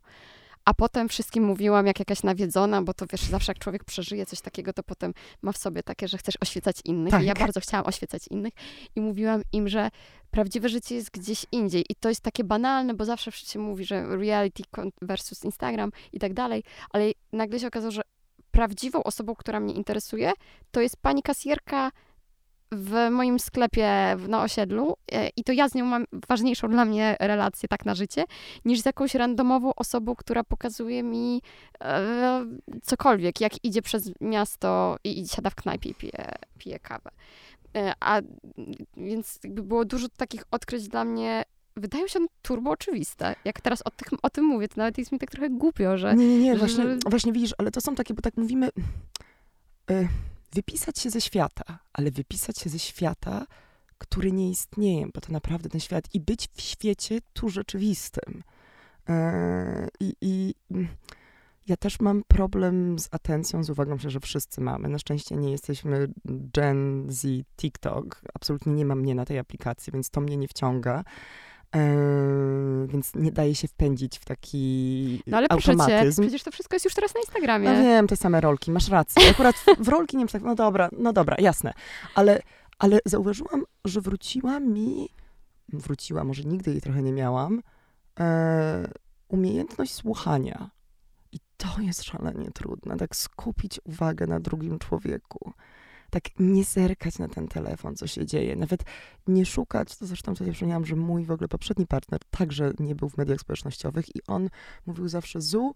A 0.64 0.74
potem 0.74 1.08
wszystkim 1.08 1.44
mówiłam 1.44 1.86
jak 1.86 1.98
jakaś 1.98 2.22
nawiedzona, 2.22 2.82
bo 2.82 2.94
to 2.94 3.06
wiesz, 3.12 3.20
zawsze 3.22 3.50
jak 3.52 3.58
człowiek 3.58 3.84
przeżyje 3.84 4.26
coś 4.26 4.40
takiego, 4.40 4.72
to 4.72 4.82
potem 4.82 5.12
ma 5.42 5.52
w 5.52 5.56
sobie 5.56 5.82
takie, 5.82 6.08
że 6.08 6.18
chcesz 6.18 6.34
oświecać 6.40 6.76
innych. 6.84 7.22
I 7.22 7.24
ja 7.24 7.34
Tak. 7.34 7.42
bardzo 7.42 7.60
chciałam 7.60 7.86
oświecać 7.86 8.22
innych 8.30 8.52
i 8.96 9.00
mówiłam 9.00 9.42
im, 9.52 9.68
że 9.68 9.88
prawdziwe 10.30 10.68
życie 10.68 10.94
jest 10.94 11.10
gdzieś 11.10 11.46
indziej. 11.52 11.84
I 11.88 11.94
to 12.00 12.08
jest 12.08 12.20
takie 12.20 12.44
banalne, 12.44 12.94
bo 12.94 13.04
zawsze 13.04 13.32
się 13.32 13.58
mówi, 13.58 13.84
że 13.84 14.16
reality 14.16 14.62
versus 15.02 15.44
Instagram 15.44 15.90
i 16.12 16.18
tak 16.18 16.34
dalej, 16.34 16.62
ale 16.90 17.10
nagle 17.32 17.60
się 17.60 17.66
okazało, 17.66 17.90
że 17.90 18.02
prawdziwą 18.56 19.02
osobą, 19.02 19.34
która 19.34 19.60
mnie 19.60 19.74
interesuje, 19.74 20.32
to 20.70 20.80
jest 20.80 20.96
pani 20.96 21.22
kasjerka 21.22 21.90
w 22.72 23.10
moim 23.10 23.38
sklepie 23.38 24.16
na 24.28 24.42
osiedlu 24.42 24.96
e, 25.12 25.28
i 25.36 25.44
to 25.44 25.52
ja 25.52 25.68
z 25.68 25.74
nią 25.74 25.84
mam 25.84 26.04
ważniejszą 26.28 26.68
dla 26.68 26.84
mnie 26.84 27.16
relację 27.20 27.68
tak 27.68 27.84
na 27.84 27.94
życie, 27.94 28.24
niż 28.64 28.80
z 28.80 28.86
jakąś 28.86 29.14
randomową 29.14 29.74
osobą, 29.74 30.14
która 30.14 30.44
pokazuje 30.44 31.02
mi 31.02 31.42
e, 31.80 32.46
cokolwiek, 32.82 33.40
jak 33.40 33.64
idzie 33.64 33.82
przez 33.82 34.10
miasto 34.20 34.96
i, 35.04 35.20
i 35.20 35.28
siada 35.28 35.50
w 35.50 35.54
knajpie 35.54 35.90
i 35.90 35.94
pije, 35.94 36.32
pije 36.58 36.78
kawę. 36.78 37.10
E, 37.76 37.92
a 38.00 38.20
więc 38.96 39.38
jakby 39.44 39.62
było 39.62 39.84
dużo 39.84 40.08
takich 40.16 40.42
odkryć 40.50 40.88
dla 40.88 41.04
mnie, 41.04 41.44
wydają 41.76 42.06
się 42.08 42.18
turbo 42.42 42.70
oczywiste. 42.70 43.34
Jak 43.44 43.60
teraz 43.60 43.82
o, 43.82 43.90
tych, 43.90 44.08
o 44.22 44.30
tym 44.30 44.44
mówię, 44.44 44.68
to 44.68 44.74
nawet 44.76 44.98
jest 44.98 45.12
mi 45.12 45.18
tak 45.18 45.30
trochę 45.30 45.50
głupio, 45.50 45.98
że 45.98 46.14
Nie, 46.14 46.28
nie, 46.28 46.38
nie, 46.38 46.52
że- 46.52 46.58
właśnie, 46.58 46.84
że- 46.84 46.98
właśnie 47.10 47.32
widzisz, 47.32 47.54
ale 47.58 47.70
to 47.70 47.80
są 47.80 47.94
takie, 47.94 48.14
bo 48.14 48.22
tak 48.22 48.36
mówimy, 48.36 48.68
y, 49.90 50.08
wypisać 50.52 50.98
się 50.98 51.10
ze 51.10 51.20
świata, 51.20 51.78
ale 51.92 52.10
wypisać 52.10 52.58
się 52.58 52.70
ze 52.70 52.78
świata, 52.78 53.46
który 53.98 54.32
nie 54.32 54.50
istnieje, 54.50 55.06
bo 55.14 55.20
to 55.20 55.32
naprawdę 55.32 55.68
ten 55.68 55.80
świat 55.80 56.04
i 56.14 56.20
być 56.20 56.48
w 56.54 56.60
świecie 56.60 57.18
tu 57.32 57.48
rzeczywistym. 57.48 58.42
Y, 59.10 59.12
I, 60.00 60.14
i 60.20 60.54
mm, 60.70 60.88
ja 61.66 61.76
też 61.76 62.00
mam 62.00 62.22
problem 62.28 62.98
z 62.98 63.08
atencją, 63.10 63.64
z 63.64 63.70
uwagą, 63.70 63.98
że 63.98 64.20
wszyscy 64.20 64.60
mamy. 64.60 64.88
Na 64.88 64.98
szczęście 64.98 65.36
nie 65.36 65.50
jesteśmy 65.50 66.08
Gen 66.24 67.06
Z, 67.08 67.26
TikTok. 67.56 68.22
Absolutnie 68.34 68.72
nie 68.72 68.84
ma 68.84 68.94
mnie 68.94 69.14
na 69.14 69.24
tej 69.24 69.38
aplikacji, 69.38 69.92
więc 69.92 70.10
to 70.10 70.20
mnie 70.20 70.36
nie 70.36 70.48
wciąga. 70.48 71.04
Eee, 71.72 72.86
więc 72.88 73.14
nie 73.14 73.32
daje 73.32 73.54
się 73.54 73.68
wpędzić 73.68 74.18
w 74.18 74.24
taki 74.24 75.22
No 75.26 75.36
ale 75.36 75.48
proszę 75.48 75.76
cię, 75.76 75.82
automatyzm. 75.82 76.22
przecież 76.22 76.42
to 76.42 76.50
wszystko 76.50 76.74
jest 76.76 76.84
już 76.84 76.94
teraz 76.94 77.14
na 77.14 77.20
Instagramie. 77.20 77.72
No 77.72 77.82
wiem, 77.82 78.06
te 78.06 78.16
same 78.16 78.40
rolki, 78.40 78.70
masz 78.70 78.88
rację. 78.88 79.30
Akurat 79.30 79.56
w, 79.56 79.64
w 79.84 79.88
rolki 79.88 80.16
nie 80.16 80.20
wiem, 80.20 80.28
tak, 80.28 80.42
no 80.42 80.54
dobra, 80.54 80.88
no 80.98 81.12
dobra, 81.12 81.36
jasne. 81.38 81.72
Ale, 82.14 82.42
ale 82.78 82.98
zauważyłam, 83.04 83.64
że 83.84 84.00
wróciła 84.00 84.60
mi, 84.60 85.08
wróciła, 85.68 86.24
może 86.24 86.42
nigdy 86.42 86.70
jej 86.70 86.80
trochę 86.80 87.02
nie 87.02 87.12
miałam, 87.12 87.62
e, 88.20 88.88
umiejętność 89.28 89.94
słuchania. 89.94 90.70
I 91.32 91.38
to 91.56 91.80
jest 91.80 92.02
szalenie 92.04 92.50
trudne, 92.50 92.96
tak 92.96 93.16
skupić 93.16 93.80
uwagę 93.84 94.26
na 94.26 94.40
drugim 94.40 94.78
człowieku. 94.78 95.52
Tak 96.16 96.38
nie 96.38 96.64
zerkać 96.64 97.18
na 97.18 97.28
ten 97.28 97.48
telefon, 97.48 97.96
co 97.96 98.06
się 98.06 98.26
dzieje. 98.26 98.56
Nawet 98.56 98.82
nie 99.26 99.46
szukać, 99.46 99.96
to 99.96 100.06
zresztą 100.06 100.36
sobie 100.36 100.52
przypomniałam, 100.52 100.86
że 100.86 100.96
mój 100.96 101.24
w 101.24 101.30
ogóle 101.30 101.48
poprzedni 101.48 101.86
partner 101.86 102.20
także 102.30 102.72
nie 102.78 102.94
był 102.94 103.08
w 103.08 103.16
mediach 103.16 103.40
społecznościowych 103.40 104.16
i 104.16 104.20
on 104.26 104.50
mówił 104.86 105.08
zawsze, 105.08 105.40
Zu, 105.40 105.74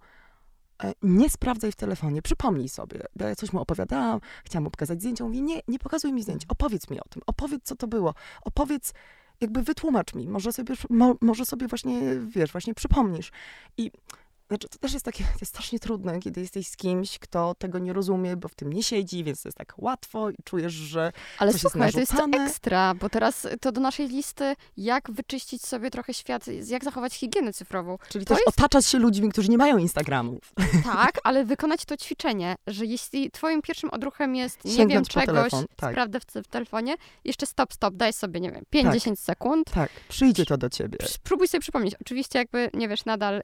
e, 0.83 0.93
nie 1.03 1.31
sprawdzaj 1.31 1.73
w 1.73 1.77
telefonie, 1.77 2.23
przypomnij 2.23 2.69
sobie. 2.69 3.01
Bo 3.17 3.25
ja 3.25 3.37
coś 3.37 3.53
mu 3.53 3.61
opowiadałam, 3.61 4.21
chciałam 4.45 4.65
mu 4.65 4.71
pokazać 4.71 5.01
zdjęcia, 5.01 5.25
mówi, 5.25 5.43
nie, 5.43 5.61
nie 5.69 5.79
pokazuj 5.79 6.13
mi 6.13 6.23
zdjęć, 6.23 6.43
opowiedz 6.49 6.91
mi 6.91 7.01
o 7.01 7.09
tym, 7.11 7.23
opowiedz, 7.27 7.63
co 7.65 7.77
to 7.77 7.89
było, 7.89 8.15
opowiedz, 8.43 8.93
jakby 9.41 9.63
wytłumacz 9.63 10.15
mi, 10.15 10.29
może 10.29 10.53
sobie, 10.53 10.75
mo, 10.91 11.15
może 11.21 11.47
sobie 11.47 11.69
właśnie, 11.69 12.01
wiesz, 12.29 12.53
właśnie 12.53 12.75
przypomnisz. 12.75 13.33
I 13.77 13.91
znaczy, 14.51 14.69
to 14.69 14.79
też 14.79 14.93
jest 14.93 15.05
takie, 15.05 15.25
to 15.25 15.31
jest 15.41 15.53
strasznie 15.53 15.79
trudne, 15.79 16.21
kiedy 16.21 16.41
jesteś 16.41 16.67
z 16.69 16.77
kimś, 16.77 17.19
kto 17.19 17.55
tego 17.59 17.79
nie 17.79 17.93
rozumie, 17.93 18.37
bo 18.37 18.49
w 18.49 18.55
tym 18.55 18.73
nie 18.73 18.83
siedzi, 18.83 19.25
więc 19.25 19.43
to 19.43 19.49
jest 19.49 19.59
tak 19.59 19.75
łatwo 19.79 20.31
i 20.31 20.35
czujesz, 20.45 20.73
że 20.73 21.13
Ale 21.39 21.53
coś 21.53 21.63
jest 21.63 21.73
słuchaj, 21.73 21.93
to 21.93 22.01
jest 22.01 22.15
ekstra, 22.35 22.95
bo 22.95 23.09
teraz 23.09 23.47
to 23.61 23.73
do 23.73 23.81
naszej 23.81 24.09
listy, 24.09 24.55
jak 24.77 25.11
wyczyścić 25.11 25.63
sobie 25.67 25.91
trochę 25.91 26.15
świat, 26.15 26.47
jak 26.69 26.85
zachować 26.85 27.15
higienę 27.15 27.53
cyfrową. 27.53 27.99
Czyli 28.09 28.25
To 28.25 28.35
też 28.35 28.43
jest- 28.47 28.59
otaczać 28.59 28.87
się 28.87 28.99
ludźmi, 28.99 29.29
którzy 29.29 29.49
nie 29.49 29.59
mają 29.59 29.79
Instagramów. 29.79 30.53
Tak, 30.85 31.19
ale 31.25 31.45
wykonać 31.45 31.85
to 31.85 31.97
ćwiczenie, 31.97 32.55
że 32.67 32.87
jeśli 32.87 33.31
twoim 33.31 33.63
pierwszym 33.63 33.91
odruchem 33.91 34.37
jest, 34.37 34.65
nie 34.65 34.71
wiem, 34.71 34.79
Sięgnąć 34.79 35.09
po 35.09 35.15
czegoś, 35.21 35.27
telefon, 35.37 35.65
tak. 35.77 35.91
sprawdzę 35.93 36.21
w, 36.21 36.25
w 36.45 36.49
telefonie, 36.49 36.95
jeszcze 37.25 37.47
stop, 37.47 37.73
stop, 37.73 37.95
daj 37.95 38.13
sobie, 38.13 38.41
nie 38.41 38.53
wiem, 38.53 38.65
5-10 38.75 39.17
sekund, 39.17 39.71
Tak, 39.71 39.91
przyjdzie 40.09 40.47
to 40.47 40.59
do 40.59 40.71
ciebie. 40.71 40.99
spróbuj 41.07 41.49
sobie 41.49 41.61
przypomnieć. 41.61 41.95
Oczywiście 42.01 42.39
jakby, 42.39 42.71
nie 42.75 42.89
wiesz, 42.89 43.05
nadal 43.05 43.37
y, 43.39 43.43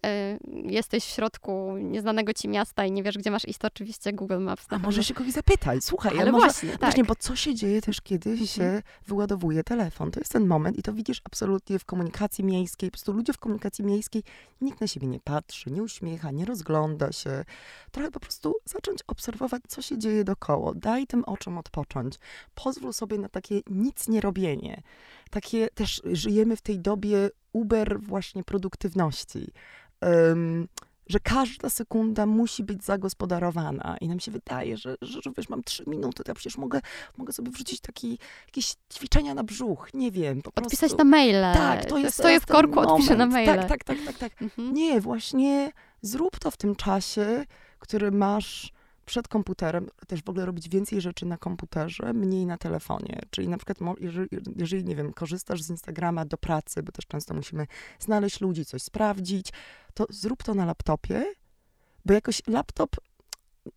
jesteś 0.65 0.96
w 1.05 1.09
środku 1.09 1.77
nieznanego 1.77 2.33
ci 2.33 2.49
miasta 2.49 2.85
i 2.85 2.93
nie 2.93 3.03
wiesz, 3.03 3.19
gdzie 3.19 3.31
masz 3.31 3.49
iść, 3.49 3.59
to 3.59 3.67
oczywiście 3.67 4.13
Google 4.13 4.39
Maps. 4.39 4.67
A 4.71 4.79
może 4.79 5.05
się 5.05 5.15
kogoś 5.15 5.33
zapytaj, 5.33 5.83
słuchaj, 5.83 6.19
Ale 6.21 6.33
może, 6.33 6.47
właśnie, 6.47 6.71
tak. 6.71 6.81
Właśnie, 6.81 7.05
bo 7.05 7.15
co 7.15 7.37
się 7.37 7.55
dzieje 7.55 7.83
też, 7.83 8.01
kiedy 8.01 8.47
się 8.47 8.83
wyładowuje 9.07 9.65
telefon? 9.65 10.11
To 10.11 10.21
jest 10.21 10.33
ten 10.33 10.47
moment 10.47 10.79
i 10.79 10.83
to 10.83 10.93
widzisz 10.93 11.21
absolutnie 11.25 11.79
w 11.79 11.85
komunikacji 11.85 12.45
miejskiej. 12.45 12.91
Po 12.91 12.93
prostu 12.93 13.13
ludzie 13.13 13.33
w 13.33 13.39
komunikacji 13.39 13.85
miejskiej, 13.85 14.23
nikt 14.61 14.81
na 14.81 14.87
siebie 14.87 15.07
nie 15.07 15.21
patrzy, 15.21 15.71
nie 15.71 15.83
uśmiecha, 15.83 16.31
nie 16.31 16.45
rozgląda 16.45 17.13
się. 17.13 17.45
Trochę 17.91 18.11
po 18.11 18.21
prostu 18.21 18.55
zacząć 18.65 18.99
obserwować, 19.07 19.63
co 19.69 19.83
się 19.83 19.99
dzieje 19.99 20.25
dookoła. 20.25 20.73
Daj 20.75 21.07
tym 21.07 21.25
oczom 21.25 21.59
odpocząć. 21.59 22.15
Pozwól 22.55 22.93
sobie 22.93 23.19
na 23.19 23.29
takie 23.29 23.61
nic 23.71 24.09
nie 24.09 24.21
robienie. 24.21 24.83
Takie 25.31 25.69
też 25.75 26.03
żyjemy 26.05 26.57
w 26.57 26.63
tej 26.63 26.79
dobie 26.79 27.31
uber 27.53 28.01
właśnie 28.01 28.45
produktywności. 28.45 29.53
Em, 30.01 30.69
że 31.07 31.21
każda 31.21 31.71
sekunda 31.71 32.27
musi 32.27 32.65
być 32.65 32.85
zagospodarowana 32.85 33.97
i 34.01 34.09
nam 34.09 34.21
się 34.21 34.31
wydaje, 34.31 34.77
że, 34.77 34.97
że, 35.03 35.23
że 35.23 35.31
wiesz, 35.37 35.49
mam 35.49 35.63
trzy 35.63 35.85
minuty, 35.87 36.25
to 36.25 36.31
ja 36.31 36.35
przecież 36.35 36.59
mogę, 36.59 36.81
mogę 37.17 37.33
sobie 37.33 37.51
wrzucić 37.51 37.81
taki, 37.81 38.19
jakieś 38.47 38.75
ćwiczenia 38.95 39.35
na 39.35 39.45
brzuch, 39.45 39.95
nie 39.95 40.11
wiem, 40.11 40.43
po 40.43 40.51
Odpisać 40.55 40.79
prostu. 40.79 40.97
na 40.97 41.05
maile. 41.05 41.55
Tak, 41.55 41.85
to 41.85 41.99
jest 41.99 42.19
Stoję 42.19 42.41
w 42.41 42.47
korku, 42.47 42.81
odpiszę 42.81 43.17
na 43.17 43.27
maile. 43.27 43.47
Tak, 43.47 43.69
tak, 43.69 43.85
tak, 43.85 43.99
tak, 44.07 44.19
tak. 44.19 44.43
Mhm. 44.43 44.75
Nie, 44.75 45.01
właśnie 45.01 45.73
zrób 46.03 46.39
to 46.39 46.51
w 46.51 46.57
tym 46.57 46.77
czasie, 46.77 47.45
który 47.79 48.11
masz 48.11 48.73
przed 49.07 49.29
komputerem, 49.29 49.89
też 50.07 50.23
w 50.23 50.29
ogóle 50.29 50.47
robić 50.47 50.69
więcej 50.69 51.01
rzeczy 51.01 51.27
na 51.27 51.37
komputerze, 51.37 52.13
mniej 52.13 52.47
na 52.47 52.59
telefonie. 52.59 53.21
Czyli 53.31 53.49
na 53.49 53.57
przykład, 53.57 53.79
jeżeli, 54.01 54.29
jeżeli, 54.57 54.85
nie 54.85 54.97
wiem, 54.97 55.13
korzystasz 55.13 55.63
z 55.63 55.71
Instagrama 55.71 56.25
do 56.25 56.39
pracy, 56.39 56.83
bo 56.83 56.93
też 56.93 57.07
często 57.07 57.35
musimy 57.35 57.67
znaleźć 57.99 58.41
ludzi, 58.41 58.65
coś 58.65 58.83
sprawdzić, 58.83 59.53
to 59.95 60.07
zrób 60.11 60.43
to 60.43 60.55
na 60.55 60.65
laptopie, 60.65 61.25
bo 62.05 62.15
jakoś 62.15 62.43
laptop, 62.47 62.97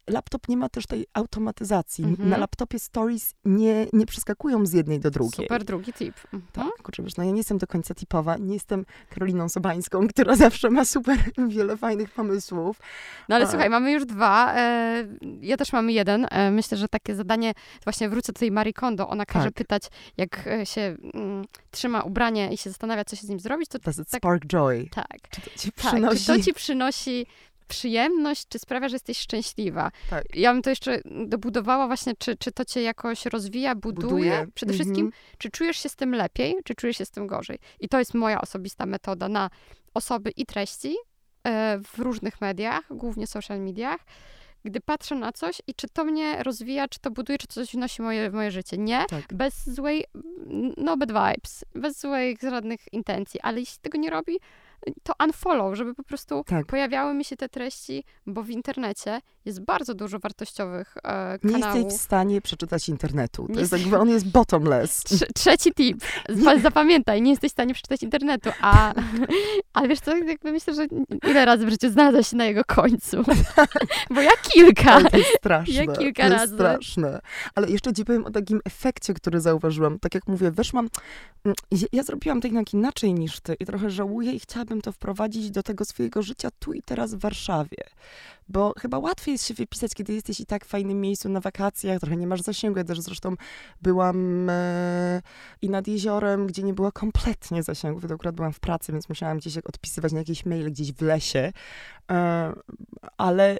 laptop 0.10 0.47
nie 0.47 0.58
ma 0.58 0.69
też 0.69 0.88
tej 0.88 1.06
automatyzacji. 1.13 2.04
Mhm. 2.04 2.30
Na 2.30 2.38
laptopie 2.38 2.80
stories 2.80 3.34
nie, 3.45 3.88
nie 3.93 4.06
przeskakują 4.06 4.65
z 4.65 4.73
jednej 4.73 4.99
do 4.99 5.12
drugiej. 5.12 5.45
Super 5.47 5.63
drugi 5.63 5.93
tip. 5.93 6.15
Mhm. 6.34 6.43
Tak, 6.54 6.84
kurczę, 6.84 7.04
wiesz, 7.04 7.17
no 7.17 7.23
ja 7.23 7.32
nie 7.32 7.38
jestem 7.38 7.58
do 7.58 7.67
końca 7.67 7.95
tipowa, 7.95 8.38
nie 8.38 8.54
jestem 8.54 8.86
Karoliną 9.10 9.49
Sobańską, 9.49 10.08
która 10.13 10.36
zawsze 10.36 10.69
ma 10.69 10.86
super 10.86 11.17
wiele 11.49 11.78
fajnych 11.78 12.12
pomysłów. 12.12 12.80
No 13.30 13.36
ale 13.36 13.45
A. 13.45 13.49
słuchaj, 13.49 13.69
mamy 13.69 13.91
już 13.91 14.06
dwa. 14.06 14.54
E, 14.56 15.08
ja 15.41 15.58
też 15.58 15.73
mam 15.73 15.89
jeden. 15.89 16.28
E, 16.32 16.52
myślę, 16.52 16.78
że 16.78 16.88
takie 16.88 17.15
zadanie, 17.15 17.54
właśnie 17.84 18.10
wrócę 18.10 18.34
do 18.34 18.39
tej 18.39 18.52
Marie 18.52 18.73
Kondo, 18.73 19.10
ona 19.10 19.25
każe 19.25 19.45
Tak. 19.45 19.54
pytać, 19.54 19.84
jak 20.17 20.47
e, 20.47 20.65
się 20.65 20.95
mm, 21.13 21.45
trzyma 21.71 22.02
ubranie 22.02 22.54
i 22.54 22.58
się 22.58 22.69
zastanawia, 22.69 23.06
co 23.06 23.15
się 23.15 23.28
z 23.28 23.30
nim 23.30 23.39
zrobić, 23.39 23.69
to 23.69 23.80
Does 23.80 23.99
it 23.99 24.10
Tak. 24.10 24.19
spark 24.21 24.45
joy? 24.45 24.89
tak. 24.91 25.30
Czy 25.30 25.41
to 25.41 25.49
ci 25.58 25.71
Tak, 25.71 25.84
czy 25.84 25.89
przynosi... 25.91 26.25
to 26.25 26.39
ci 26.39 26.54
przynosi 26.54 27.25
przyjemność, 27.70 28.46
czy 28.50 28.60
sprawia, 28.60 28.90
że 28.90 28.96
jesteś 28.96 29.18
szczęśliwa? 29.18 29.92
Tak. 30.10 30.24
Ja 30.36 30.54
bym 30.54 30.62
to 30.62 30.70
jeszcze 30.70 31.02
dobudowała 31.28 31.88
właśnie, 31.88 32.14
czy, 32.20 32.36
czy 32.38 32.52
to 32.52 32.66
cię 32.66 32.82
jakoś 32.82 33.26
rozwija, 33.26 33.76
buduje? 33.76 34.08
buduje? 34.08 34.48
Przede 34.56 34.72
Mhm. 34.74 34.74
wszystkim, 34.88 35.12
czy 35.38 35.50
czujesz 35.52 35.78
się 35.78 35.90
z 35.90 35.96
tym 35.96 36.16
lepiej, 36.16 36.56
czy 36.66 36.76
czujesz 36.76 36.98
się 36.98 37.06
z 37.06 37.12
tym 37.12 37.28
gorzej? 37.28 37.60
I 37.80 37.90
to 37.90 38.00
jest 38.00 38.14
moja 38.14 38.42
osobista 38.42 38.86
metoda 38.86 39.30
na 39.30 39.50
osoby 39.94 40.32
i 40.32 40.46
treści 40.46 40.96
e, 41.44 41.80
w 41.84 42.00
różnych 42.00 42.42
mediach, 42.42 42.82
głównie 42.90 43.28
social 43.28 43.60
mediach, 43.60 44.00
gdy 44.66 44.80
patrzę 44.82 45.16
na 45.16 45.32
coś 45.32 45.62
i 45.68 45.74
czy 45.76 45.88
to 45.94 46.04
mnie 46.04 46.44
rozwija, 46.44 46.88
czy 46.88 47.00
to 47.00 47.12
buduje, 47.12 47.38
czy 47.38 47.48
coś 47.48 47.72
wnosi 47.74 48.02
moje, 48.02 48.30
w 48.30 48.34
moje 48.34 48.52
życie. 48.52 48.78
Nie, 48.78 49.06
Tak. 49.10 49.34
bez 49.34 49.70
złej, 49.70 50.06
no 50.78 50.98
bad 50.98 51.10
vibes, 51.12 51.65
bez 51.76 52.00
złych 52.02 52.42
żadnych 52.42 52.80
intencji, 52.94 53.40
ale 53.42 53.60
jeśli 53.60 53.80
tego 53.82 53.98
nie 53.98 54.10
robi, 54.10 54.40
to 55.04 55.13
unfollow, 55.25 55.75
żeby 55.77 55.94
po 55.96 56.04
prostu 56.04 56.44
Tak. 56.48 56.65
pojawiały 56.65 57.13
mi 57.13 57.25
się 57.25 57.38
te 57.38 57.50
treści, 57.50 58.04
bo 58.25 58.44
w 58.44 58.50
internecie 58.50 59.21
jest 59.46 59.62
bardzo 59.65 59.94
dużo 59.94 60.19
wartościowych 60.19 60.96
e, 61.04 61.40
Nie 61.44 61.52
kanałów. 61.54 61.75
jesteś 61.75 61.94
w 62.00 62.02
stanie 62.04 62.42
przeczytać 62.42 62.90
internetu. 62.90 63.48
To 63.48 63.54
Nie 63.54 63.60
jest 63.60 63.71
jakby 63.71 63.98
on 63.98 64.10
jest 64.10 64.32
bottomless. 64.32 65.04
Trze- 65.04 65.27
trzeci 65.36 65.73
tip. 65.73 65.98
Zapamiętaj, 66.62 67.21
nie 67.21 67.32
jesteś 67.32 67.50
w 67.52 67.54
stanie 67.54 67.73
przeczytać 67.73 68.04
internetu, 68.04 68.50
a 68.62 68.94
ale 69.73 69.88
wiesz 69.88 70.00
co, 70.00 70.17
jakby 70.17 70.52
myślę, 70.52 70.73
że 70.73 70.88
ile 71.30 71.46
razy 71.46 71.65
w 71.65 71.69
życiu 71.69 71.90
znalazłaś 71.90 72.27
się 72.27 72.38
na 72.38 72.46
jego 72.46 72.62
końcu. 72.67 73.17
Bo 74.10 74.21
ja 74.21 74.32
kilka. 74.54 74.92
Ale 74.94 75.10
to 75.10 75.17
jest 75.17 75.30
straszne. 75.38 75.73
Ja 75.73 75.88
kilka 75.88 76.23
to 76.23 76.30
jest 76.30 76.42
razy. 76.42 76.54
straszne. 76.56 77.19
Ale 77.56 77.69
jeszcze 77.69 77.94
ci 77.94 78.06
powiem 78.06 78.25
o 78.25 78.32
takim 78.32 78.60
efekcie, 78.65 79.13
który 79.13 79.42
zauważyłam. 79.42 80.00
Tak 80.00 80.13
jak 80.15 80.27
mówię, 80.27 80.52
weszłam... 80.52 80.90
mm, 81.46 81.56
Ja, 81.71 81.88
ja 81.94 82.04
zrobiłam 82.04 82.42
to 82.42 82.48
jednak 82.48 82.73
inaczej 82.73 83.13
niż 83.13 83.40
ty 83.40 83.54
i 83.60 83.65
trochę 83.65 83.90
żałuję 83.90 84.32
i 84.32 84.40
chciałabym 84.40 84.69
to 84.82 84.92
wprowadzić 84.92 85.52
do 85.52 85.63
tego 85.63 85.86
swojego 85.86 86.22
życia 86.22 86.50
tu 86.60 86.74
i 86.74 86.82
teraz 86.82 87.13
w 87.13 87.20
Warszawie. 87.20 87.84
Bo 88.50 88.74
chyba 88.78 89.00
łatwiej 89.00 89.32
jest 89.32 89.48
się 89.48 89.54
wypisać, 89.54 89.94
kiedy 89.94 90.13
jesteś 90.13 90.40
i 90.40 90.46
tak 90.46 90.65
w 90.65 90.67
fajnym 90.67 91.02
miejscu 91.02 91.30
na 91.30 91.40
wakacjach, 91.40 92.00
trochę 92.00 92.17
nie 92.17 92.28
masz 92.28 92.42
zasięgu. 92.42 92.78
Ja 92.78 92.84
też 92.84 93.00
zresztą 93.00 93.36
byłam 93.82 94.50
e, 94.50 95.22
i 95.62 95.70
nad 95.70 95.88
jeziorem, 95.88 96.48
gdzie 96.48 96.63
nie 96.63 96.74
było 96.74 96.92
kompletnie 96.92 97.63
zasięgu. 97.63 98.00
Wtedy 98.00 98.13
akurat 98.13 98.36
byłam 98.36 98.54
w 98.54 98.60
pracy, 98.60 98.92
więc 98.92 99.10
musiałam 99.10 99.38
gdzieś 99.38 99.58
odpisywać 99.58 100.12
na 100.12 100.20
jakieś 100.20 100.46
maile 100.46 100.72
gdzieś 100.72 100.92
w 100.94 101.02
lesie. 101.02 101.52
E, 102.12 102.54
ale, 103.17 103.60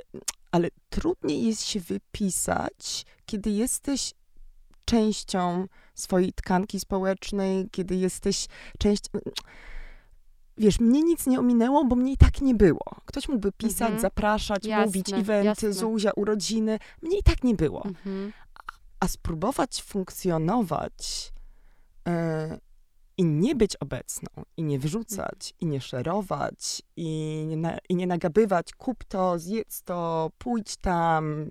ale 0.51 0.68
trudniej 0.89 1.43
jest 1.43 1.64
się 1.64 1.80
wypisać, 1.80 3.05
kiedy 3.26 3.49
jesteś 3.49 4.14
częścią 4.86 5.68
swojej 5.95 6.34
tkanki 6.34 6.80
społecznej, 6.80 7.70
kiedy 7.72 7.95
jesteś 7.95 8.47
część. 8.80 9.03
Wiesz, 10.60 10.80
mnie 10.80 11.03
nic 11.03 11.28
nie 11.28 11.39
ominęło, 11.39 11.86
bo 11.86 11.95
mnie 11.95 12.12
i 12.14 12.18
tak 12.18 12.41
nie 12.41 12.55
było. 12.55 12.86
Ktoś 13.05 13.30
mógłby 13.30 13.51
pisać, 13.51 13.82
Mhm. 13.82 13.99
zapraszać, 14.01 14.66
Jasne, 14.66 14.86
mówić, 14.86 15.14
eventy, 15.14 15.45
jasne. 15.45 15.74
Zuzia, 15.74 16.12
urodziny. 16.16 16.80
Mnie 17.01 17.18
i 17.20 17.24
tak 17.24 17.43
nie 17.43 17.55
było. 17.55 17.86
Mhm. 17.86 18.34
A 18.99 19.07
spróbować 19.07 19.82
funkcjonować 19.84 21.32
e, 22.07 22.60
i 23.18 23.26
nie 23.26 23.55
być 23.55 23.76
obecną, 23.76 24.30
i 24.57 24.64
nie 24.64 24.80
wyrzucać, 24.80 25.53
i 25.60 25.66
nie 25.66 25.82
szerować, 25.82 26.82
i 26.95 27.43
nie, 27.47 27.57
na, 27.57 27.78
i 27.89 27.95
nie 27.95 28.07
nagabywać, 28.07 28.74
kup 28.74 29.03
to, 29.03 29.39
zjedz 29.39 29.82
to, 29.84 30.32
pójdź 30.38 30.78
tam. 30.78 31.49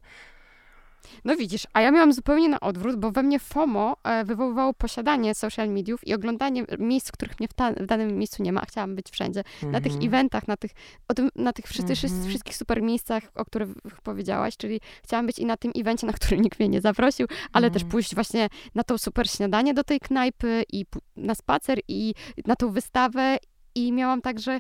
No 1.25 1.37
widzisz, 1.37 1.67
a 1.73 1.81
ja 1.81 1.91
miałam 1.91 2.13
zupełnie 2.13 2.49
na 2.49 2.61
odwrót, 2.61 2.97
bo 2.97 3.11
we 3.11 3.23
mnie 3.23 3.39
FOMO 3.39 3.97
e, 4.05 4.25
wywoływało 4.25 4.75
posiadanie 4.75 5.35
social 5.35 5.69
mediów 5.69 6.07
i 6.07 6.15
oglądanie 6.15 6.65
miejsc, 6.79 7.13
których 7.13 7.41
mnie 7.41 7.49
w, 7.49 7.53
ta, 7.55 7.73
w 7.73 7.87
danym 7.87 8.19
miejscu 8.19 8.43
nie 8.43 8.53
ma. 8.53 8.61
Chciałam 8.61 8.95
być 8.95 9.11
wszędzie. 9.11 9.43
Na 9.63 9.81
tych 9.81 9.93
Mhm. 9.93 10.09
eventach, 10.09 10.49
na 10.49 10.57
tych, 10.57 10.71
tym, 11.17 11.29
na 11.37 11.53
tych 11.53 11.65
wszyscy, 11.67 11.95
wszyscy- 11.95 12.15
Mhm. 12.17 12.29
wszystkich 12.29 12.57
super 12.57 12.83
miejscach, 12.83 13.23
o 13.35 13.45
których 13.45 13.69
powiedziałaś, 14.03 14.57
czyli 14.57 14.81
chciałam 15.05 15.27
być 15.27 15.39
i 15.39 15.47
na 15.47 15.57
tym 15.57 15.73
evencie, 15.77 16.07
na 16.07 16.13
który 16.13 16.39
nikt 16.39 16.59
mnie 16.59 16.69
nie 16.69 16.81
zaprosił, 16.81 17.27
ale 17.53 17.71
też 17.71 17.83
Mhm. 17.83 17.91
pójść 17.91 18.15
właśnie 18.15 18.49
na 18.75 18.83
to 18.85 18.99
super 18.99 19.31
śniadanie 19.31 19.75
do 19.75 19.85
tej 19.85 20.01
knajpy 20.01 20.63
i 20.73 20.85
na 21.17 21.35
spacer 21.35 21.79
i 21.89 22.15
na 22.47 22.57
tą 22.57 22.71
wystawę 22.73 23.37
i 23.75 23.93
miałam 23.93 24.21
tak, 24.23 24.41
że 24.41 24.59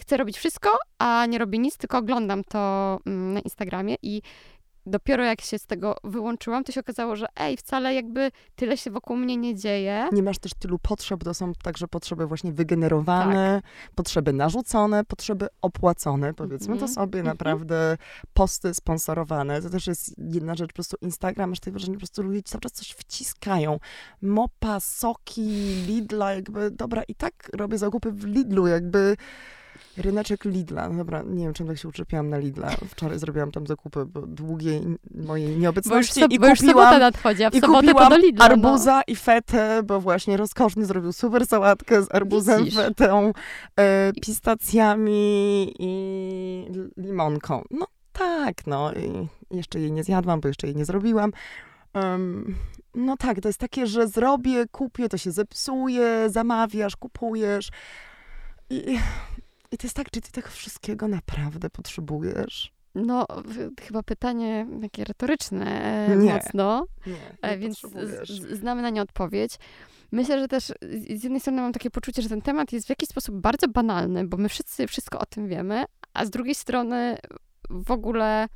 chcę 0.00 0.16
robić 0.16 0.38
wszystko, 0.38 0.70
a 0.98 1.26
nie 1.26 1.38
robię 1.38 1.58
nic, 1.58 1.76
tylko 1.76 1.98
oglądam 1.98 2.44
to 2.44 2.98
mm, 3.06 3.32
na 3.34 3.40
Instagramie 3.40 3.96
i 4.02 4.22
dopiero 4.86 5.24
jak 5.24 5.40
się 5.40 5.58
z 5.58 5.66
tego 5.66 5.96
wyłączyłam, 6.04 6.64
to 6.64 6.72
się 6.72 6.80
okazało, 6.80 7.16
że 7.16 7.26
ej, 7.36 7.56
wcale 7.56 7.94
jakby 7.94 8.30
tyle 8.56 8.76
się 8.76 8.90
wokół 8.90 9.16
mnie 9.16 9.36
nie 9.36 9.54
dzieje. 9.54 10.08
Nie 10.12 10.22
masz 10.22 10.38
też 10.38 10.54
tylu 10.54 10.78
potrzeb, 10.78 11.24
to 11.24 11.34
są 11.34 11.52
także 11.62 11.88
potrzeby 11.88 12.26
właśnie 12.26 12.52
wygenerowane, 12.52 13.62
potrzeby 13.94 14.32
narzucone, 14.32 15.04
potrzeby 15.04 15.46
opłacone, 15.62 16.34
powiedzmy 16.34 16.66
to 16.66 16.72
Mhm. 16.72 16.92
sobie, 16.92 17.18
Mhm. 17.18 17.26
naprawdę 17.36 17.96
posty 18.34 18.74
sponsorowane. 18.74 19.62
To 19.62 19.70
też 19.70 19.86
jest 19.86 20.14
jedna 20.18 20.54
rzecz, 20.54 20.68
po 20.70 20.74
prostu 20.74 20.96
Instagram, 21.00 21.50
masz 21.50 21.60
takie 21.60 21.70
wrażenie, 21.72 21.94
po 21.94 21.98
prostu 22.00 22.22
ludzie 22.22 22.42
cały 22.42 22.60
czas 22.60 22.72
coś 22.72 22.90
wciskają. 22.90 23.78
Mopa, 24.22 24.80
soki, 24.80 25.42
Lidla, 25.86 26.32
jakby, 26.34 26.70
dobra, 26.70 27.02
i 27.08 27.14
tak 27.14 27.50
robię 27.52 27.78
zakupy 27.78 28.12
w 28.12 28.24
Lidlu, 28.24 28.66
jakby 28.66 29.16
ryneczek 29.96 30.44
Lidla. 30.44 30.88
No 30.88 30.98
dobra, 30.98 31.22
nie 31.26 31.44
wiem, 31.44 31.54
czym 31.54 31.66
tak 31.66 31.78
się 31.78 31.88
uczepiłam 31.88 32.28
na 32.28 32.38
Lidla. 32.38 32.70
Wczoraj 32.88 33.18
zrobiłam 33.18 33.52
tam 33.52 33.66
zakupy 33.66 34.06
bo 34.06 34.26
długiej 34.26 34.82
mojej 35.14 35.46
Bo 35.46 35.52
już, 35.52 35.60
nieobecności 35.62 36.20
sob- 36.20 36.32
i 36.32 36.38
bo 36.38 36.46
już 36.48 36.58
sobota 36.60 36.84
kupiłam 36.84 37.00
nadchodzi, 37.00 37.44
a 37.44 37.50
w 37.50 37.54
i 37.54 37.60
sobotę 37.60 37.94
to 37.94 38.08
do 38.10 38.16
Lidla. 38.16 38.48
no. 38.48 38.52
arbuza 38.54 39.02
i 39.06 39.16
fetę, 39.16 39.82
bo 39.82 40.00
właśnie 40.00 40.36
rozkoszny 40.36 40.84
zrobił 40.86 41.12
super 41.12 41.46
sałatkę 41.46 42.02
z 42.02 42.14
arbuzem, 42.14 42.64
Widzisz. 42.64 42.74
fetą, 42.80 43.32
e, 43.76 44.12
pistacjami 44.22 45.74
i 45.78 46.66
limonką. 46.96 47.62
No 47.70 47.86
tak, 48.12 48.66
no 48.66 48.92
i 48.92 49.28
jeszcze 49.56 49.80
jej 49.80 49.92
nie 49.92 50.04
zjadłam, 50.04 50.40
bo 50.40 50.48
jeszcze 50.48 50.66
jej 50.66 50.76
nie 50.76 50.84
zrobiłam. 50.84 51.32
Em, 51.94 52.54
no 52.94 53.16
tak, 53.16 53.40
to 53.40 53.48
jest 53.48 53.58
takie, 53.60 53.86
że 53.86 54.08
zrobię, 54.08 54.64
kupię, 54.72 55.08
to 55.08 55.18
się 55.18 55.30
zepsuje, 55.32 56.30
zamawiasz, 56.30 56.96
kupujesz. 56.96 57.68
I, 58.70 58.98
I 59.72 59.78
to 59.78 59.86
jest 59.86 59.96
tak, 59.96 60.10
czy 60.10 60.20
ty 60.20 60.32
tego 60.32 60.48
wszystkiego 60.48 61.08
naprawdę 61.08 61.70
potrzebujesz? 61.70 62.72
No, 62.94 63.26
chyba 63.80 64.02
pytanie 64.02 64.66
takie 64.82 65.04
retoryczne 65.04 65.66
e, 66.08 66.16
Nie. 66.16 66.34
mocno, 66.34 66.86
Nie, 67.06 67.14
e, 67.42 67.50
nie 67.50 67.58
więc 67.58 67.80
znamy 68.52 68.82
na 68.82 68.90
nie 68.90 69.02
odpowiedź. 69.02 69.56
Myślę, 70.12 70.40
że 70.40 70.48
też 70.48 70.64
z 70.64 71.20
z 71.20 71.22
jednej 71.24 71.40
strony 71.40 71.62
mam 71.62 71.72
takie 71.72 71.90
poczucie, 71.90 72.22
że 72.22 72.28
ten 72.28 72.42
temat 72.42 72.72
jest 72.72 72.86
w 72.86 72.90
jakiś 72.90 73.08
sposób 73.08 73.34
bardzo 73.40 73.68
banalny, 73.68 74.26
bo 74.26 74.36
my 74.36 74.48
wszyscy 74.48 74.86
wszystko 74.86 75.18
o 75.18 75.26
tym 75.26 75.48
wiemy, 75.48 75.84
a 76.14 76.24
z 76.24 76.30
drugiej 76.30 76.54
strony 76.54 77.18
w 77.70 77.90
ogóle, 77.90 78.48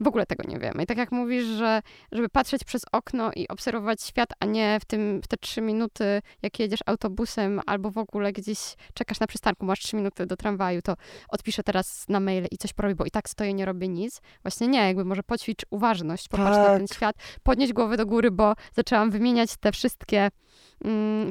w 0.00 0.08
ogóle 0.08 0.26
tego 0.26 0.42
nie 0.48 0.58
wiemy. 0.58 0.82
I 0.82 0.86
tak 0.86 0.98
jak 0.98 1.12
mówisz, 1.12 1.44
że 1.44 1.82
żeby 2.12 2.28
patrzeć 2.28 2.64
przez 2.64 2.82
okno 2.92 3.30
i 3.36 3.48
obserwować 3.48 4.02
świat, 4.02 4.28
a 4.40 4.46
nie 4.46 4.78
w, 4.80 4.84
tym, 4.84 5.20
w 5.24 5.28
te 5.28 5.36
trzy 5.36 5.60
minuty, 5.60 6.22
jak 6.42 6.58
jedziesz 6.58 6.80
autobusem 6.86 7.60
albo 7.66 7.90
w 7.90 7.98
ogóle 7.98 8.32
gdzieś 8.32 8.58
czekasz 8.94 9.20
na 9.20 9.26
przystanku, 9.26 9.66
masz 9.66 9.80
trzy 9.80 9.96
minuty 9.96 10.26
do 10.26 10.36
tramwaju, 10.36 10.82
to 10.82 10.94
odpiszę 11.28 11.62
teraz 11.62 12.08
na 12.08 12.20
maile 12.20 12.46
i 12.50 12.58
coś 12.58 12.72
porobię, 12.72 12.94
bo 12.94 13.04
i 13.04 13.10
tak 13.10 13.28
stoję, 13.28 13.54
nie 13.54 13.64
robię 13.64 13.88
nic. 13.88 14.20
Właśnie 14.42 14.68
nie, 14.68 14.86
jakby 14.86 15.04
może 15.04 15.22
poćwicz 15.22 15.62
uważność, 15.70 16.28
popatrz 16.28 16.56
na 16.56 16.66
ten 16.66 16.86
Tak. 16.86 16.96
świat, 16.96 17.16
podnieść 17.42 17.72
głowę 17.72 17.96
do 17.96 18.06
góry, 18.06 18.30
bo 18.30 18.54
zaczęłam 18.74 19.10
wymieniać 19.10 19.56
te 19.56 19.72
wszystkie, 19.72 20.30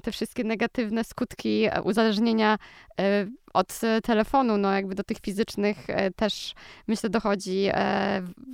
te 0.03 0.11
wszystkie 0.11 0.43
negatywne 0.43 1.03
skutki 1.03 1.65
e, 1.65 1.81
uzależnienia 1.81 2.57
e, 3.01 3.27
od 3.53 3.79
e, 3.83 4.01
telefonu, 4.01 4.57
no 4.57 4.71
jakby 4.73 4.95
do 4.95 5.03
tych 5.03 5.17
fizycznych 5.17 5.87
też 6.15 6.53
myślę 6.87 7.09
dochodzi 7.09 7.69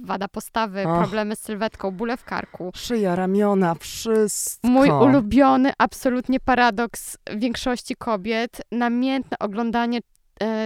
wada 0.03 0.27
postawy, 0.27 0.83
problemy 0.83 1.35
z 1.35 1.39
sylwetką, 1.39 1.91
bóle 1.91 2.17
w 2.17 2.23
karku. 2.23 2.71
Szyja, 2.75 3.15
ramiona, 3.15 3.75
wszystko. 3.75 4.67
Mój 4.67 4.89
ulubiony 4.89 5.71
absolutnie 5.77 6.39
paradoks 6.39 7.17
większości 7.35 7.95
kobiet, 7.95 8.61
namiętne 8.71 9.39
oglądanie 9.39 9.99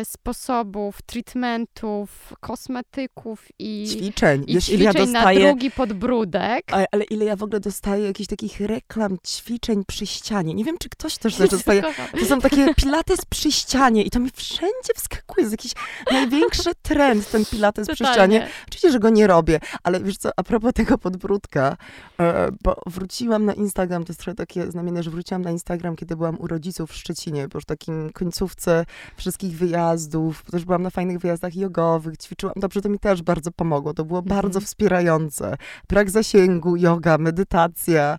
sposobów, 0.03 1.01
treatmentów, 1.01 2.33
kosmetyków 2.39 3.47
i, 3.59 3.87
Ćwiczeń. 3.91 4.43
i 4.47 4.53
Wiesz, 4.53 4.69
ile 4.69 4.83
ja 4.83 4.91
ćwiczeń 4.91 5.11
na 5.11 5.19
dostaję 5.19 5.47
drugi 5.47 5.71
podbródek. 5.71 6.63
Ale, 6.71 6.85
ale 6.91 7.03
ile 7.03 7.25
ja 7.25 7.35
w 7.35 7.43
ogóle 7.43 7.59
dostaję 7.59 8.05
jakichś 8.05 8.29
takich 8.29 8.59
reklam, 8.59 9.17
ćwiczeń 9.27 9.83
przy 9.87 10.05
ścianie. 10.05 10.53
Nie 10.53 10.63
wiem, 10.63 10.77
czy 10.77 10.89
ktoś 10.89 11.17
też 11.17 11.35
też 11.35 11.49
dostaje. 11.49 11.83
To 12.19 12.25
są 12.25 12.41
takie 12.41 12.73
pilates 12.75 13.25
przy 13.25 13.51
ścianie 13.51 14.03
i 14.03 14.09
to 14.09 14.19
mi 14.19 14.29
wszędzie 14.35 14.93
wskakuje. 14.95 15.43
Jest 15.43 15.51
jakiś 15.51 15.71
największy 16.11 16.71
trend, 16.81 17.31
ten 17.31 17.45
pilates 17.45 17.87
przy 17.87 17.95
ścianie. 17.95 18.13
Totalnie. 18.13 18.49
Oczywiście, 18.67 18.91
że 18.91 18.99
go 18.99 19.09
nie 19.09 19.27
robię, 19.27 19.59
ale 19.83 20.01
wiesz 20.01 20.17
co, 20.17 20.29
a 20.35 20.43
propos 20.43 20.73
tego 20.73 20.97
podbródka, 20.97 21.77
e, 22.19 22.49
bo 22.63 22.81
wróciłam 22.85 23.45
na 23.45 23.53
Instagram, 23.53 24.03
to 24.03 24.11
jest 24.11 24.19
trochę 24.19 24.35
takie 24.35 24.71
znamienne, 24.71 25.03
że 25.03 25.11
wróciłam 25.11 25.41
na 25.41 25.51
Instagram, 25.51 25.95
kiedy 25.95 26.15
byłam 26.15 26.39
u 26.39 26.47
rodziców 26.47 26.91
w 26.91 26.95
Szczecinie, 26.95 27.47
bo 27.47 27.57
już 27.57 27.65
takim 27.65 28.09
końcówce 28.13 28.85
wszystkich 29.17 29.56
wyjazdów, 29.57 30.43
też 30.51 30.65
byłam 30.65 30.83
na 30.83 30.89
fajnych 30.89 31.19
wyjazdach 31.19 31.55
jogowych, 31.55 32.17
ćwiczyłam, 32.17 32.53
dobrze, 32.57 32.81
to 32.81 32.89
mi 32.89 32.99
też 32.99 33.21
bardzo 33.21 33.51
pomogło, 33.51 33.93
to 33.93 34.05
było 34.05 34.21
bardzo 34.21 34.47
Mhm. 34.47 34.65
wspierające. 34.65 35.57
Brak 35.89 36.09
zasięgu, 36.09 36.75
yoga, 36.75 37.17
medytacja, 37.17 38.17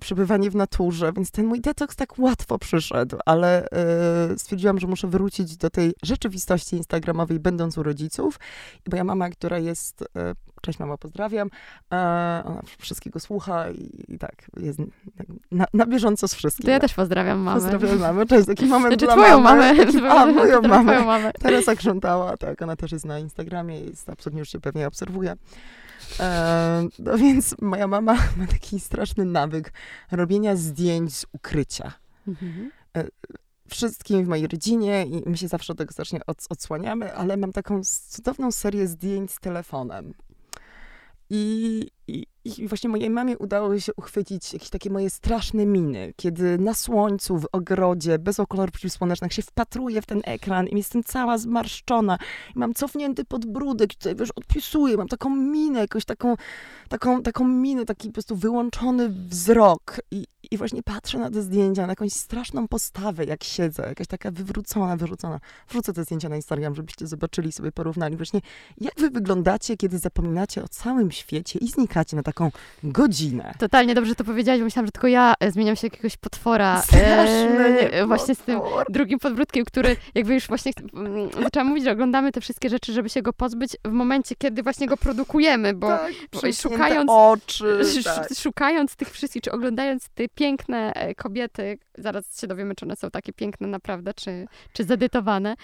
przebywanie 0.00 0.50
w 0.50 0.56
naturze, 0.56 1.12
więc 1.12 1.30
ten 1.30 1.46
mój 1.46 1.60
detoks 1.60 1.96
tak 1.96 2.18
łatwo 2.18 2.58
przyszedł, 2.58 3.16
ale 3.26 3.70
e, 3.70 4.38
stwierdziłam, 4.38 4.80
że 4.80 4.86
muszę 4.86 5.08
wrócić 5.08 5.56
do 5.56 5.70
tej 5.70 5.94
rzeczywistości 6.02 6.76
instagramowej, 6.76 7.40
będąc 7.40 7.78
u 7.78 7.82
rodziców. 7.82 8.40
I 8.86 8.90
moja 8.90 9.04
mama, 9.04 9.30
która 9.30 9.58
jest, 9.58 10.02
e, 10.02 10.34
cześć 10.62 10.78
mama, 10.78 10.96
pozdrawiam, 10.96 11.48
e, 11.92 11.96
ona 12.44 12.60
wszystkiego 12.78 13.20
słucha 13.20 13.70
i, 13.70 14.04
i 14.08 14.18
tak, 14.18 14.50
jest 14.56 14.78
na, 15.50 15.64
na 15.74 15.86
bieżąco 15.86 16.28
z 16.28 16.34
wszystkim. 16.34 16.64
To 16.64 16.70
ja 16.70 16.80
też 16.80 16.94
pozdrawiam 16.94 17.38
mamę. 17.38 17.60
Pozdrawiam 17.60 17.98
mamę, 17.98 18.26
to 18.26 18.34
jest 18.34 18.48
taki 18.48 18.66
moment 18.66 19.00
Znaczy 19.00 19.06
dla 19.06 19.24
twoją 19.24 19.40
mamy. 19.40 19.74
mamę. 19.74 20.10
A, 20.20 20.26
moją 20.26 20.62
mamę. 20.62 20.92
Twoją 20.92 21.06
mamę. 21.06 21.32
Teresa 21.32 21.76
Krzątała, 21.76 22.36
tak, 22.36 22.62
ona 22.62 22.76
też 22.76 22.92
jest 22.92 23.04
na 23.04 23.18
Instagramie 23.18 23.80
i 23.80 23.86
jest, 23.86 24.08
absolutnie 24.08 24.40
już 24.40 24.48
się 24.48 24.60
pewnie 24.60 24.86
obserwuje. 24.86 25.36
E, 26.20 26.88
no 26.98 27.18
więc 27.18 27.54
moja 27.60 27.86
mama 27.86 28.14
ma 28.36 28.46
taki 28.46 28.80
straszny 28.80 29.24
nawyk 29.24 29.72
robienia 30.10 30.56
zdjęć 30.56 31.16
z 31.16 31.26
ukrycia. 31.32 31.92
Mhm. 32.28 32.70
wszystkim 33.68 34.24
w 34.24 34.28
mojej 34.28 34.46
rodzinie 34.46 35.06
i 35.06 35.22
my 35.26 35.36
się 35.36 35.48
zawsze 35.48 35.72
od 35.72 35.78
tego 35.78 35.92
strasznie 35.92 36.26
od, 36.26 36.46
odsłaniamy, 36.50 37.14
ale 37.14 37.36
mam 37.36 37.52
taką 37.52 37.80
cudowną 38.08 38.52
serię 38.52 38.86
zdjęć 38.86 39.32
z 39.32 39.40
telefonem. 39.40 40.14
I, 41.30 41.86
i, 42.08 42.26
I 42.44 42.68
właśnie 42.68 42.90
mojej 42.90 43.10
mamie 43.10 43.38
udało 43.38 43.80
się 43.80 43.94
uchwycić 43.94 44.52
jakieś 44.52 44.70
takie 44.70 44.90
moje 44.90 45.10
straszne 45.10 45.66
miny, 45.66 46.12
kiedy 46.16 46.58
na 46.58 46.74
słońcu, 46.74 47.38
w 47.38 47.46
ogrodzie, 47.52 48.18
bez 48.18 48.40
okularów 48.40 48.72
przeciwsłonecznych 48.72 49.32
się 49.32 49.42
wpatruję 49.42 50.02
w 50.02 50.06
ten 50.06 50.22
ekran 50.24 50.66
i 50.66 50.76
jestem 50.76 51.04
cała 51.04 51.38
zmarszczona. 51.38 52.18
I 52.56 52.58
mam 52.58 52.74
cofnięty 52.74 53.24
podbródek, 53.24 53.94
tutaj 53.94 54.16
wiesz, 54.16 54.30
odpisuję, 54.30 54.96
mam 54.96 55.08
taką 55.08 55.36
minę, 55.36 55.80
jakąś 55.80 56.04
taką, 56.04 56.34
taką, 56.88 57.22
taką 57.22 57.48
minę, 57.48 57.84
taki 57.84 58.08
po 58.08 58.14
prostu 58.14 58.36
wyłączony 58.36 59.08
wzrok. 59.08 60.00
I, 60.10 60.26
I 60.50 60.58
właśnie 60.58 60.82
patrzę 60.82 61.18
na 61.18 61.30
te 61.30 61.42
zdjęcia, 61.42 61.82
na 61.82 61.92
jakąś 61.92 62.12
straszną 62.12 62.68
postawę, 62.68 63.24
jak 63.24 63.44
siedzę, 63.44 63.82
jakaś 63.88 64.06
taka 64.06 64.30
wywrócona, 64.30 64.96
wyrzucona. 64.96 65.40
Wrzucę 65.68 65.92
te 65.92 66.04
zdjęcia 66.04 66.28
na 66.28 66.36
Instagram, 66.36 66.74
żebyście 66.74 67.06
zobaczyli, 67.06 67.52
sobie 67.52 67.72
porównali 67.72 68.16
właśnie, 68.16 68.40
jak 68.80 68.94
wy 68.96 69.10
wyglądacie, 69.10 69.76
kiedy 69.76 69.98
zapominacie 69.98 70.64
o 70.64 70.68
całym 70.68 71.10
świecie 71.10 71.58
i 71.58 71.68
znikacie 71.68 71.93
na 72.16 72.22
taką 72.22 72.50
godzinę. 72.82 73.54
Totalnie 73.58 73.94
dobrze 73.94 74.14
to 74.14 74.24
powiedziałaś, 74.24 74.60
bo 74.60 74.64
myślałam, 74.64 74.86
że 74.86 74.92
tylko 74.92 75.08
ja 75.08 75.34
e, 75.40 75.50
zmieniam 75.50 75.76
się 75.76 75.86
jakiegoś 75.86 76.16
potwora. 76.16 76.82
Straszny, 76.82 77.90
e, 77.90 78.06
właśnie 78.06 78.34
z 78.34 78.38
tym 78.38 78.60
drugim 78.88 79.18
podbródkiem, 79.18 79.64
który 79.64 79.96
jakby 80.14 80.34
już 80.34 80.46
właśnie 80.46 80.72
mm, 80.94 81.30
zaczęłam 81.42 81.68
mówić, 81.68 81.84
że 81.84 81.92
oglądamy 81.92 82.32
te 82.32 82.40
wszystkie 82.40 82.68
rzeczy, 82.68 82.92
żeby 82.92 83.08
się 83.08 83.22
go 83.22 83.32
pozbyć 83.32 83.76
w 83.84 83.90
momencie, 83.90 84.34
kiedy 84.38 84.62
właśnie 84.62 84.86
go 84.86 84.96
produkujemy, 84.96 85.74
bo 85.74 85.88
tak, 85.88 86.12
szukając, 86.60 87.10
oczy, 87.10 87.80
tak. 88.04 88.28
szukając 88.38 88.96
tych 88.96 89.10
wszystkich, 89.10 89.42
czy 89.42 89.52
oglądając 89.52 90.08
te 90.08 90.28
piękne 90.28 90.92
e, 90.92 91.14
kobiety, 91.14 91.78
zaraz 91.98 92.40
się 92.40 92.46
dowiemy, 92.46 92.74
czy 92.74 92.84
one 92.84 92.96
są 92.96 93.10
takie 93.10 93.32
piękne 93.32 93.68
naprawdę, 93.68 94.14
czy, 94.14 94.46
czy 94.72 94.84
zedytowane, 94.84 95.54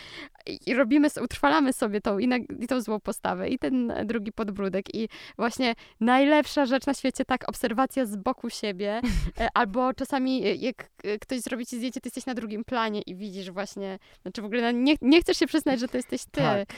i 0.47 0.75
robimy, 0.75 1.09
utrwalamy 1.23 1.73
sobie 1.73 2.01
tą, 2.01 2.19
i, 2.19 2.29
na, 2.29 2.37
i 2.37 2.67
tą 2.67 2.81
złą 2.81 3.01
postawę, 3.01 3.49
i 3.49 3.59
ten 3.59 3.93
drugi 4.05 4.33
podbródek, 4.33 4.95
i 4.95 5.09
właśnie 5.37 5.75
najlepsza 6.01 6.67
rzecz 6.67 6.87
na 6.87 6.95
świecie, 6.95 7.25
tak, 7.25 7.49
obserwacja 7.49 8.07
z 8.07 8.17
boku 8.17 8.51
siebie, 8.51 9.01
e, 9.41 9.49
albo 9.55 9.95
czasami 9.95 10.47
e, 10.47 10.55
jak 10.55 10.91
e, 11.05 11.19
ktoś 11.19 11.41
zrobi 11.41 11.67
ci 11.67 11.77
zdjęcie, 11.77 12.01
ty 12.01 12.07
jesteś 12.07 12.27
na 12.27 12.35
drugim 12.35 12.65
planie 12.65 13.03
i 13.03 13.15
widzisz 13.15 13.51
właśnie, 13.51 13.99
znaczy 14.23 14.43
w 14.43 14.45
ogóle 14.45 14.75
nie, 14.75 14.95
nie 15.03 15.21
chcesz 15.21 15.37
się 15.37 15.47
przyznać, 15.47 15.81
że 15.81 15.89
to 15.89 15.97
jesteś 15.97 16.25
ty. 16.25 16.41
Tak. 16.41 16.69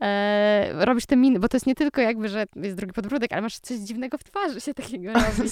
E, 0.00 0.84
robisz 0.84 1.06
te 1.06 1.16
miny, 1.16 1.38
bo 1.38 1.48
to 1.48 1.56
jest 1.56 1.66
nie 1.66 1.74
tylko 1.74 2.00
jakby, 2.00 2.28
że 2.28 2.46
jest 2.56 2.76
drugi 2.76 2.92
podbródek, 2.92 3.32
ale 3.32 3.42
masz 3.42 3.58
coś 3.58 3.78
dziwnego 3.78 4.18
w 4.18 4.24
twarzy 4.24 4.60
się 4.60 4.74
takiego 4.74 5.12
robi. 5.38 5.50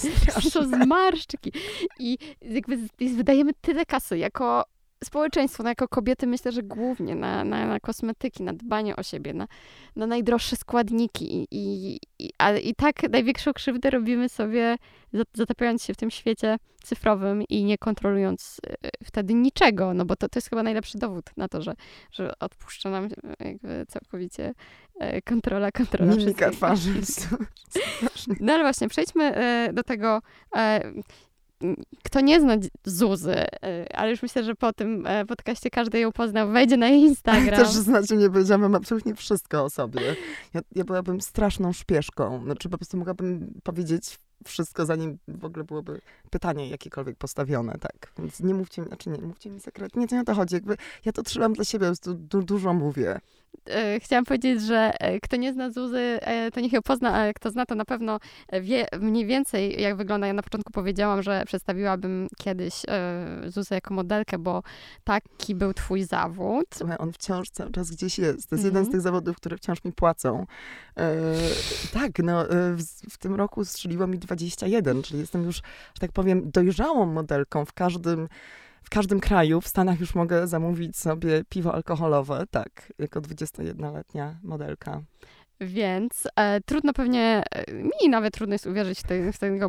Są 0.49 0.63
zmarszczki. 0.63 1.51
I 1.99 2.17
jakby 2.41 2.77
wydajemy 2.99 3.51
tyle 3.61 3.85
kasy 3.85 4.17
jako 4.17 4.65
społeczeństwo, 5.03 5.63
no 5.63 5.69
jako 5.69 5.87
kobiety 5.87 6.27
myślę, 6.27 6.51
że 6.51 6.63
głównie 6.63 7.15
na, 7.15 7.43
na, 7.43 7.67
na 7.67 7.79
kosmetyki, 7.79 8.43
na 8.43 8.53
dbanie 8.53 8.95
o 8.95 9.03
siebie, 9.03 9.33
na, 9.33 9.47
na 9.95 10.07
najdroższe 10.07 10.55
składniki 10.55 11.35
i, 11.35 11.47
i, 11.51 11.99
i, 12.19 12.29
ale 12.37 12.59
i 12.59 12.75
tak 12.75 13.09
największą 13.09 13.53
krzywdę 13.53 13.89
robimy 13.89 14.29
sobie 14.29 14.77
zatapiając 15.33 15.83
się 15.83 15.93
w 15.93 15.97
tym 15.97 16.11
świecie 16.11 16.57
cyfrowym 16.83 17.43
i 17.49 17.63
nie 17.63 17.77
kontrolując 17.77 18.57
e, 18.67 18.89
wtedy 19.03 19.33
niczego, 19.33 19.93
no 19.93 20.05
bo 20.05 20.15
to, 20.15 20.29
to 20.29 20.37
jest 20.37 20.49
chyba 20.49 20.63
najlepszy 20.63 20.97
dowód 20.97 21.25
na 21.37 21.47
to, 21.47 21.61
że, 21.61 21.73
że 22.11 22.39
odpuszcza 22.39 22.89
nam 22.89 23.09
jakby 23.39 23.85
całkowicie 23.87 24.53
e, 24.99 25.21
kontrola, 25.21 25.71
kontrola 25.71 26.15
Mimika 26.15 26.51
twarzy. 26.51 26.93
No 28.39 28.53
ale 28.53 28.63
właśnie, 28.63 28.87
przejdźmy 28.87 29.35
e, 29.35 29.73
do 29.73 29.83
tego, 29.83 30.21
kto 32.03 32.21
nie 32.21 32.41
zna 32.41 32.57
Zuzy, 32.85 33.35
y, 33.43 33.93
ale 33.93 34.11
już 34.11 34.21
myślę, 34.21 34.43
że 34.43 34.55
po 34.55 34.73
tym 34.73 35.07
e, 35.07 35.25
podcaście 35.25 35.69
każdy 35.69 35.99
ją 35.99 36.11
poznał, 36.11 36.51
wejdzie 36.51 36.77
na 36.77 36.87
jej 36.87 37.01
Instagram. 37.09 37.59
Też 37.59 37.69
znaczy 37.69 38.17
nie 38.17 38.29
powiedziałam 38.29 38.75
absolutnie 38.75 39.15
wszystko 39.15 39.63
o 39.63 39.69
sobie. 39.69 40.01
Ja, 40.53 40.61
ja 40.75 40.83
byłabym 40.83 41.21
straszną 41.21 41.73
szpieszką. 41.73 42.43
Znaczy 42.43 42.69
po 42.69 42.77
prostu 42.77 42.97
mogłabym 42.97 43.53
powiedzieć 43.63 44.19
wszystko, 44.45 44.85
zanim 44.85 45.17
w 45.27 45.45
ogóle 45.45 45.63
byłoby 45.63 46.01
pytanie 46.29 46.69
jakiekolwiek 46.69 47.17
postawione, 47.17 47.73
tak. 47.79 48.11
Więc 48.19 48.39
nie 48.39 48.53
mówcie 48.53 48.81
mi, 48.81 48.87
znaczy 48.87 49.09
nie, 49.09 49.21
mówcie 49.21 49.49
mi 49.49 49.59
sekret. 49.59 49.95
Nie, 49.95 50.07
to 50.07 50.15
nie 50.15 50.21
o 50.21 50.25
to 50.25 50.35
chodzi. 50.35 50.55
Jakby 50.55 50.77
ja 51.05 51.11
to 51.11 51.23
trzymam 51.23 51.53
dla 51.53 51.65
siebie, 51.65 51.85
po 51.85 51.87
prostu 51.87 52.13
du 52.13 52.43
dużo 52.43 52.73
mówię. 52.73 53.19
E, 53.69 53.99
chciałam 53.99 54.25
powiedzieć, 54.25 54.61
że 54.61 54.91
e, 54.99 55.19
kto 55.19 55.35
nie 55.35 55.53
zna 55.53 55.71
Zuzy, 55.71 56.19
e, 56.21 56.51
to 56.51 56.59
niech 56.59 56.73
ją 56.73 56.81
pozna, 56.81 57.13
ale 57.13 57.33
kto 57.33 57.51
zna, 57.51 57.65
to 57.65 57.75
na 57.75 57.85
pewno 57.85 58.19
wie 58.61 58.87
mniej 58.99 59.25
więcej, 59.25 59.81
jak 59.81 59.95
wygląda. 59.95 60.27
Ja 60.27 60.33
na 60.33 60.43
początku 60.43 60.71
powiedziałam, 60.71 61.23
że 61.23 61.43
przedstawiłabym 61.45 62.27
kiedyś 62.37 62.73
Zuzę 63.47 63.75
jako 63.75 63.93
modelkę, 63.93 64.37
bo 64.37 64.63
taki 65.03 65.55
był 65.55 65.73
twój 65.73 66.03
zawód. 66.03 66.65
Słuchaj, 66.75 66.97
on 66.99 67.13
wciąż 67.13 67.49
cały 67.49 67.71
czas 67.71 67.91
gdzieś 67.91 68.19
jest. 68.19 68.49
To 68.49 68.55
jest 68.55 68.65
jeden 68.65 68.83
z 68.83 68.87
mhm. 68.87 68.91
tych 68.91 69.01
zawodów, 69.01 69.37
które 69.37 69.57
wciąż 69.57 69.83
mi 69.83 69.91
płacą. 69.91 70.45
E, 70.97 71.15
tak, 71.93 72.19
no, 72.23 72.45
w, 72.49 72.83
w, 73.09 73.17
tym 73.17 73.35
roku 73.35 73.65
strzeliło 73.65 74.07
mi 74.07 74.19
21, 74.19 75.01
czyli 75.01 75.19
jestem 75.19 75.43
już, 75.43 75.55
że 75.55 75.99
tak 75.99 76.11
powiem, 76.11 76.51
dojrzałą 76.51 77.05
modelką 77.05 77.65
w 77.65 77.73
każdym 77.73 78.27
w 78.83 78.89
każdym 78.89 79.19
kraju, 79.19 79.61
w 79.61 79.67
Stanach 79.67 79.99
już 79.99 80.15
mogę 80.15 80.47
zamówić 80.47 80.97
sobie 80.97 81.43
piwo 81.49 81.73
alkoholowe, 81.73 82.45
tak, 82.51 82.93
jako 82.99 83.21
21-letnia 83.21 84.39
modelka. 84.43 85.01
Więc 85.61 86.27
e, 86.35 86.61
trudno 86.61 86.93
pewnie, 86.93 87.43
e, 87.51 87.73
mi 87.73 88.09
nawet 88.09 88.33
trudno 88.33 88.55
jest 88.55 88.65
uwierzyć 88.65 88.99
w, 88.99 89.03
te, 89.03 89.33
w 89.33 89.37
tego 89.37 89.67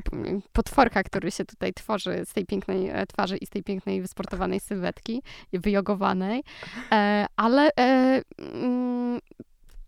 potworka, 0.53 1.03
który 1.03 1.31
się 1.31 1.45
tutaj 1.45 1.73
tworzy 1.73 2.23
z 2.25 2.33
tej 2.33 2.47
pięknej 2.47 2.89
e, 2.89 3.07
twarzy 3.07 3.37
i 3.37 3.47
z 3.47 3.51
tej 3.51 3.63
pięknej, 3.63 4.03
wysportowanej 4.03 4.61
sylwetki, 4.61 5.23
wyjogowanej. 5.53 6.43
E, 6.93 7.27
ale 7.37 7.71
e, 7.79 8.23
mm, 8.39 9.21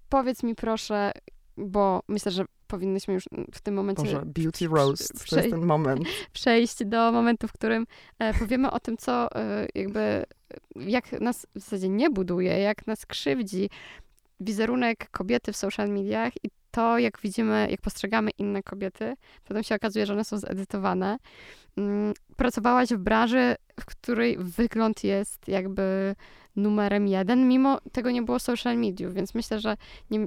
powiedz 0.08 0.42
mi 0.42 0.54
proszę, 0.54 1.12
bo 1.56 2.02
myślę, 2.08 2.32
że 2.32 2.44
powinnyśmy 2.66 3.14
już 3.14 3.24
w 3.54 3.60
tym 3.60 3.74
momencie... 3.74 4.02
Boże, 4.02 4.22
beauty 4.26 4.68
roast, 4.68 5.30
to 5.30 5.36
jest 5.36 5.50
ten 5.50 5.64
moment. 5.66 6.04
Przejść 6.32 6.84
do 6.84 7.12
momentu, 7.12 7.48
w 7.48 7.52
którym 7.52 7.86
e, 8.18 8.34
powiemy 8.34 8.70
o 8.70 8.80
tym, 8.80 8.96
co 8.96 9.36
e, 9.36 9.66
jakby, 9.74 10.24
jak 10.76 11.20
nas 11.20 11.46
w 11.54 11.60
zasadzie 11.60 11.88
nie 11.88 12.10
buduje, 12.10 12.58
jak 12.58 12.86
nas 12.86 13.06
krzywdzi 13.06 13.70
wizerunek 14.40 15.10
kobiety 15.10 15.52
w 15.52 15.56
social 15.56 15.88
mediach 15.88 16.32
i 16.42 16.50
to, 16.70 16.98
jak 16.98 17.20
widzimy, 17.20 17.66
jak 17.70 17.80
postrzegamy 17.80 18.30
inne 18.38 18.62
kobiety, 18.62 19.14
potem 19.44 19.62
się 19.62 19.74
okazuje, 19.74 20.06
że 20.06 20.12
one 20.12 20.24
są 20.24 20.38
zedytowane. 20.38 21.18
Mm, 21.76 22.14
pracowałaś 22.36 22.88
w 22.88 22.98
branży, 22.98 23.54
w 23.80 23.84
której 23.84 24.36
wygląd 24.38 25.04
jest 25.04 25.48
jakby 25.48 26.14
numerem 26.56 27.08
jeden, 27.08 27.48
mimo 27.48 27.78
tego 27.92 28.10
nie 28.10 28.22
było 28.22 28.38
social 28.38 28.78
mediów, 28.78 29.14
więc 29.14 29.34
myślę, 29.34 29.60
że 29.60 29.76
nie, 30.10 30.20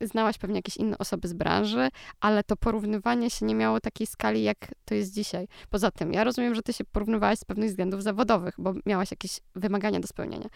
znałaś 0.00 0.38
pewnie 0.38 0.56
jakieś 0.56 0.76
inne 0.76 0.98
osoby 0.98 1.28
z 1.28 1.32
branży, 1.32 1.88
ale 2.20 2.44
to 2.44 2.56
porównywanie 2.56 3.30
się 3.30 3.46
nie 3.46 3.54
miało 3.54 3.80
takiej 3.80 4.06
skali, 4.06 4.42
jak 4.42 4.56
to 4.84 4.94
jest 4.94 5.14
dzisiaj. 5.14 5.48
Poza 5.70 5.90
tym, 5.90 6.12
ja 6.12 6.24
rozumiem, 6.24 6.54
że 6.54 6.62
ty 6.62 6.72
się 6.72 6.84
porównywałaś 6.84 7.38
z 7.38 7.44
pewnych 7.44 7.70
względów 7.70 8.02
zawodowych, 8.02 8.54
bo 8.58 8.74
miałaś 8.86 9.10
jakieś 9.10 9.40
wymagania 9.54 10.00
do 10.00 10.06
spełnienia. 10.06 10.48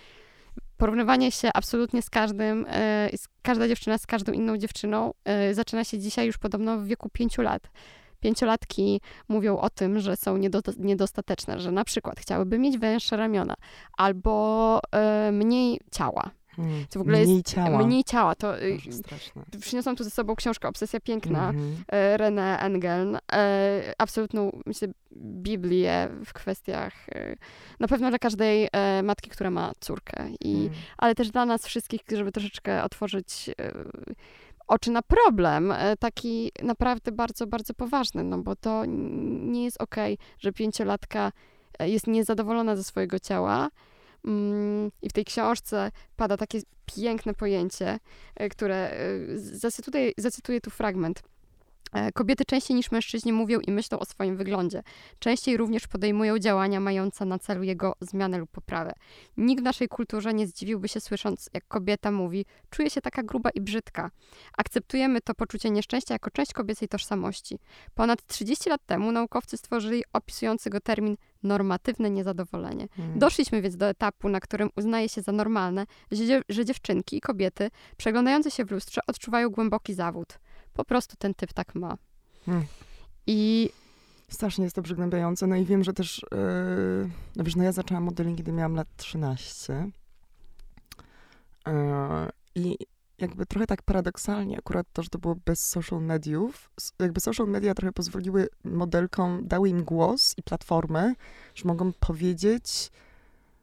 Porównywanie 0.76 1.32
się 1.32 1.50
absolutnie 1.54 2.02
z 2.02 2.10
każdym, 2.10 2.66
e, 2.68 3.10
każda 3.42 3.68
dziewczyna 3.68 3.98
z 3.98 4.06
każdą 4.06 4.32
inną 4.32 4.56
dziewczyną 4.56 5.14
e, 5.24 5.54
zaczyna 5.54 5.84
się 5.84 5.98
dzisiaj 5.98 6.26
już 6.26 6.38
podobno 6.38 6.78
w 6.78 6.86
wieku 6.86 7.08
pięciu 7.12 7.42
lat 7.42 7.70
pięciolatki 8.20 9.00
mówią 9.28 9.58
o 9.58 9.70
tym, 9.70 10.00
że 10.00 10.16
są 10.16 10.36
niedostateczne, 10.78 11.60
że 11.60 11.72
na 11.72 11.84
przykład 11.84 12.20
chciałyby 12.20 12.58
mieć 12.58 12.78
węższe 12.78 13.16
ramiona 13.16 13.54
albo 13.96 14.80
e, 14.92 15.32
mniej 15.32 15.80
ciała. 15.90 16.30
Hmm, 16.56 16.86
to 16.90 16.98
w 16.98 17.02
ogóle 17.02 17.18
mniej 17.18 17.36
jest 17.36 17.48
ciała. 17.48 17.86
mniej 17.86 18.04
ciała. 18.04 18.34
To, 18.34 18.62
y, 18.62 18.78
przyniosłam 19.60 19.96
tu 19.96 20.04
ze 20.04 20.10
sobą 20.10 20.36
książkę 20.36 20.68
Obsesja 20.68 21.00
Piękna 21.00 21.50
mm 21.50 21.74
-hmm. 21.74 22.16
René 22.16 22.56
Engeln. 22.58 23.18
E, 23.32 23.94
absolutną, 23.98 24.60
myślę, 24.66 24.88
Biblię 25.16 26.08
w 26.24 26.32
kwestiach 26.32 27.06
na 27.80 27.88
pewno 27.88 28.08
dla 28.08 28.18
każdej 28.18 28.68
matki, 29.02 29.30
która 29.30 29.50
ma 29.50 29.72
córkę. 29.80 30.28
I, 30.40 30.54
mm. 30.56 30.70
Ale 30.98 31.14
też 31.14 31.30
dla 31.30 31.46
nas 31.46 31.66
wszystkich, 31.66 32.00
żeby 32.12 32.32
troszeczkę 32.32 32.82
otworzyć 32.82 33.50
oczy 34.70 34.90
na 34.90 35.02
problem, 35.02 35.72
e, 35.72 35.96
taki 35.96 36.52
naprawdę 36.62 37.12
bardzo, 37.12 37.46
bardzo 37.46 37.74
poważny, 37.74 38.24
no 38.24 38.38
bo 38.38 38.56
to 38.56 38.84
nie 38.86 39.64
jest 39.64 39.82
okej, 39.82 40.14
okay, 40.14 40.26
że 40.38 40.52
pięciolatka 40.52 41.32
e, 41.78 41.88
jest 41.88 42.06
niezadowolona 42.06 42.76
ze 42.76 42.84
swojego 42.84 43.18
ciała. 43.18 43.68
Mm, 44.24 44.90
I 45.02 45.08
w 45.08 45.12
tej 45.12 45.24
książce 45.24 45.90
pada 46.16 46.36
takie 46.36 46.60
piękne 46.86 47.34
pojęcie, 47.34 47.98
e, 48.36 48.48
które 48.48 48.92
zacytuję, 49.36 50.12
zacytuję 50.18 50.60
tu 50.60 50.70
fragment. 50.70 51.22
E, 51.92 52.12
kobiety 52.12 52.44
częściej 52.44 52.76
niż 52.76 52.90
mężczyźni 52.90 53.32
mówią 53.32 53.60
i 53.60 53.72
myślą 53.72 53.98
o 53.98 54.04
swoim 54.04 54.36
wyglądzie. 54.36 54.82
Częściej 55.18 55.56
również 55.56 55.86
podejmują 55.86 56.38
działania 56.38 56.80
mające 56.80 57.24
na 57.24 57.38
celu 57.38 57.62
jego 57.62 57.94
zmianę 58.00 58.38
lub 58.38 58.50
poprawę. 58.50 58.92
Nikt 59.36 59.62
w 59.62 59.64
naszej 59.64 59.88
kulturze 59.88 60.34
nie 60.34 60.46
zdziwiłby 60.46 60.88
się 60.88 61.00
słysząc, 61.00 61.50
jak 61.54 61.68
kobieta 61.68 62.10
mówi: 62.10 62.46
Czuję 62.70 62.90
się 62.90 63.00
taka 63.00 63.22
gruba 63.22 63.50
i 63.50 63.60
brzydka. 63.60 64.10
Akceptujemy 64.58 65.20
to 65.20 65.34
poczucie 65.34 65.70
nieszczęścia 65.70 66.14
jako 66.14 66.30
część 66.30 66.52
kobiecej 66.52 66.88
tożsamości. 66.88 67.58
Ponad 67.94 68.26
30 68.26 68.70
lat 68.70 68.86
temu 68.86 69.12
naukowcy 69.12 69.56
stworzyli 69.56 70.04
opisujący 70.12 70.70
go 70.70 70.80
termin 70.80 71.16
normatywne 71.42 72.10
niezadowolenie. 72.10 72.88
Hmm. 72.96 73.18
Doszliśmy 73.18 73.62
więc 73.62 73.76
do 73.76 73.86
etapu, 73.86 74.28
na 74.28 74.40
którym 74.40 74.70
uznaje 74.76 75.08
się 75.08 75.22
za 75.22 75.32
normalne, 75.32 75.86
że 76.48 76.64
dziewczynki 76.64 77.16
i 77.16 77.20
kobiety 77.20 77.70
przeglądające 77.96 78.50
się 78.50 78.64
w 78.64 78.70
lustrze 78.70 79.00
odczuwają 79.06 79.48
głęboki 79.48 79.94
zawód 79.94 80.38
po 80.74 80.84
prostu 80.84 81.16
ten 81.16 81.34
typ 81.34 81.52
tak 81.52 81.74
ma. 81.74 81.96
Hmm. 82.46 82.64
I 83.26 83.70
Strasznie 84.30 84.64
jest 84.64 84.76
to 84.76 84.82
przygnębiające. 84.82 85.46
No 85.46 85.56
i 85.56 85.64
wiem, 85.64 85.84
że 85.84 85.92
też, 85.92 86.26
yy, 86.32 87.10
no 87.36 87.44
wiesz, 87.44 87.56
no 87.56 87.64
ja 87.64 87.72
zaczęłam 87.72 88.04
modeling, 88.04 88.38
kiedy 88.38 88.52
miałam 88.52 88.74
lat 88.74 88.88
13. 88.96 89.90
Yy, 91.66 91.72
I 92.54 92.78
jakby 93.18 93.46
trochę 93.46 93.66
tak 93.66 93.82
paradoksalnie, 93.82 94.58
akurat 94.58 94.86
to, 94.92 95.02
że 95.02 95.08
to 95.08 95.18
było 95.18 95.36
bez 95.44 95.68
social 95.68 96.02
mediów, 96.02 96.70
jakby 96.98 97.20
social 97.20 97.46
media 97.46 97.74
trochę 97.74 97.92
pozwoliły 97.92 98.48
modelkom, 98.64 99.48
dały 99.48 99.68
im 99.68 99.84
głos 99.84 100.34
i 100.36 100.42
platformę, 100.42 101.14
że 101.54 101.68
mogą 101.68 101.92
powiedzieć, 101.92 102.90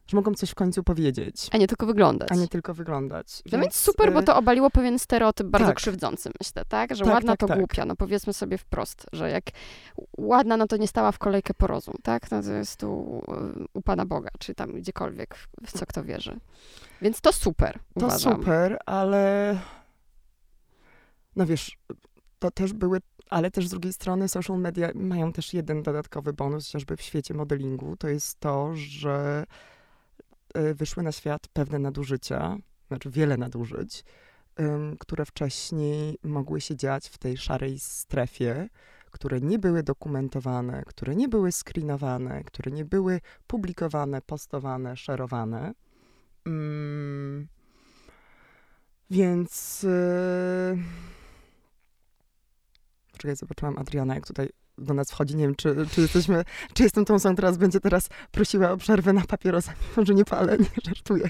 że 0.07 0.17
mogą 0.17 0.33
coś 0.33 0.49
w 0.49 0.55
końcu 0.55 0.83
powiedzieć. 0.83 1.49
A 1.51 1.57
nie 1.57 1.67
tylko 1.67 1.85
wyglądać. 1.85 2.31
A 2.31 2.35
nie 2.35 2.47
tylko 2.47 2.73
wyglądać. 2.73 3.41
No 3.51 3.59
więc, 3.59 3.75
super, 3.75 4.13
bo 4.13 4.19
y, 4.19 4.23
to 4.23 4.35
obaliło 4.35 4.69
pewien 4.69 4.99
stereotyp 4.99 5.47
bardzo 5.47 5.67
tak. 5.67 5.77
krzywdzący, 5.77 6.29
myślę, 6.41 6.63
tak? 6.67 6.95
Że 6.95 7.03
tak, 7.03 7.13
ładna 7.13 7.31
tak, 7.31 7.39
to 7.39 7.47
tak. 7.47 7.57
głupia, 7.57 7.85
no 7.85 7.95
powiedzmy 7.95 8.33
sobie 8.33 8.57
wprost, 8.57 9.05
że 9.13 9.29
jak 9.29 9.43
ładna, 10.17 10.57
no 10.57 10.67
to 10.67 10.77
nie 10.77 10.87
stała 10.87 11.11
w 11.11 11.19
kolejkę 11.19 11.53
po 11.53 11.67
rozum, 11.67 11.95
tak? 12.03 12.31
No 12.31 12.43
to 12.43 12.51
jest 12.51 12.79
tu 12.79 13.21
u 13.73 13.81
Pana 13.81 14.05
Boga, 14.05 14.29
czy 14.39 14.55
tam 14.55 14.71
gdziekolwiek, 14.71 15.35
w 15.65 15.71
co 15.71 15.85
kto 15.85 16.03
wierzy. 16.03 16.39
Więc 17.01 17.21
to 17.21 17.33
super, 17.33 17.79
To 17.99 18.05
uważam. 18.05 18.35
super, 18.35 18.77
ale 18.85 19.57
no 21.35 21.45
wiesz, 21.45 21.77
to 22.39 22.51
też 22.51 22.73
były, 22.73 22.99
ale 23.29 23.51
też 23.51 23.67
z 23.67 23.69
drugiej 23.69 23.93
strony 23.93 24.27
social 24.27 24.59
media 24.59 24.89
mają 24.95 25.33
też 25.33 25.53
jeden 25.53 25.83
dodatkowy 25.83 26.33
bonus, 26.33 26.65
chociażby 26.65 26.97
w 26.97 27.01
świecie 27.01 27.33
modelingu, 27.33 27.97
to 27.97 28.07
jest 28.07 28.39
to, 28.39 28.71
że 28.75 29.45
wyszły 30.75 31.03
na 31.03 31.11
świat 31.11 31.47
pewne 31.47 31.79
nadużycia, 31.79 32.57
znaczy 32.87 33.09
wiele 33.09 33.37
nadużyć, 33.37 34.03
które 34.99 35.25
wcześniej 35.25 36.17
mogły 36.23 36.61
się 36.61 36.75
dziać 36.75 37.09
w 37.09 37.17
tej 37.17 37.37
szarej 37.37 37.79
strefie, 37.79 38.69
które 39.11 39.41
nie 39.41 39.59
były 39.59 39.83
dokumentowane, 39.83 40.83
które 40.87 41.15
nie 41.15 41.27
były 41.27 41.51
screenowane, 41.51 42.43
które 42.43 42.71
nie 42.71 42.85
były 42.85 43.21
publikowane, 43.47 44.21
postowane, 44.21 44.97
szerowane. 44.97 45.73
Mm, 46.45 47.47
więc. 49.09 49.83
Yy... 53.23 53.35
Zobaczyłam 53.35 53.77
Adriana, 53.77 54.15
jak 54.15 54.27
tutaj 54.27 54.49
do 54.77 54.93
nas 54.93 55.11
wchodzi. 55.11 55.35
Nie 55.35 55.43
wiem, 55.43 55.55
czy, 55.55 55.75
czy 55.91 56.01
jesteśmy, 56.01 56.43
czy 56.73 56.83
jestem 56.83 57.05
tą 57.05 57.15
osobą, 57.15 57.35
która 57.35 57.51
będzie 57.51 57.79
teraz 57.79 58.09
prosiła 58.31 58.71
o 58.71 58.77
przerwę 58.77 59.13
na 59.13 59.21
papierosa, 59.21 59.73
mimo 59.97 60.05
że 60.05 60.13
nie 60.13 60.25
palę, 60.25 60.57
nie 60.57 60.65
żartuję. 60.85 61.29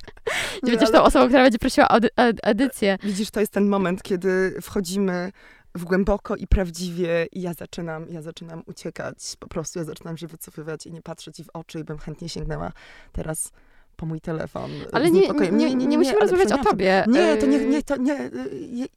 Nie, 0.64 0.72
będziesz 0.72 0.90
ale... 0.90 1.00
tą 1.00 1.04
osobą, 1.04 1.28
która 1.28 1.44
będzie 1.44 1.60
prosiła 1.60 1.88
o 1.90 1.98
edycję. 2.44 2.98
Widzisz, 3.04 3.32
to 3.32 3.40
jest 3.40 3.52
ten 3.52 3.68
moment, 3.68 4.04
kiedy 4.04 4.58
wchodzimy 4.62 5.32
w 5.76 5.84
głęboko 5.84 6.36
i 6.36 6.48
prawdziwie 6.48 7.28
i 7.32 7.42
ja 7.42 7.54
zaczynam, 7.54 8.06
ja 8.10 8.22
zaczynam 8.22 8.64
uciekać. 8.66 9.18
Po 9.40 9.48
prostu 9.48 9.80
ja 9.80 9.86
zaczynam 9.86 10.18
się 10.18 10.28
wycofywać 10.28 10.86
i 10.86 10.92
nie 10.92 11.02
patrzeć 11.02 11.44
w 11.44 11.50
oczy 11.54 11.80
i 11.80 11.84
bym 11.84 11.98
chętnie 11.98 12.30
sięgnęła 12.30 12.72
teraz 13.12 13.52
po 13.96 14.06
mój 14.06 14.22
telefon. 14.22 14.72
Ale 14.92 15.12
nie, 15.12 15.22
nie, 15.22 15.52
nie, 15.52 15.76
nie, 15.76 15.88
nie 15.88 15.98
musimy 15.98 16.20
rozmawiać 16.20 16.52
o 16.52 16.64
tobie. 16.64 17.06
Nie, 17.08 17.38
to 17.38 17.46
nie, 17.46 17.66
nie, 17.66 17.84
to 17.84 17.98
nie, 17.98 18.30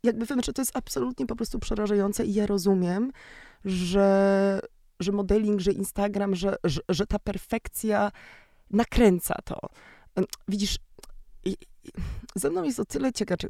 jakby 0.03 0.27
wiem, 0.27 0.43
że 0.43 0.53
to 0.53 0.63
jest 0.63 0.77
absolutnie 0.77 1.27
po 1.27 1.37
prostu 1.37 1.59
przerażające 1.59 2.25
i 2.25 2.35
ja 2.35 2.47
rozumiem, 2.47 3.13
że, 3.65 4.61
że 5.01 5.13
modeling, 5.13 5.61
że 5.61 5.73
Instagram, 5.73 6.35
że, 6.35 6.57
że, 6.65 6.81
że 6.89 7.07
ta 7.07 7.19
perfekcja 7.19 8.13
nakręca 8.71 9.35
to. 9.45 9.61
Widzisz, 10.49 10.79
ze 12.35 12.51
mną 12.51 12.63
jest 12.63 12.81
o 12.81 12.85
tyle 12.85 13.13
ciekawe, 13.13 13.49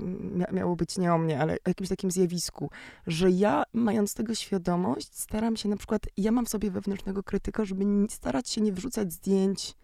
miało 0.53 0.77
być 0.77 0.99
nie 0.99 1.15
o 1.15 1.19
mnie, 1.19 1.41
ale 1.41 1.53
o 1.53 1.69
jakimś 1.69 1.89
takim 1.89 2.11
zjawisku, 2.11 2.71
że 3.07 3.31
ja, 3.31 3.63
mając 3.73 4.15
tego 4.15 4.35
świadomość, 4.35 5.19
staram 5.19 5.57
się 5.57 5.69
na 5.69 5.77
przykład, 5.77 6.03
ja 6.17 6.33
mam 6.33 6.47
w 6.47 6.49
sobie 6.49 6.71
wewnętrznego 6.71 7.23
krytyka, 7.23 7.65
żeby 7.65 7.85
starać 8.11 8.49
się 8.49 8.61
nie 8.61 8.73
wrzucać 8.73 9.13
zdjęć, 9.13 9.75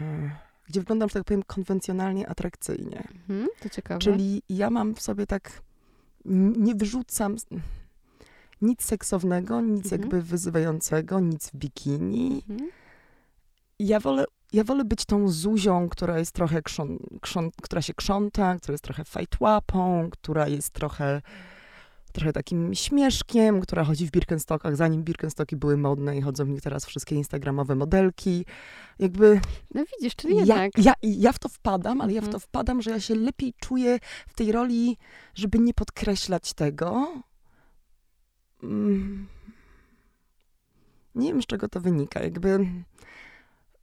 e, 0.00 0.30
gdzie 0.68 0.80
wyglądam, 0.80 1.08
że 1.08 1.12
tak 1.12 1.24
powiem, 1.24 1.42
konwencjonalnie, 1.42 2.28
atrakcyjnie. 2.28 3.08
Mhm, 3.28 3.48
to 3.60 3.68
ciekawe. 3.68 3.98
Czyli 3.98 4.42
ja 4.48 4.70
mam 4.70 4.94
w 4.94 5.00
sobie 5.00 5.26
tak, 5.26 5.62
nie 6.56 6.74
wrzucam, 6.74 7.36
nic 8.62 8.82
seksownego, 8.82 9.60
nic 9.60 9.84
mhm. 9.84 10.02
jakby 10.02 10.22
wyzywającego, 10.22 11.20
nic 11.20 11.50
w 11.50 11.56
bikini. 11.56 12.42
Mhm. 12.48 12.70
Ja 13.78 14.00
wolę 14.00 14.24
ja 14.52 14.64
wolę 14.64 14.84
być 14.84 15.04
tą 15.04 15.28
Zuzią, 15.28 15.88
która 15.88 16.18
jest 16.18 16.32
trochę 16.32 16.62
krzon, 16.62 16.98
która 17.62 17.82
się 17.82 17.94
krząta, 17.94 18.56
która 18.56 18.72
jest 18.72 18.84
trochę 18.84 19.04
fajtłapą, 19.04 20.08
która 20.10 20.48
jest 20.48 20.70
trochę, 20.70 21.22
trochę 22.12 22.32
takim 22.32 22.74
śmieszkiem, 22.74 23.60
która 23.60 23.84
chodzi 23.84 24.06
w 24.06 24.10
Birkenstockach, 24.10 24.76
zanim 24.76 25.04
Birkenstocki 25.04 25.56
były 25.56 25.76
modne 25.76 26.18
i 26.18 26.22
chodzą 26.22 26.44
w 26.44 26.48
nich 26.48 26.62
teraz 26.62 26.86
wszystkie 26.86 27.16
instagramowe 27.16 27.74
modelki. 27.74 28.44
Jakby... 28.98 29.40
No 29.74 29.84
widzisz, 29.96 30.16
czyli 30.16 30.36
jednak... 30.36 30.78
Ja, 30.78 30.84
ja, 30.84 30.94
ja 31.02 31.32
w 31.32 31.38
to 31.38 31.48
wpadam, 31.48 32.00
ale 32.00 32.12
ja 32.12 32.20
w 32.20 32.24
to 32.24 32.28
mhm. 32.28 32.40
wpadam, 32.40 32.82
że 32.82 32.90
ja 32.90 33.00
się 33.00 33.14
lepiej 33.14 33.54
czuję 33.60 33.98
w 34.28 34.34
tej 34.34 34.52
roli, 34.52 34.96
żeby 35.34 35.58
nie 35.58 35.74
podkreślać 35.74 36.52
tego, 36.52 37.12
Mm. 38.66 39.26
nie 41.14 41.28
wiem, 41.28 41.42
z 41.42 41.46
czego 41.46 41.68
to 41.68 41.80
wynika. 41.80 42.22
Jakby, 42.22 42.66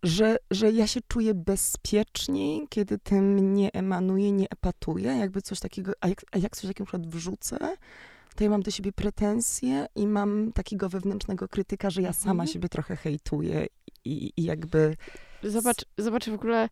że, 0.03 0.37
że 0.51 0.71
ja 0.71 0.87
się 0.87 0.99
czuję 1.07 1.33
bezpieczniej, 1.33 2.67
kiedy 2.69 2.99
tym 2.99 3.53
nie 3.53 3.73
emanuję, 3.73 4.31
nie 4.31 4.49
epatuję. 4.49 5.11
Jakby 5.11 5.41
coś 5.41 5.59
takiego, 5.59 5.91
a 6.01 6.07
jak, 6.07 6.21
a 6.31 6.37
jak 6.37 6.55
coś 6.55 6.67
takiego 6.67 6.83
na 6.83 6.85
przykład 6.85 7.07
wrzucę, 7.07 7.57
to 8.35 8.43
ja 8.43 8.49
mam 8.49 8.61
do 8.61 8.71
siebie 8.71 8.91
pretensje 8.91 9.85
i 9.95 10.07
mam 10.07 10.51
takiego 10.53 10.89
wewnętrznego 10.89 11.47
krytyka, 11.47 11.89
że 11.89 12.01
ja 12.01 12.13
sama 12.13 12.43
mhm. 12.43 12.47
siebie 12.47 12.69
trochę 12.69 12.95
hejtuję 12.95 13.67
i, 14.05 14.31
i 14.37 14.43
jakby... 14.43 14.97
Zobacz, 15.43 15.85
zobacz 15.97 16.29
w 16.29 16.33
ogóle, 16.33 16.69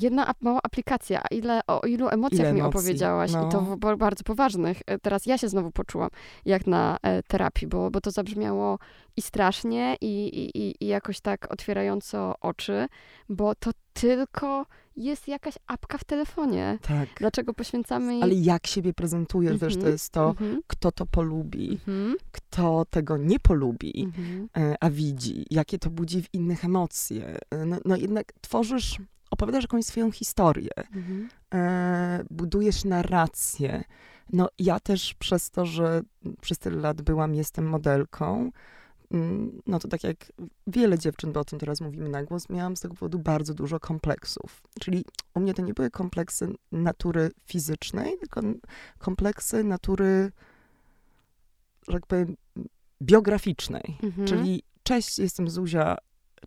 jedna 0.00 0.34
mała 0.40 0.60
aplikacja, 0.62 1.22
ile, 1.30 1.60
o 1.66 1.86
ilu 1.86 2.08
emocjach 2.08 2.40
ile 2.40 2.52
mi 2.52 2.60
emocji? 2.60 2.78
opowiedziałaś 2.78 3.32
no. 3.32 3.48
i 3.48 3.52
to 3.52 3.76
no. 3.80 3.96
bardzo 3.96 4.24
poważnych. 4.24 4.80
E, 4.86 4.98
teraz 4.98 5.26
ja 5.26 5.38
się 5.38 5.48
znowu 5.48 5.70
poczułam 5.70 6.10
jak 6.44 6.66
na 6.66 6.98
e, 7.02 7.22
terapii, 7.22 7.66
bo, 7.66 7.90
bo 7.90 8.00
to 8.00 8.10
zabrzmiało 8.10 8.78
i 9.16 9.22
strasznie 9.22 9.96
i, 10.00 10.28
i, 10.28 10.84
i 10.84 10.86
jakoś 10.86 11.20
tak 11.20 11.52
otwierająco 11.52 12.34
oczy, 12.40 12.86
bo 13.28 13.54
to 13.54 13.70
tylko 13.92 14.66
jest 14.96 15.28
jakaś 15.28 15.54
apka 15.66 15.98
w 15.98 16.04
telefonie. 16.04 16.78
Tak. 16.82 17.08
Dlaczego 17.18 17.54
poświęcamy 17.54 18.12
jej... 18.12 18.22
Ale 18.22 18.34
jak 18.34 18.66
siebie 18.66 18.94
prezentujesz, 18.94 19.50
mm 19.50 19.58
-hmm. 19.58 19.64
wiesz, 19.64 19.74
to 19.74 19.78
mhm. 19.78 19.92
jest 19.92 20.12
to, 20.12 20.34
mm 20.40 20.56
-hmm. 20.56 20.60
kto 20.66 20.92
to 20.92 21.06
polubi, 21.06 21.80
mm 21.88 22.12
-hmm. 22.12 22.16
kto 22.32 22.84
tego 22.90 23.16
nie 23.16 23.38
polubi, 23.38 24.04
mhm. 24.04 24.48
e, 24.56 24.74
a 24.80 24.90
widzi, 24.90 25.46
jakie 25.50 25.78
to 25.78 25.90
budzi 25.90 26.22
w 26.22 26.34
innych 26.34 26.64
emocje. 26.64 27.38
No, 27.66 27.76
no 27.84 27.96
jednak 27.96 28.32
tworzysz 28.40 28.98
opowiadasz 29.30 29.64
jakąś 29.64 29.84
swoją 29.84 30.10
historię, 30.10 30.70
mhm. 30.76 31.28
e, 31.54 32.24
budujesz 32.30 32.84
narrację. 32.84 33.84
No 34.32 34.48
ja 34.58 34.80
też 34.80 35.14
przez 35.14 35.50
to, 35.50 35.66
że 35.66 36.02
przez 36.40 36.58
tyle 36.58 36.76
lat 36.76 37.02
byłam, 37.02 37.34
jestem 37.34 37.68
modelką, 37.68 38.50
mm, 39.10 39.62
no 39.66 39.78
to 39.78 39.88
tak 39.88 40.04
jak 40.04 40.32
wiele 40.66 40.98
dziewczyn, 40.98 41.32
bo 41.32 41.40
o 41.40 41.44
tym 41.44 41.58
teraz 41.58 41.80
mówimy 41.80 42.08
na 42.08 42.24
głos, 42.24 42.48
miałam 42.48 42.76
z 42.76 42.80
tego 42.80 42.94
powodu 42.94 43.18
bardzo 43.18 43.54
dużo 43.54 43.80
kompleksów. 43.80 44.62
Czyli 44.80 45.04
u 45.34 45.40
mnie 45.40 45.54
to 45.54 45.62
nie 45.62 45.74
były 45.74 45.90
kompleksy 45.90 46.54
natury 46.72 47.30
fizycznej, 47.44 48.18
tylko 48.18 48.40
kompleksy 48.98 49.64
natury, 49.64 50.32
że 51.88 51.92
tak 51.92 52.06
powiem, 52.06 52.36
biograficznej. 53.02 53.98
Mhm. 54.02 54.28
Czyli 54.28 54.62
cześć, 54.82 55.18
jestem 55.18 55.50
Zuzia, 55.50 55.96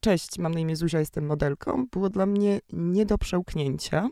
cześć, 0.01 0.39
mam 0.39 0.53
na 0.53 0.59
imię 0.59 0.75
Zuzia, 0.75 0.99
jestem 0.99 1.25
modelką, 1.25 1.85
było 1.91 2.09
dla 2.09 2.25
mnie 2.25 2.59
nie 2.73 3.05
do 3.05 3.17
przełknięcia, 3.17 4.09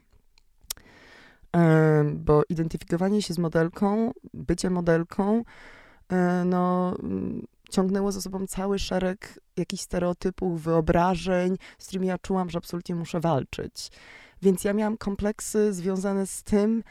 bo 2.13 2.43
identyfikowanie 2.49 3.21
się 3.21 3.33
z 3.33 3.37
modelką, 3.37 4.11
bycie 4.33 4.69
modelką, 4.69 5.43
e, 6.11 6.43
no, 6.45 6.95
ciągnęło 7.69 8.11
za 8.11 8.21
sobą 8.21 8.47
cały 8.47 8.79
szereg 8.79 9.39
jakichś 9.57 9.83
stereotypów, 9.83 10.63
wyobrażeń, 10.63 11.57
z 11.77 11.87
którymi 11.87 12.07
ja 12.07 12.17
czułam, 12.17 12.49
że 12.49 12.57
absolutnie 12.57 12.95
muszę 12.95 13.19
walczyć. 13.19 13.91
Więc 14.41 14.63
ja 14.63 14.73
miałam 14.73 14.97
kompleksy 14.97 15.73
związane 15.73 16.27
z 16.27 16.43
tym, 16.43 16.83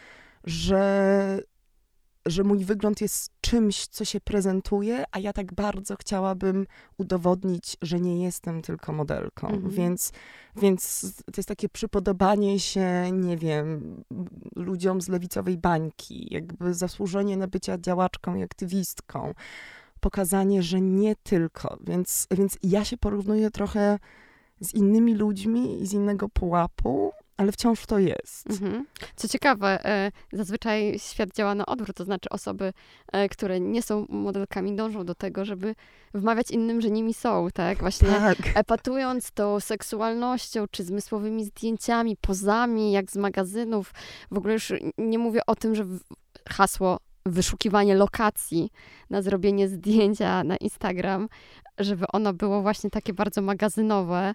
że 0.44 1.40
że 2.30 2.44
mój 2.44 2.64
wygląd 2.64 3.00
jest 3.00 3.32
czymś, 3.40 3.86
co 3.86 4.04
się 4.04 4.20
prezentuje, 4.20 5.04
a 5.12 5.18
ja 5.18 5.32
tak 5.32 5.54
bardzo 5.54 5.96
chciałabym 5.96 6.66
udowodnić, 6.98 7.76
że 7.82 8.00
nie 8.00 8.22
jestem 8.24 8.62
tylko 8.62 8.92
modelką. 8.92 9.48
Mhm. 9.48 9.70
Więc, 9.70 10.12
więc 10.56 11.12
to 11.24 11.32
jest 11.36 11.48
takie 11.48 11.68
przypodobanie 11.68 12.60
się, 12.60 13.10
nie 13.12 13.36
wiem, 13.36 13.96
ludziom 14.56 15.00
z 15.00 15.08
lewicowej 15.08 15.58
bańki, 15.58 16.34
jakby 16.34 16.74
zasłużenie 16.74 17.36
na 17.36 17.46
bycia 17.46 17.78
działaczką 17.78 18.34
i 18.34 18.42
aktywistką. 18.42 19.34
Pokazanie, 20.00 20.62
że 20.62 20.80
nie 20.80 21.16
tylko. 21.16 21.78
Więc, 21.86 22.26
więc 22.30 22.58
ja 22.62 22.84
się 22.84 22.96
porównuję 22.96 23.50
trochę 23.50 23.98
z 24.60 24.74
innymi 24.74 25.14
ludźmi 25.14 25.86
z 25.86 25.92
innego 25.92 26.28
pułapu, 26.28 27.12
ale 27.38 27.52
wciąż 27.52 27.86
to 27.86 27.98
jest. 27.98 28.50
Mhm. 28.50 28.86
Co 29.16 29.28
ciekawe, 29.28 29.84
e, 29.84 30.12
zazwyczaj 30.32 30.98
świat 30.98 31.30
działa 31.34 31.54
na 31.54 31.66
odwrót, 31.66 31.96
to 31.96 32.04
znaczy 32.04 32.28
osoby, 32.28 32.72
e, 33.12 33.28
które 33.28 33.60
nie 33.60 33.82
są 33.82 34.06
modelkami, 34.08 34.76
dążą 34.76 35.04
do 35.04 35.14
tego, 35.14 35.44
żeby 35.44 35.74
wmawiać 36.14 36.50
innym, 36.50 36.80
że 36.80 36.90
nimi 36.90 37.14
są, 37.14 37.48
tak? 37.54 37.78
Właśnie 37.78 38.08
Tak. 38.08 38.36
epatując 38.54 39.30
tą 39.30 39.60
seksualnością, 39.60 40.64
czy 40.70 40.84
zmysłowymi 40.84 41.44
zdjęciami, 41.44 42.16
pozami, 42.16 42.92
jak 42.92 43.10
z 43.10 43.16
magazynów. 43.16 43.92
W 44.30 44.38
ogóle 44.38 44.52
już 44.54 44.72
nie 44.98 45.18
mówię 45.18 45.40
o 45.46 45.54
tym, 45.54 45.74
że 45.74 45.84
hasło 46.48 46.98
wyszukiwanie 47.26 47.94
lokacji 47.94 48.70
na 49.10 49.22
zrobienie 49.22 49.68
zdjęcia 49.68 50.44
na 50.44 50.56
Instagram, 50.56 51.28
żeby 51.78 52.06
ono 52.12 52.32
było 52.32 52.62
właśnie 52.62 52.90
takie 52.90 53.12
bardzo 53.12 53.42
magazynowe. 53.42 54.34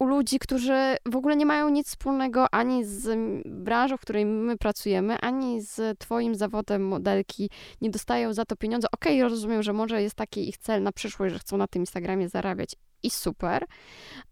U 0.00 0.06
ludzi, 0.06 0.38
którzy 0.38 0.96
w 1.06 1.16
ogóle 1.16 1.36
nie 1.36 1.46
mają 1.46 1.68
nic 1.68 1.88
wspólnego 1.88 2.54
ani 2.54 2.84
z 2.84 3.18
branżą, 3.46 3.96
w 3.96 4.00
której 4.00 4.26
my 4.26 4.56
pracujemy, 4.56 5.18
ani 5.18 5.62
z 5.62 5.98
twoim 5.98 6.34
zawodem 6.34 6.88
modelki, 6.88 7.50
nie 7.80 7.90
dostają 7.90 8.32
za 8.32 8.44
to 8.44 8.56
pieniądze. 8.56 8.88
Okej, 8.92 9.22
rozumiem, 9.22 9.62
że 9.62 9.72
może 9.72 10.02
jest 10.02 10.14
taki 10.14 10.48
ich 10.48 10.58
cel 10.58 10.82
na 10.82 10.92
przyszłość, 10.92 11.32
że 11.32 11.38
chcą 11.38 11.56
na 11.56 11.66
tym 11.66 11.82
Instagramie 11.82 12.28
zarabiać 12.28 12.76
i 13.02 13.10
super, 13.10 13.64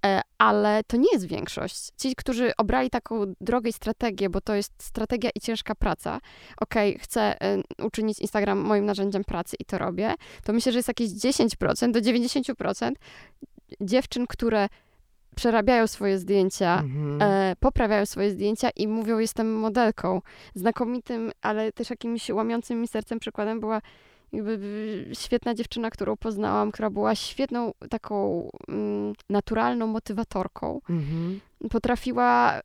e, 0.06 0.20
ale 0.38 0.84
to 0.86 0.96
nie 0.96 1.12
jest 1.12 1.26
większość. 1.26 1.88
Ci, 1.96 2.14
którzy 2.16 2.52
obrali 2.56 2.90
taką 2.90 3.34
drogę 3.40 3.70
i 3.70 3.72
strategię, 3.72 4.30
bo 4.30 4.40
to 4.40 4.54
jest 4.54 4.72
strategia 4.82 5.30
i 5.34 5.40
ciężka 5.40 5.74
praca. 5.74 6.20
Okej, 6.60 6.98
chcę 6.98 7.42
e, 7.42 7.62
uczynić 7.84 8.18
Instagram 8.18 8.58
moim 8.58 8.84
narzędziem 8.84 9.24
pracy 9.24 9.56
i 9.60 9.64
to 9.64 9.78
robię, 9.78 10.14
to 10.44 10.52
myślę, 10.52 10.72
że 10.72 10.78
jest 10.78 10.88
jakieś 10.88 11.10
10% 11.10 11.90
do 11.90 12.00
90% 12.00 12.92
dziewczyn, 13.80 14.26
które 14.26 14.68
przerabiają 15.36 15.86
swoje 15.86 16.18
zdjęcia, 16.18 16.78
Mhm. 16.84 17.22
e, 17.22 17.56
poprawiają 17.60 18.06
swoje 18.06 18.30
zdjęcia 18.30 18.70
i 18.76 18.88
mówią, 18.88 19.18
jestem 19.18 19.54
modelką. 19.58 20.22
Znakomitym, 20.54 21.30
ale 21.42 21.72
też 21.72 21.90
jakimś 21.90 22.30
łamiącym 22.30 22.80
mi 22.80 22.88
sercem 22.88 23.18
przykładem 23.18 23.60
była 23.60 23.80
jakby 24.32 24.58
świetna 25.12 25.54
dziewczyna, 25.54 25.90
którą 25.90 26.16
poznałam, 26.16 26.72
która 26.72 26.90
była 26.90 27.14
świetną 27.14 27.72
taką 27.90 28.48
mm, 28.68 29.12
naturalną 29.30 29.86
motywatorką. 29.86 30.80
Mhm. 30.90 31.40
Potrafiła 31.70 32.58
y, 32.58 32.62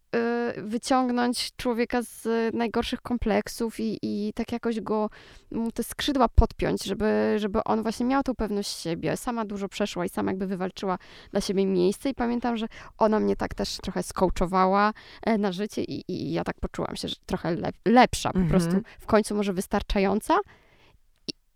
wyciągnąć 0.62 1.56
człowieka 1.56 2.02
z 2.02 2.28
najgorszych 2.56 3.02
kompleksów 3.02 3.80
i, 3.80 4.00
i 4.02 4.34
tak 4.36 4.52
jakoś 4.52 4.82
go, 4.82 5.10
mu 5.52 5.72
te 5.72 5.84
skrzydła 5.84 6.28
podpiąć, 6.30 6.84
żeby, 6.84 7.36
żeby 7.38 7.64
on 7.64 7.84
właśnie 7.84 8.06
miał 8.06 8.24
tą 8.24 8.36
pewność 8.36 8.82
siebie. 8.82 9.18
Sama 9.18 9.46
dużo 9.46 9.70
przeszła 9.70 10.06
i 10.06 10.10
sama 10.10 10.32
jakby 10.32 10.48
wywalczyła 10.48 10.98
dla 11.32 11.42
siebie 11.42 11.66
miejsce 11.66 12.10
i 12.10 12.14
pamiętam, 12.14 12.58
że 12.58 12.68
ona 12.98 13.20
mnie 13.20 13.36
tak 13.36 13.54
też 13.54 13.78
trochę 13.78 14.04
skołczowała 14.04 14.94
e, 15.22 15.38
na 15.38 15.52
życie 15.52 15.84
i, 15.84 16.04
i 16.08 16.32
ja 16.32 16.44
tak 16.44 16.56
poczułam 16.60 16.96
się, 16.96 17.08
że 17.08 17.16
trochę 17.26 17.56
lep, 17.56 17.76
lepsza, 17.86 18.32
po 18.32 18.40
Mhm. 18.40 18.62
prostu 18.62 18.82
w 19.00 19.06
końcu 19.06 19.36
może 19.36 19.54
wystarczająca. 19.54 20.38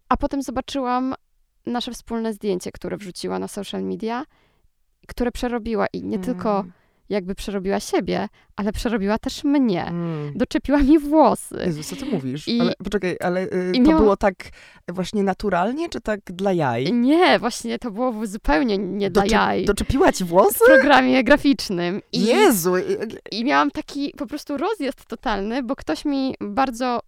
A 0.10 0.18
potem 0.18 0.42
zobaczyłam 0.42 1.16
nasze 1.66 1.92
wspólne 1.92 2.34
zdjęcie, 2.34 2.72
które 2.72 2.98
wrzuciła 2.98 3.40
na 3.40 3.48
social 3.48 3.84
media, 3.84 4.24
które 5.08 5.32
przerobiła 5.32 5.86
i 5.94 6.04
nie 6.04 6.20
tylko 6.20 6.60
Mm. 6.60 6.72
jakby 7.10 7.36
przerobiła 7.36 7.80
siebie, 7.80 8.28
ale 8.56 8.72
przerobiła 8.72 9.18
też 9.18 9.44
mnie. 9.44 9.86
Mm. 9.86 10.32
Doczepiła 10.36 10.78
mi 10.78 11.00
włosy. 11.00 11.56
Jezu, 11.66 11.84
co 11.84 11.96
ty 11.96 12.06
mówisz? 12.06 12.48
I- 12.48 12.62
ale 12.62 12.74
poczekaj, 12.84 13.16
ale 13.20 13.44
y, 13.44 13.72
to 13.76 13.80
miała- 13.82 14.02
było 14.02 14.18
tak 14.18 14.34
właśnie 14.88 15.24
naturalnie, 15.24 15.90
czy 15.90 16.02
tak 16.02 16.20
dla 16.26 16.54
jaj? 16.54 16.94
Nie, 16.94 17.40
właśnie 17.40 17.80
to 17.80 17.92
było 17.92 18.26
zupełnie 18.28 18.78
nie 18.78 19.10
dla 19.10 19.26
jaj. 19.26 19.66
Doczepiła 19.66 20.12
ci 20.12 20.24
włosy? 20.24 20.60
W 20.66 20.68
programie 20.68 21.24
graficznym. 21.24 22.02
I, 22.14 22.26
Jezu! 22.26 22.74
I 23.32 23.44
miałam 23.46 23.72
taki 23.72 24.14
po 24.18 24.28
prostu 24.28 24.58
rozjazd 24.58 25.06
totalny, 25.06 25.64
bo 25.64 25.76
ktoś 25.76 26.06
mi 26.06 26.36
bardzo 26.42 27.00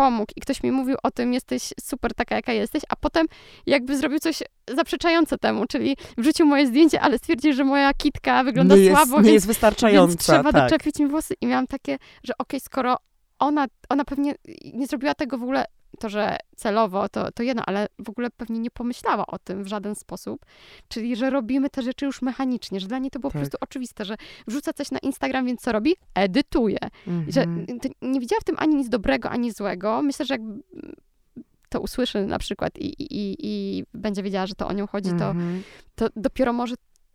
pomógł 0.00 0.32
i 0.36 0.40
ktoś 0.40 0.62
mi 0.62 0.72
mówił 0.72 0.96
o 1.02 1.10
tym, 1.10 1.32
jesteś 1.32 1.72
super 1.80 2.14
taka, 2.14 2.34
jaka 2.34 2.52
jesteś, 2.52 2.82
a 2.88 2.96
potem 2.96 3.26
jakby 3.66 3.96
zrobił 3.96 4.18
coś 4.18 4.42
zaprzeczające 4.76 5.38
temu, 5.38 5.66
czyli 5.66 5.96
wrzucił 6.18 6.46
moje 6.46 6.66
zdjęcie, 6.66 7.00
ale 7.00 7.18
stwierdził, 7.18 7.52
że 7.52 7.64
moja 7.64 7.94
kitka 7.94 8.44
wygląda 8.44 8.76
nie 8.76 8.80
jest, 8.80 8.96
słabo, 8.96 9.16
nie 9.16 9.22
więc 9.22 9.34
jest 9.34 9.46
wystarczająca. 9.46 10.08
Więc 10.08 10.20
trzeba 10.20 10.52
tak. 10.52 10.70
doczepić 10.70 10.98
mi 10.98 11.06
włosy 11.06 11.34
i 11.40 11.46
miałam 11.46 11.66
takie, 11.66 11.98
że 12.24 12.32
okej, 12.38 12.60
skoro 12.60 12.96
ona, 13.38 13.66
ona 13.88 14.04
pewnie 14.04 14.34
nie 14.74 14.86
zrobiła 14.86 15.14
tego 15.14 15.38
w 15.38 15.42
ogóle, 15.42 15.64
to, 15.98 16.08
że 16.08 16.36
celowo, 16.56 17.08
to, 17.08 17.32
to 17.32 17.42
jedno, 17.42 17.62
ale 17.66 17.86
w 17.98 18.08
ogóle 18.08 18.30
pewnie 18.30 18.58
nie 18.58 18.70
pomyślała 18.70 19.26
o 19.26 19.38
tym 19.38 19.64
w 19.64 19.66
żaden 19.66 19.94
sposób. 19.94 20.46
Czyli, 20.88 21.16
że 21.16 21.30
robimy 21.30 21.70
te 21.70 21.82
rzeczy 21.82 22.04
już 22.06 22.22
mechanicznie, 22.22 22.80
że 22.80 22.88
dla 22.88 22.98
niej 22.98 23.10
to 23.10 23.18
było 23.20 23.30
Tak. 23.30 23.34
po 23.34 23.38
prostu 23.40 23.56
oczywiste, 23.60 24.04
że 24.04 24.16
wrzuca 24.46 24.72
coś 24.72 24.90
na 24.90 24.98
Instagram, 24.98 25.46
więc 25.46 25.60
co 25.60 25.72
robi? 25.72 25.94
Edytuje. 26.14 26.78
Że 27.28 27.42
Mhm. 27.42 27.80
to 27.80 27.88
nie 28.02 28.20
widziała 28.20 28.40
w 28.40 28.44
tym 28.44 28.56
ani 28.58 28.74
nic 28.74 28.88
dobrego, 28.88 29.30
ani 29.30 29.52
złego. 29.52 30.02
Myślę, 30.02 30.26
że 30.26 30.34
jak 30.34 30.42
to 31.68 31.80
usłyszy 31.80 32.26
na 32.26 32.38
przykład 32.38 32.78
i, 32.78 32.86
i, 33.02 33.36
i- 33.40 33.84
będzie 33.94 34.22
wiedziała, 34.22 34.46
że 34.46 34.54
to 34.54 34.68
o 34.68 34.72
nią 34.72 34.86
chodzi, 34.86 35.10
to, 35.10 35.30
Mhm. 35.30 35.62
to 35.94 36.08
dopiero 36.16 36.52
może 36.52 36.74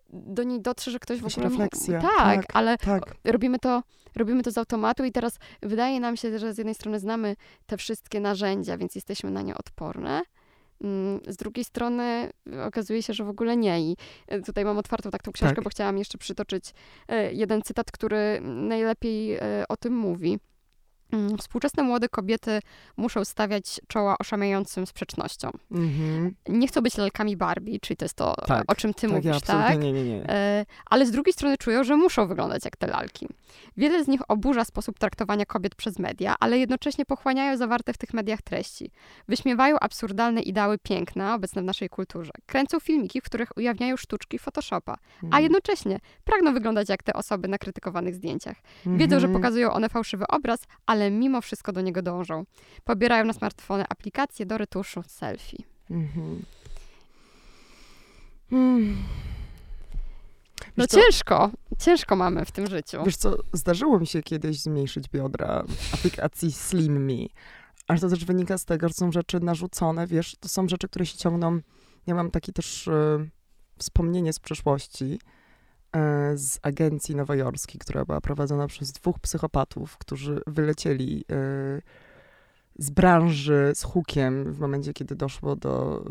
do 0.10 0.44
niej 0.44 0.62
dotrze, 0.62 0.92
że 0.92 1.00
ktoś 1.00 1.20
w 1.22 1.26
ogóle... 1.26 1.50
refleksja, 1.50 2.02
Tak, 2.02 2.16
tak. 2.18 2.46
ale 2.54 2.78
Tak. 2.78 3.16
robimy 3.24 3.60
to, 3.60 3.84
robimy 4.16 4.44
to 4.44 4.52
z 4.52 4.58
automatu 4.58 5.04
i 5.04 5.12
teraz 5.12 5.38
wydaje 5.62 6.00
nam 6.00 6.18
się, 6.18 6.40
że 6.40 6.54
z 6.54 6.58
jednej 6.58 6.76
strony 6.76 7.00
znamy 7.00 7.36
te 7.66 7.78
wszystkie 7.78 8.20
narzędzia, 8.20 8.78
więc 8.78 8.96
jesteśmy 8.96 9.32
na 9.32 9.42
nie 9.42 9.56
odporne. 9.58 10.22
Mm, 10.82 11.20
Z 11.28 11.36
drugiej 11.38 11.66
strony 11.66 12.30
okazuje 12.68 13.04
się, 13.04 13.14
że 13.14 13.24
w 13.24 13.30
ogóle 13.30 13.58
nie. 13.58 13.82
I 13.82 13.98
e, 14.28 14.42
tutaj 14.42 14.66
mam 14.66 14.78
otwartą 14.78 15.12
tak 15.12 15.24
tą 15.24 15.32
książkę, 15.32 15.56
Tak. 15.56 15.64
bo 15.64 15.70
chciałam 15.70 15.98
jeszcze 15.98 16.18
przytoczyć 16.18 16.74
e, 17.08 17.34
jeden 17.34 17.62
cytat, 17.62 17.92
który 17.92 18.40
najlepiej 18.44 19.34
e, 19.36 19.40
o 19.70 19.78
tym 19.78 19.94
mówi. 19.98 20.40
Mm, 21.16 21.38
Współczesne 21.38 21.84
młode 21.84 22.10
kobiety 22.10 22.60
muszą 22.98 23.26
stawiać 23.26 23.82
czoła 23.88 24.16
oszamiającym 24.20 24.86
sprzecznościom. 24.88 25.52
Mhm. 25.72 26.36
Nie 26.50 26.68
chcą 26.68 26.82
być 26.82 26.98
lalkami 26.98 27.38
Barbie, 27.38 27.80
czyli 27.80 27.98
to 27.98 28.06
jest 28.06 28.16
to, 28.16 28.36
Tak, 28.48 28.64
o 28.72 28.76
czym 28.76 28.94
ty 28.94 29.02
tak, 29.02 29.12
mówisz, 29.12 29.42
tak? 29.42 29.80
nie, 29.80 29.94
nie, 29.94 30.04
nie. 30.04 30.30
E, 30.30 30.66
ale 30.86 31.06
z 31.06 31.12
drugiej 31.12 31.34
strony 31.34 31.58
czują, 31.58 31.84
że 31.84 31.96
muszą 31.98 32.28
wyglądać 32.28 32.66
jak 32.66 32.78
te 32.78 32.88
lalki. 32.88 33.28
Wiele 33.78 34.04
z 34.04 34.08
nich 34.08 34.22
oburza 34.28 34.66
sposób 34.66 35.00
traktowania 35.00 35.46
kobiet 35.46 35.76
przez 35.76 36.00
media, 36.00 36.36
ale 36.40 36.58
jednocześnie 36.58 37.06
pochłaniają 37.06 37.58
zawarte 37.58 37.94
w 37.94 37.98
tych 37.98 38.14
mediach 38.14 38.42
treści. 38.42 38.92
Wyśmiewają 39.28 39.80
absurdalne 39.80 40.42
ideały 40.42 40.78
piękna 40.78 41.36
obecne 41.36 41.62
w 41.62 41.66
naszej 41.66 41.90
kulturze. 41.90 42.32
Kręcą 42.46 42.80
filmiki, 42.80 43.22
w 43.22 43.24
których 43.24 43.58
ujawniają 43.58 43.98
sztuczki 43.98 44.40
Photoshopa, 44.40 44.92
a 45.22 45.26
Mhm. 45.26 45.44
jednocześnie 45.44 46.00
pragną 46.24 46.54
wyglądać 46.54 46.90
jak 46.90 47.04
te 47.04 47.14
osoby 47.14 47.48
na 47.48 47.58
krytykowanych 47.58 48.16
zdjęciach. 48.16 48.58
Wiedzą, 48.86 49.20
że 49.20 49.26
Mhm. 49.28 49.34
pokazują 49.34 49.72
one 49.74 49.90
fałszywy 49.90 50.26
obraz, 50.28 50.60
ale 50.86 51.05
mimo 51.12 51.42
wszystko 51.42 51.72
do 51.72 51.82
niego 51.82 52.02
dążą. 52.02 52.46
Pobierają 52.84 53.26
na 53.26 53.34
smartfony 53.34 53.84
aplikacje 53.90 54.46
do 54.46 54.58
retuszu 54.58 55.04
selfie. 55.04 55.64
Mhm. 55.92 56.44
No 60.78 60.88
co, 60.88 61.02
ciężko, 61.02 61.52
ciężko 61.80 62.16
mamy 62.16 62.46
w 62.46 62.52
tym 62.52 62.68
życiu. 62.68 63.04
Wiesz 63.06 63.18
co, 63.18 63.38
zdarzyło 63.54 64.00
mi 64.00 64.08
się 64.08 64.24
kiedyś 64.24 64.60
zmniejszyć 64.60 65.10
biodra 65.10 65.64
w 65.68 65.94
aplikacji 65.94 66.52
Slim 66.52 67.06
Me, 67.06 67.26
ale 67.88 68.00
to 68.00 68.10
też 68.10 68.26
wynika 68.26 68.58
z 68.58 68.66
tego, 68.66 68.88
że 68.88 68.94
są 68.94 69.12
rzeczy 69.12 69.40
narzucone, 69.40 70.08
wiesz, 70.08 70.36
to 70.40 70.50
są 70.50 70.68
rzeczy, 70.68 70.88
które 70.88 71.06
się 71.06 71.18
ciągną. 71.18 71.60
Ja 72.08 72.16
mam 72.16 72.32
takie 72.32 72.52
też 72.52 72.88
e, 72.88 73.28
wspomnienie 73.78 74.34
z 74.34 74.40
przeszłości 74.40 75.20
z 76.36 76.60
agencji 76.62 77.16
nowojorskiej, 77.16 77.80
która 77.80 78.06
była 78.06 78.22
prowadzona 78.22 78.68
przez 78.68 78.92
dwóch 78.92 79.20
psychopatów, 79.20 79.98
którzy 79.98 80.42
wylecieli 80.48 81.26
e, 81.32 81.82
z 82.80 82.90
branży 82.90 83.72
z 83.76 83.84
hukiem 83.84 84.54
w 84.54 84.60
momencie, 84.60 84.94
kiedy 84.94 85.16
doszło 85.16 85.56
do 85.56 86.06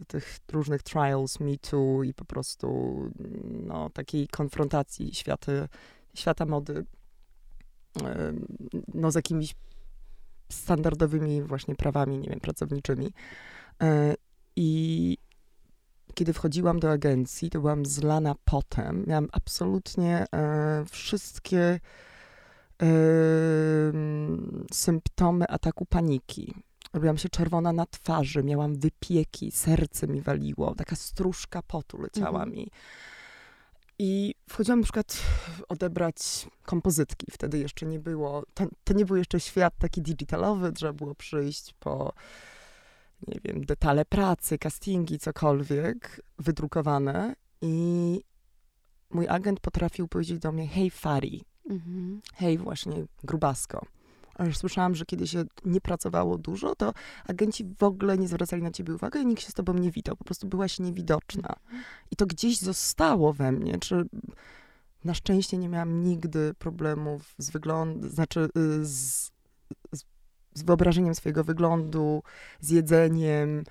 e, 0.00 0.04
tych 0.04 0.38
różnych 0.52 0.82
trials, 0.82 1.40
Me 1.40 1.58
Too 1.70 2.02
i 2.02 2.14
po 2.14 2.24
prostu 2.24 2.96
no, 3.44 3.90
takiej 3.90 4.28
konfrontacji 4.28 5.14
świata, 5.14 5.52
świata 6.14 6.46
mody 6.46 6.84
e, 8.02 8.32
no, 8.94 9.10
z 9.10 9.14
jakimiś 9.14 9.54
standardowymi 10.48 11.42
właśnie 11.42 11.74
prawami, 11.74 12.18
nie 12.18 12.28
wiem, 12.28 12.40
pracowniczymi. 12.40 13.12
E, 13.82 14.14
I 14.56 15.18
kiedy 16.14 16.32
wchodziłam 16.32 16.80
do 16.80 16.90
agencji, 16.90 17.50
to 17.50 17.60
byłam 17.60 17.86
zlana 17.86 18.34
potem. 18.44 19.04
Miałam 19.06 19.28
absolutnie 19.32 20.26
e, 20.34 20.84
wszystkie 20.90 21.80
symptomy 24.72 25.48
ataku 25.48 25.86
paniki. 25.86 26.54
Robiłam 26.92 27.18
się 27.18 27.28
czerwona 27.28 27.72
na 27.72 27.86
twarzy, 27.86 28.42
miałam 28.42 28.76
wypieki, 28.76 29.50
serce 29.50 30.08
mi 30.08 30.20
waliło, 30.20 30.74
taka 30.74 30.96
stróżka 30.96 31.62
potu 31.62 32.00
leciała 32.00 32.42
mhm. 32.42 32.50
mi. 32.50 32.70
I 33.98 34.34
wchodziłam 34.48 34.80
na 34.80 34.84
przykład 34.84 35.22
odebrać 35.68 36.48
kompozytki. 36.64 37.26
Wtedy 37.30 37.58
jeszcze 37.58 37.86
nie 37.86 37.98
było, 37.98 38.42
to, 38.54 38.66
to 38.84 38.94
nie 38.94 39.04
był 39.04 39.16
jeszcze 39.16 39.40
świat 39.40 39.74
taki 39.78 40.02
digitalowy, 40.02 40.72
trzeba 40.72 40.92
było 40.92 41.14
przyjść 41.14 41.74
po, 41.80 42.12
nie 43.28 43.40
wiem, 43.44 43.64
detale 43.64 44.04
pracy, 44.04 44.58
castingi, 44.58 45.18
cokolwiek, 45.18 46.20
wydrukowane. 46.38 47.34
I 47.60 48.20
mój 49.10 49.28
agent 49.28 49.60
potrafił 49.60 50.08
powiedzieć 50.08 50.38
do 50.38 50.52
mnie, 50.52 50.68
hej 50.68 50.90
Fari, 50.90 51.44
mhm. 51.70 52.20
hej 52.34 52.58
właśnie 52.58 53.04
grubasko. 53.24 53.86
A 54.34 54.44
już 54.44 54.58
słyszałam, 54.58 54.94
że 54.94 55.04
kiedy 55.04 55.26
się 55.26 55.44
nie 55.64 55.80
pracowało 55.80 56.38
dużo, 56.38 56.74
to 56.74 56.92
agenci 57.26 57.64
w 57.78 57.82
ogóle 57.82 58.18
nie 58.18 58.28
zwracali 58.28 58.62
na 58.62 58.70
ciebie 58.70 58.94
uwagi 58.94 59.18
i 59.18 59.26
nikt 59.26 59.42
się 59.42 59.50
z 59.50 59.54
tobą 59.54 59.74
nie 59.74 59.90
witał. 59.90 60.16
Po 60.16 60.24
prostu 60.24 60.48
byłaś 60.48 60.78
niewidoczna. 60.78 61.56
I 62.10 62.16
to 62.16 62.26
gdzieś 62.26 62.58
zostało 62.58 63.32
we 63.32 63.52
mnie. 63.52 63.78
Czy 63.78 64.04
na 65.04 65.14
szczęście 65.14 65.58
nie 65.58 65.68
miałam 65.68 66.02
nigdy 66.04 66.54
problemów 66.58 67.34
z 67.38 67.50
wyglądem, 67.50 68.10
znaczy 68.10 68.40
y, 68.40 68.86
z, 68.86 69.30
z, 69.92 70.04
z 70.54 70.62
wyobrażeniem 70.62 71.14
swojego 71.14 71.44
wyglądu, 71.44 72.22
z 72.60 72.70
jedzeniem. 72.70 73.64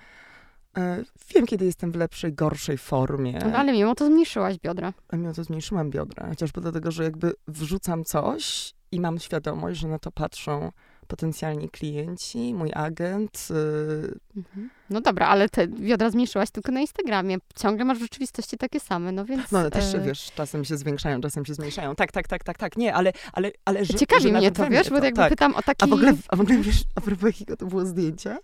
E, 0.76 1.04
wiem, 1.34 1.46
kiedy 1.46 1.64
jestem 1.64 1.92
w 1.92 1.96
lepszej, 1.96 2.32
gorszej 2.32 2.78
formie. 2.78 3.44
Ale 3.44 3.72
mimo 3.72 3.94
to 3.94 4.06
zmniejszyłaś 4.06 4.58
biodra. 4.58 4.92
A 5.08 5.16
mimo 5.16 5.32
to 5.32 5.44
zmniejszyłam 5.44 5.90
biodra. 5.90 6.28
Chociażby 6.28 6.60
dlatego, 6.60 6.90
że 6.90 7.04
jakby 7.04 7.32
wrzucam 7.48 8.04
coś 8.04 8.74
i 8.92 9.00
mam 9.00 9.18
świadomość, 9.18 9.80
że 9.80 9.88
na 9.88 9.98
to 9.98 10.12
patrzą 10.12 10.72
potencjalni 11.12 11.68
klienci, 11.68 12.54
mój 12.54 12.70
agent. 12.74 13.48
Yy... 13.50 14.14
Mhm. 14.36 14.70
No 14.90 15.00
dobra, 15.00 15.26
ale 15.26 15.48
te 15.48 15.68
wiodra 15.68 16.10
zmniejszyłaś 16.10 16.50
tylko 16.50 16.72
na 16.72 16.80
Instagramie. 16.80 17.38
Ciągle 17.56 17.84
masz 17.84 17.98
w 17.98 18.00
rzeczywistości 18.00 18.56
takie 18.58 18.80
same, 18.80 19.12
no 19.12 19.24
więc... 19.24 19.50
No 19.52 19.58
ale 19.58 19.70
też, 19.70 19.92
yy... 19.92 20.00
wiesz, 20.00 20.32
czasem 20.34 20.64
się 20.64 20.76
zwiększają, 20.76 21.20
czasem 21.20 21.44
się 21.44 21.54
zmniejszają. 21.54 21.94
Tak, 21.94 22.12
tak, 22.12 22.28
tak, 22.28 22.44
tak, 22.44 22.58
tak. 22.58 22.76
Nie, 22.76 22.94
ale... 22.94 23.12
ale, 23.32 23.50
ale 23.64 23.84
że, 23.84 23.94
Ciekawi 23.94 24.22
że 24.22 24.32
mnie 24.32 24.50
to, 24.50 24.68
wiesz, 24.68 24.90
bo 24.90 24.94
jakby 24.94 25.20
tak. 25.20 25.30
pytam 25.30 25.54
o 25.54 25.62
taki... 25.62 25.84
A 25.84 25.86
w 25.86 25.92
ogóle, 25.92 26.14
a 26.28 26.36
w 26.36 26.40
ogóle 26.40 26.58
wiesz, 26.58 26.82
a 26.94 27.00
propos 27.00 27.26
jakiego 27.26 27.56
to 27.56 27.66
było 27.66 27.86
zdjęcia? 27.86 28.38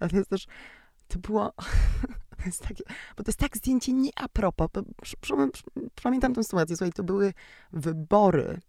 A 0.00 0.08
to 0.08 0.16
jest 0.16 0.30
też... 0.30 0.46
To 1.08 1.18
było... 1.18 1.52
To 2.36 2.42
jest 2.46 2.62
takie, 2.68 2.84
bo 3.16 3.24
to 3.24 3.28
jest 3.28 3.38
tak 3.38 3.56
zdjęcie 3.56 3.92
nie 3.92 4.10
a 4.16 4.28
propos. 4.28 4.68
Pamiętam 6.02 6.34
tę 6.34 6.44
sytuację. 6.44 6.76
Słuchaj, 6.76 6.92
to 6.92 7.04
były 7.04 7.32
wybory 7.72 8.60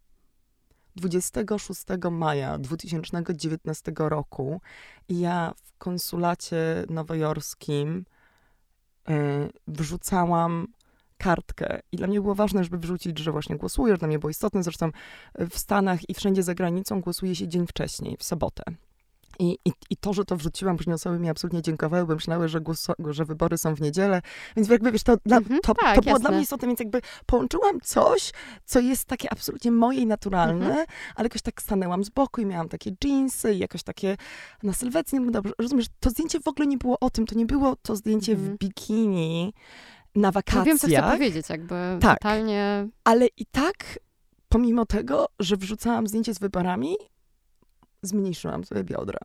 26 0.98 1.86
maja 2.12 2.58
2019 2.58 3.92
roku 3.98 4.62
ja 5.10 5.54
w 5.64 5.78
konsulacie 5.78 6.86
nowojorskim 6.90 8.06
y, 9.10 9.14
wrzucałam 9.68 10.68
kartkę. 11.18 11.80
I 11.92 11.98
dla 11.98 12.08
mnie 12.08 12.22
było 12.22 12.36
ważne, 12.36 12.64
żeby 12.64 12.78
wrzucić, 12.78 13.20
że 13.20 13.32
właśnie 13.32 13.56
głosuję, 13.56 13.98
dla 13.98 14.08
mnie 14.08 14.20
było 14.20 14.30
istotne. 14.30 14.64
Zresztą 14.64 14.92
w 15.50 15.58
Stanach 15.58 16.10
i 16.10 16.14
wszędzie 16.14 16.44
za 16.44 16.56
granicą 16.56 17.02
głosuje 17.02 17.36
się 17.36 17.48
dzień 17.48 17.68
wcześniej, 17.68 18.18
w 18.18 18.24
sobotę. 18.24 18.64
I, 19.40 19.58
i, 19.66 19.72
I 19.90 19.98
to, 19.98 20.14
że 20.14 20.26
to 20.26 20.36
wrzuciłam, 20.36 20.78
później 20.78 20.94
osoby 20.94 21.20
mi 21.20 21.30
absolutnie 21.30 21.62
dziękowały, 21.62 22.06
bo 22.06 22.14
myślały, 22.14 22.48
że, 22.50 22.60
że 23.10 23.26
wybory 23.26 23.58
są 23.58 23.76
w 23.76 23.82
niedzielę. 23.82 24.22
Więc 24.56 24.70
jakby, 24.70 24.92
wiesz, 24.92 25.04
to, 25.04 25.18
dla, 25.26 25.38
mm 25.38 25.50
-hmm, 25.50 25.60
to, 25.64 25.74
tak, 25.74 25.96
to 25.96 26.02
było 26.02 26.20
dla 26.20 26.32
mnie 26.32 26.42
istotne, 26.42 26.68
więc 26.68 26.80
jakby 26.80 27.02
połączyłam 27.26 27.82
coś, 27.82 28.32
co 28.66 28.80
jest 28.80 29.06
takie 29.06 29.32
absolutnie 29.32 29.72
moje 29.72 30.00
i 30.00 30.06
naturalne, 30.06 30.66
mm 30.66 30.78
-hmm. 30.78 30.90
ale 31.16 31.26
jakoś 31.26 31.42
tak 31.42 31.62
stanęłam 31.62 32.04
z 32.04 32.10
boku 32.10 32.42
i 32.42 32.46
miałam 32.46 32.70
takie 32.70 32.92
jeansy 33.04 33.54
i 33.54 33.58
jakoś 33.58 33.84
takie 33.84 34.18
na 34.64 34.74
sylwetce, 34.74 35.20
nie 35.20 35.32
dobrze, 35.32 35.54
rozumiesz, 35.60 35.86
to 36.00 36.10
zdjęcie 36.10 36.40
w 36.40 36.48
ogóle 36.48 36.68
nie 36.68 36.78
było 36.78 37.00
o 37.00 37.10
tym, 37.10 37.26
to 37.26 37.36
nie 37.36 37.46
było 37.46 37.76
to 37.76 37.96
zdjęcie 37.96 38.32
mm 38.32 38.44
-hmm. 38.44 38.48
w 38.48 38.52
mhm. 38.52 38.58
bikini 38.58 39.54
na 40.16 40.32
wakacjach. 40.32 40.62
No 40.62 40.66
wiem, 40.66 40.80
co 40.80 40.88
chcę 40.88 41.12
powiedzieć, 41.12 41.50
jakby 41.50 41.98
tak, 42.02 42.20
totalnie... 42.20 42.88
ale 43.04 43.28
i 43.38 43.46
tak, 43.46 44.00
pomimo 44.50 44.86
tego, 44.86 45.26
że 45.40 45.58
wrzucałam 45.58 46.08
zdjęcie 46.08 46.34
z 46.34 46.40
wyborami, 46.40 46.96
zmniejszyłam 48.02 48.64
sobie 48.64 48.84
biodra. 48.84 49.20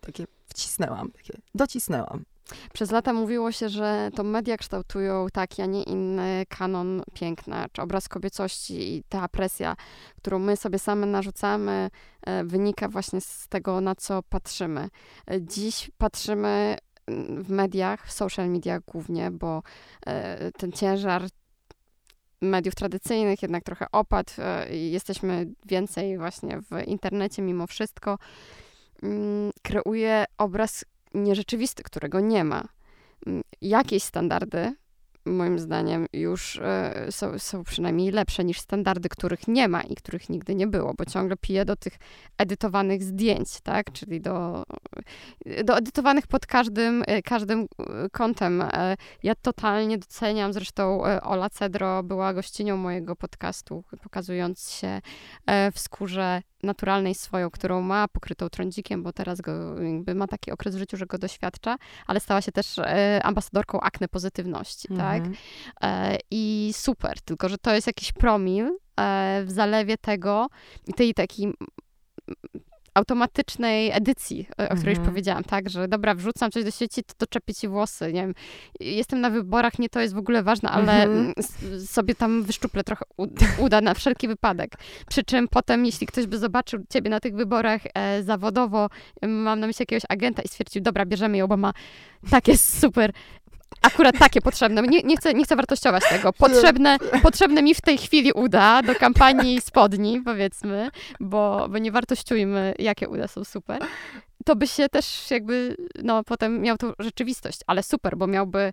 Takie 0.00 0.26
wcisnęłam, 0.48 1.10
takie 1.10 1.38
docisnęłam. 1.54 2.24
Przez 2.72 2.90
lata 2.90 3.12
mówiło 3.12 3.52
się, 3.52 3.68
że 3.68 4.10
to 4.14 4.24
media 4.24 4.56
kształtują 4.56 5.26
taki, 5.32 5.62
a 5.62 5.66
nie 5.66 5.82
inny 5.82 6.44
kanon 6.48 7.02
piękna, 7.14 7.66
czy 7.72 7.82
obraz 7.82 8.08
kobiecości 8.08 8.94
i 8.94 9.02
ta 9.08 9.28
presja, 9.28 9.76
którą 10.16 10.38
my 10.38 10.56
sobie 10.56 10.78
same 10.78 11.06
narzucamy, 11.06 11.90
e, 12.22 12.44
wynika 12.44 12.88
właśnie 12.88 13.20
z 13.20 13.48
tego, 13.48 13.80
na 13.80 13.94
co 13.94 14.22
patrzymy. 14.22 14.88
E, 15.30 15.42
dziś 15.42 15.90
patrzymy 15.98 16.76
mm, 17.06 17.42
w 17.42 17.50
mediach, 17.50 18.06
w 18.06 18.12
social 18.12 18.48
mediach 18.48 18.84
głównie, 18.84 19.30
bo 19.30 19.62
e, 20.06 20.52
ten 20.52 20.72
ciężar 20.72 21.22
mediów 22.40 22.74
tradycyjnych 22.74 23.42
jednak 23.42 23.64
trochę 23.64 23.86
opadł. 23.92 24.32
E, 24.38 24.76
jesteśmy 24.76 25.46
więcej 25.66 26.18
właśnie 26.18 26.58
w 26.60 26.86
internecie 26.86 27.42
mimo 27.42 27.66
wszystko. 27.66 28.18
Mm, 29.02 29.50
kreuje 29.62 30.24
obraz 30.38 30.84
nierzeczywisty, 31.14 31.82
którego 31.82 32.20
nie 32.20 32.44
ma. 32.44 32.64
Mm, 33.26 33.42
jakieś 33.60 34.02
standardy 34.02 34.74
moim 35.30 35.58
zdaniem 35.58 36.06
już 36.12 36.60
e, 36.62 37.06
są, 37.10 37.38
są 37.38 37.64
przynajmniej 37.64 38.10
lepsze 38.10 38.44
niż 38.44 38.60
standardy, 38.60 39.08
których 39.08 39.48
nie 39.48 39.68
ma 39.68 39.82
i 39.82 39.94
których 39.94 40.28
nigdy 40.28 40.54
nie 40.54 40.66
było, 40.66 40.94
bo 40.94 41.04
ciągle 41.04 41.36
piję 41.36 41.64
do 41.64 41.76
tych 41.76 41.92
edytowanych 42.38 43.02
zdjęć, 43.02 43.60
tak, 43.60 43.92
czyli 43.92 44.20
do, 44.20 44.64
do 45.64 45.76
edytowanych 45.76 46.26
pod 46.26 46.46
każdym, 46.46 47.04
e, 47.06 47.22
każdym 47.22 47.60
e, 47.60 47.66
kątem. 48.10 48.64
Ja 49.22 49.34
totalnie 49.34 49.98
doceniam, 49.98 50.52
zresztą 50.52 51.02
Ola 51.22 51.50
Cedro 51.50 52.02
była 52.02 52.34
gościnią 52.34 52.76
mojego 52.76 53.16
podcastu, 53.16 53.84
pokazując 54.02 54.70
się 54.70 55.00
w 55.72 55.78
skórze 55.78 56.42
naturalnej 56.62 57.14
swoją, 57.14 57.50
którą 57.50 57.80
ma, 57.82 58.08
pokrytą 58.08 58.48
trądzikiem, 58.48 59.02
bo 59.02 59.12
teraz 59.12 59.40
go, 59.40 59.52
ma 60.14 60.26
taki 60.26 60.50
okres 60.50 60.74
w 60.74 60.78
życiu, 60.78 60.96
że 60.96 61.06
go 61.06 61.18
doświadcza, 61.18 61.76
ale 62.06 62.20
stała 62.20 62.40
się 62.40 62.52
też 62.52 62.78
e, 62.78 63.20
ambasadorką 63.24 63.80
akne 63.80 64.08
pozytywności, 64.08 64.88
mhm. 64.90 65.19
tak? 65.19 65.19
E, 65.82 66.18
I 66.30 66.70
super, 66.74 67.20
tylko 67.20 67.48
że 67.48 67.58
to 67.58 67.74
jest 67.74 67.86
jakiś 67.86 68.12
promil 68.12 68.78
e, 69.00 69.42
w 69.44 69.50
zalewie 69.50 69.96
tego 69.98 70.46
i 70.86 70.94
tej 70.94 71.14
takiej 71.14 71.52
automatycznej 72.94 73.90
edycji, 73.92 74.48
o 74.58 74.76
której 74.76 74.90
już 74.90 74.98
mhm. 74.98 75.08
powiedziałam, 75.08 75.44
tak, 75.44 75.70
że 75.70 75.88
dobra, 75.88 76.14
wrzucam 76.14 76.50
coś 76.50 76.64
do 76.64 76.70
sieci, 76.70 77.02
to 77.04 77.14
doczepię 77.18 77.54
ci 77.54 77.68
włosy, 77.68 78.12
nie 78.12 78.20
wiem, 78.20 78.34
jestem 78.80 79.20
na 79.20 79.30
wyborach, 79.30 79.78
nie 79.78 79.88
to 79.88 80.00
jest 80.00 80.14
w 80.14 80.18
ogóle 80.18 80.42
ważne, 80.42 80.70
ale 80.70 81.02
mhm. 81.02 81.34
sobie 81.86 82.14
tam 82.14 82.42
wyszczuplę 82.42 82.84
trochę 82.84 83.04
uda 83.64 83.80
na 83.80 83.94
wszelki 83.94 84.28
wypadek. 84.28 84.72
Przy 85.08 85.24
czym 85.24 85.48
potem, 85.48 85.86
jeśli 85.86 86.06
ktoś 86.06 86.26
by 86.26 86.38
zobaczył 86.38 86.80
ciebie 86.90 87.10
na 87.10 87.20
tych 87.20 87.34
wyborach 87.34 87.80
e, 87.94 88.22
zawodowo, 88.22 88.88
mam 89.22 89.60
na 89.60 89.66
myśli 89.66 89.82
jakiegoś 89.82 90.02
agenta 90.08 90.42
i 90.42 90.48
stwierdził, 90.48 90.82
dobra, 90.82 91.06
bierzemy 91.06 91.36
ją, 91.36 91.46
bo 91.46 91.56
ma 91.56 91.72
tak 92.30 92.48
jest 92.48 92.80
super 92.80 93.12
akurat 93.82 94.18
takie 94.18 94.40
potrzebne. 94.40 94.82
Nie, 94.82 95.02
nie, 95.02 95.16
chcę, 95.16 95.34
nie 95.34 95.44
chcę 95.44 95.56
wartościować 95.56 96.02
tego. 96.08 96.32
Potrzebne, 96.32 96.98
potrzebne 97.22 97.62
mi 97.62 97.74
w 97.74 97.80
tej 97.80 97.98
chwili 97.98 98.32
uda 98.32 98.82
do 98.82 98.94
kampanii 98.94 99.60
spodni, 99.60 100.22
powiedzmy, 100.24 100.90
bo, 101.20 101.68
bo 101.70 101.78
nie 101.78 101.92
wartościujmy, 101.92 102.74
jakie 102.78 103.08
uda 103.08 103.28
są 103.28 103.44
super. 103.44 103.82
To 104.44 104.56
by 104.56 104.66
się 104.66 104.88
też 104.88 105.30
jakby, 105.30 105.76
no 106.02 106.24
potem 106.24 106.60
miał 106.60 106.76
tu 106.76 106.92
rzeczywistość, 106.98 107.60
ale 107.66 107.82
super, 107.82 108.16
bo 108.16 108.26
miałby 108.26 108.72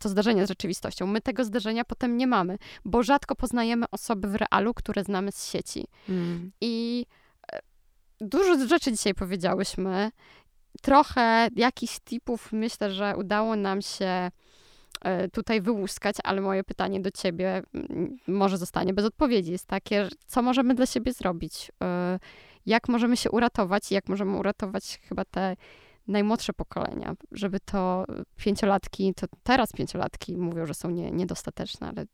to 0.00 0.08
zdarzenie 0.08 0.46
z 0.46 0.48
rzeczywistością. 0.48 1.06
My 1.06 1.20
tego 1.20 1.44
zdarzenia 1.44 1.84
potem 1.84 2.16
nie 2.16 2.26
mamy, 2.26 2.58
bo 2.84 3.02
rzadko 3.02 3.34
poznajemy 3.34 3.86
osoby 3.90 4.28
w 4.28 4.34
realu, 4.34 4.74
które 4.74 5.04
znamy 5.04 5.32
z 5.32 5.46
sieci. 5.46 5.86
Mm. 6.08 6.52
I 6.60 7.06
e, 7.52 7.58
dużo 8.20 8.66
rzeczy 8.66 8.92
dzisiaj 8.92 9.14
powiedziałyśmy 9.14 10.10
trochę 10.82 11.48
jakichś 11.56 12.00
tipów 12.00 12.52
myślę, 12.52 12.90
że 12.90 13.16
udało 13.16 13.56
nam 13.56 13.82
się 13.82 14.30
e, 15.00 15.28
tutaj 15.28 15.60
wyłuskać, 15.60 16.16
ale 16.24 16.40
moje 16.40 16.64
pytanie 16.64 17.00
do 17.00 17.10
ciebie 17.10 17.62
może 18.28 18.58
zostanie 18.58 18.94
bez 18.94 19.04
odpowiedzi. 19.04 19.52
Jest 19.52 19.66
takie, 19.66 20.08
co 20.26 20.42
możemy 20.42 20.74
dla 20.74 20.86
siebie 20.86 21.12
zrobić? 21.12 21.72
E, 21.82 22.18
jak 22.66 22.88
możemy 22.88 23.16
się 23.16 23.30
uratować 23.30 23.90
i 23.90 23.94
jak 23.94 24.08
możemy 24.08 24.36
uratować 24.36 25.00
chyba 25.08 25.24
te 25.24 25.56
najmłodsze 26.06 26.52
pokolenia, 26.52 27.14
żeby 27.32 27.60
to 27.60 28.04
pięciolatki, 28.36 29.14
to 29.14 29.26
teraz 29.42 29.72
pięciolatki 29.72 30.36
mówią, 30.36 30.66
że 30.66 30.74
są 30.74 30.90
nie, 30.90 31.10
niedostateczne, 31.10 31.88
ale 31.88 32.06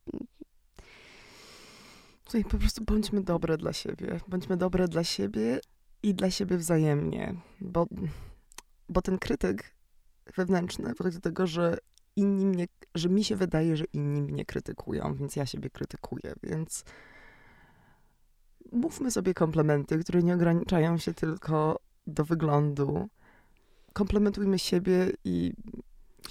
Słuchaj, 2.25 2.51
po 2.51 2.59
prostu 2.59 2.85
bądźmy 2.85 3.23
dobre 3.23 3.57
dla 3.57 3.73
siebie. 3.73 4.21
Bądźmy 4.29 4.57
dobre 4.57 4.89
dla 4.89 5.05
siebie 5.05 5.61
i 6.03 6.15
dla 6.15 6.31
siebie 6.31 6.57
wzajemnie, 6.57 7.35
bo 7.61 7.87
bo 8.95 9.03
ten 9.03 9.18
krytyk 9.18 9.74
wewnętrzny 10.36 10.95
wychodzi 10.95 11.16
do 11.16 11.20
tego, 11.20 11.47
że 11.47 11.78
inni 12.16 12.47
mnie, 12.47 12.66
że 12.95 13.09
mi 13.09 13.24
się 13.24 13.36
wydaje, 13.36 13.76
że 13.76 13.84
inni 13.92 14.22
mnie 14.22 14.45
krytykują, 14.45 15.14
więc 15.14 15.36
ja 15.36 15.47
siebie 15.47 15.70
krytykuję, 15.70 16.34
więc 16.42 16.84
mówmy 18.72 19.11
sobie 19.11 19.34
komplementy, 19.34 19.99
które 19.99 20.22
nie 20.22 20.34
ograniczają 20.34 20.99
się 20.99 21.14
tylko 21.14 21.80
do 22.07 22.24
wyglądu. 22.24 23.09
Komplementujmy 23.92 24.59
siebie 24.59 25.12
i 25.24 25.53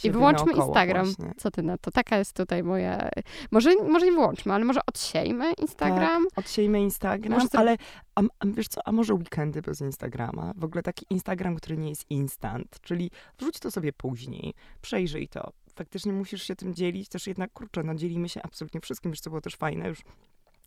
I 0.04 0.12
wyłączmy 0.12 0.46
naokoło 0.46 0.68
Instagram. 0.68 1.06
Właśnie. 1.06 1.34
Co 1.38 1.52
ty 1.52 1.64
na 1.64 1.78
to? 1.78 1.92
Taka 1.92 2.18
jest 2.18 2.34
tutaj 2.34 2.64
moja... 2.64 3.10
Może, 3.52 3.76
może 3.76 4.06
nie 4.06 4.12
wyłączmy, 4.12 4.54
ale 4.54 4.66
może 4.66 4.80
odsiejmy 4.86 5.54
Instagram? 5.54 6.28
Odsiejmy 6.36 6.82
Instagram, 6.82 7.34
Może 7.34 7.48
ale 7.54 7.78
a, 8.16 8.22
a 8.40 8.46
wiesz 8.46 8.68
co, 8.68 8.82
a 8.88 8.92
może 8.92 9.14
weekendy 9.14 9.62
bez 9.62 9.82
Instagrama? 9.82 10.54
W 10.56 10.64
ogóle 10.64 10.84
taki 10.84 11.06
Instagram, 11.10 11.56
który 11.56 11.78
nie 11.78 11.90
jest 11.90 12.06
instant, 12.10 12.80
czyli 12.82 13.12
wrzuć 13.40 13.60
to 13.60 13.72
sobie 13.72 13.94
później, 13.94 14.54
przejrzyj 14.82 15.28
to. 15.28 15.52
Faktycznie 15.76 16.14
musisz 16.14 16.44
się 16.44 16.56
tym 16.56 16.76
dzielić, 16.76 17.10
też 17.10 17.28
jednak, 17.28 17.54
kurczę, 17.54 17.84
no 17.84 17.96
dzielimy 17.96 18.30
się 18.30 18.42
absolutnie 18.44 18.82
wszystkim, 18.82 19.12
wiesz 19.12 19.22
co 19.22 19.30
było 19.30 19.42
też 19.42 19.56
fajne, 19.56 19.88
już 19.88 20.02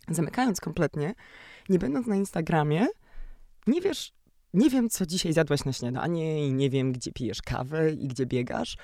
zamykając 0.09 0.61
kompletnie, 0.61 1.15
nie 1.69 1.79
będąc 1.79 2.07
na 2.07 2.17
Instagramie, 2.17 2.87
nie 3.67 3.81
wiesz, 3.81 4.13
nie 4.55 4.71
wiem, 4.71 4.89
co 4.89 5.07
dzisiaj 5.07 5.33
zjadłaś 5.33 5.65
na 5.65 5.73
śniadanie 5.73 6.47
i 6.47 6.53
nie 6.53 6.71
wiem, 6.71 6.93
gdzie 6.93 7.13
pijesz 7.13 7.43
kawę 7.43 7.93
i 7.93 8.09
gdzie 8.09 8.27
biegasz. 8.27 8.77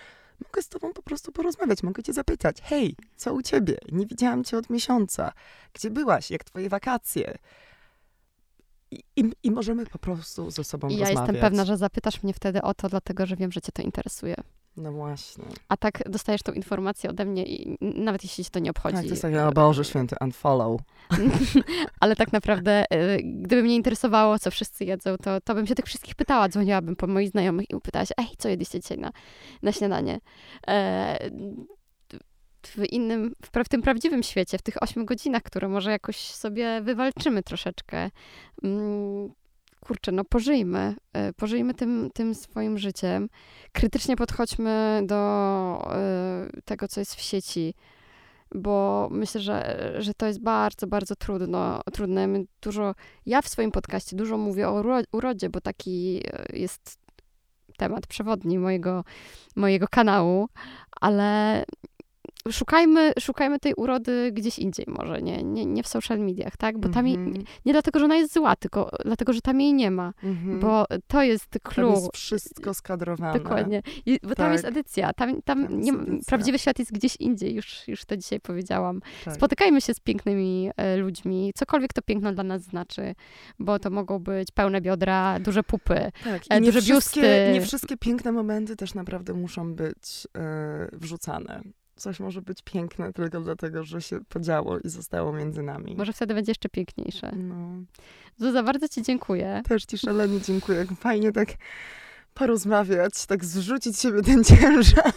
Mogę 0.49 0.63
z 0.63 0.69
tobą 0.69 0.93
po 0.93 1.03
prostu 1.03 1.33
porozmawiać, 1.33 1.83
mogę 1.83 2.03
cię 2.03 2.13
zapytać, 2.13 2.63
hej, 2.63 2.97
co 3.17 3.35
u 3.35 3.43
ciebie? 3.43 3.79
Nie 3.93 4.07
widziałam 4.07 4.45
cię 4.45 4.59
od 4.59 4.71
miesiąca. 4.71 5.33
Gdzie 5.73 5.91
byłaś? 5.91 6.31
Jak 6.31 6.45
twoje 6.45 6.69
wakacje? 6.69 7.39
I, 9.17 9.33
i, 9.43 9.51
możemy 9.51 9.87
po 9.87 9.99
prostu 9.99 10.51
ze 10.51 10.65
sobą 10.65 10.89
ja 10.89 10.99
rozmawiać. 10.99 11.19
jestem 11.19 11.41
pewna, 11.41 11.65
że 11.65 11.77
zapytasz 11.77 12.23
mnie 12.23 12.35
wtedy 12.35 12.63
o 12.63 12.75
to, 12.75 12.89
dlatego 12.89 13.27
że 13.27 13.37
wiem, 13.37 13.53
że 13.53 13.61
cię 13.61 13.73
to 13.73 13.83
interesuje. 13.83 14.35
No 14.77 14.93
właśnie. 14.93 15.45
A 15.69 15.77
tak 15.77 16.11
dostajesz 16.11 16.43
tą 16.43 16.53
informację 16.53 17.11
ode 17.11 17.25
mnie 17.25 17.45
i 17.45 17.77
nawet 17.81 18.25
jeśli 18.25 18.45
cię 18.45 18.51
to 18.51 18.59
nie 18.59 18.71
obchodzi. 18.71 18.97
Tak, 18.97 19.05
to 19.05 19.11
jest 19.11 19.23
takie, 19.23 19.47
o 19.47 19.53
Boże 19.53 19.85
Święty, 19.85 20.17
unfollow. 20.21 20.81
Ale 22.01 22.17
tak 22.17 22.33
naprawdę, 22.33 22.85
y, 22.95 23.23
gdyby 23.23 23.63
mnie 23.63 23.77
interesowało, 23.77 24.39
co 24.39 24.51
wszyscy 24.51 24.85
jedzą, 24.85 25.17
to, 25.17 25.41
to 25.41 25.55
bym 25.55 25.67
się 25.67 25.75
tych 25.75 25.87
wszystkich 25.87 26.15
pytała, 26.15 26.49
dzwoniłabym 26.49 26.97
po 26.97 27.07
moich 27.07 27.29
znajomych 27.29 27.71
i 27.71 27.81
pytała 27.81 28.07
się, 28.07 28.15
ej, 28.19 28.27
co 28.39 28.49
jedliście 28.49 28.81
dzisiaj 28.81 28.99
na, 28.99 29.13
na 29.63 29.73
śniadanie? 29.73 30.21
E, 30.69 31.31
w 32.67 32.93
innym, 32.93 33.35
w, 33.43 33.65
w 33.65 33.69
tym 33.69 33.83
prawdziwym 33.83 34.23
świecie, 34.23 34.59
w 34.59 34.63
tych 34.63 34.83
ośmiu 34.83 35.05
godzinach, 35.05 35.43
które 35.43 35.69
może 35.69 35.91
jakoś 35.91 36.17
sobie 36.17 36.81
wywalczymy 36.81 37.43
troszeczkę. 37.43 38.11
Kurczę, 39.87 40.13
no 40.13 40.25
pożyjmy, 40.25 40.95
e, 41.13 41.33
pożyjmy 41.33 41.75
tym, 41.75 42.11
tym 42.15 42.35
swoim 42.35 42.79
życiem. 42.79 43.29
Krytycznie 43.73 44.17
podchodźmy 44.17 45.03
do 45.07 45.93
e, 45.95 46.49
tego, 46.65 46.89
co 46.89 47.01
jest 47.01 47.15
w 47.15 47.21
sieci 47.21 47.75
bo 48.55 49.09
myślę, 49.11 49.41
że, 49.41 49.93
że 49.99 50.15
to 50.15 50.27
jest 50.27 50.43
bardzo, 50.43 50.87
bardzo 50.87 51.17
trudno, 51.17 51.81
trudne. 51.93 52.27
My 52.27 52.45
dużo, 52.63 52.95
ja 53.27 53.43
w 53.43 53.49
swoim 53.49 53.71
podcaście 53.71 54.17
dużo 54.17 54.37
mówię 54.39 54.69
o 54.69 54.73
uro- 54.83 55.05
urodzie, 55.13 55.51
bo 55.51 55.61
taki 55.61 56.23
e, 56.27 56.47
jest 56.59 56.99
temat 57.77 58.07
przewodni 58.07 58.59
mojego, 58.59 59.05
mojego 59.57 59.87
kanału, 59.91 60.49
ale 61.01 61.65
szukajmy, 62.51 63.13
szukajmy 63.21 63.59
tej 63.59 63.75
urody 63.75 64.33
gdzieś 64.33 64.59
indziej 64.59 64.87
może, 64.89 65.23
nie, 65.23 65.43
nie, 65.43 65.67
nie 65.67 65.83
w 65.83 65.89
social 65.89 66.19
mediach, 66.19 66.57
tak? 66.57 66.79
Bo 66.79 66.89
tam 66.89 67.07
jej, 67.07 67.17
Mhm, 67.17 67.45
nie 67.67 67.73
dlatego, 67.73 67.99
że 67.99 68.05
ona 68.05 68.17
jest 68.17 68.35
zła, 68.35 68.57
tylko 68.57 68.91
dlatego, 69.05 69.33
że 69.33 69.41
tam 69.41 69.61
jej 69.61 69.75
nie 69.75 69.91
ma, 69.91 70.13
mhm. 70.25 70.61
bo 70.61 70.85
to 71.07 71.23
jest 71.23 71.47
Tam 71.51 71.73
clue. 71.73 71.91
jest 71.91 72.11
wszystko 72.15 72.75
skadrowane. 72.75 73.39
Dokładnie. 73.39 73.83
I, 74.07 74.19
bo 74.23 74.35
tam 74.35 74.53
jest 74.53 74.65
Tak. 74.65 74.73
edycja. 74.73 75.13
Tam, 75.13 75.43
tam, 75.43 75.63
Tam 75.67 75.81
nie, 75.81 75.93
edycja. 75.93 76.19
prawdziwy 76.27 76.59
świat 76.59 76.79
jest 76.79 76.93
gdzieś 76.93 77.17
indziej, 77.17 77.55
już, 77.55 77.89
już 77.89 78.05
to 78.05 78.17
dzisiaj 78.17 78.41
powiedziałam. 78.41 79.01
Tak. 79.25 79.35
Spotykajmy 79.35 79.81
się 79.81 79.95
z 79.95 80.01
pięknymi 80.01 80.71
e, 80.77 80.97
ludźmi, 80.97 81.53
cokolwiek 81.55 81.93
to 81.93 82.03
piękno 82.03 82.33
dla 82.33 82.45
nas 82.45 82.63
znaczy, 82.63 83.15
bo 83.59 83.79
to 83.79 83.91
mogą 83.91 84.19
być 84.19 84.51
pełne 84.51 84.81
biodra, 84.81 85.39
duże 85.41 85.63
pupy. 85.63 86.11
Tak, 86.25 86.43
e, 86.51 86.61
duże 86.61 86.83
biusty. 86.83 87.51
nie 87.53 87.61
wszystkie 87.61 87.97
piękne 87.97 88.33
momenty 88.33 88.77
też 88.77 88.95
naprawdę 88.95 89.33
muszą 89.35 89.75
być 89.75 90.29
e, 90.37 90.89
wrzucane. 90.93 91.63
Coś 92.03 92.21
może 92.21 92.43
być 92.43 92.63
piękne 92.63 93.13
tylko 93.13 93.41
dlatego, 93.41 93.85
że 93.85 94.03
się 94.03 94.21
podziało 94.29 94.79
i 94.79 94.89
zostało 94.89 95.33
między 95.33 95.63
nami. 95.63 95.97
Może 95.97 96.13
wtedy 96.13 96.35
będzie 96.35 96.51
jeszcze 96.51 96.69
piękniejsze. 96.69 97.33
No, 97.37 97.57
Zuza, 98.37 98.63
bardzo 98.63 98.89
ci 98.89 99.03
dziękuję. 99.03 99.63
też 99.69 99.85
ci 99.85 99.99
szalenie 99.99 100.41
dziękuję. 100.41 100.79
Jak 100.79 100.89
Fajnie 100.99 101.33
tak 101.33 101.49
porozmawiać, 102.35 103.27
tak 103.27 103.45
zrzucić 103.45 103.99
siebie 103.99 104.23
ten 104.23 104.45
ciężar. 104.51 105.13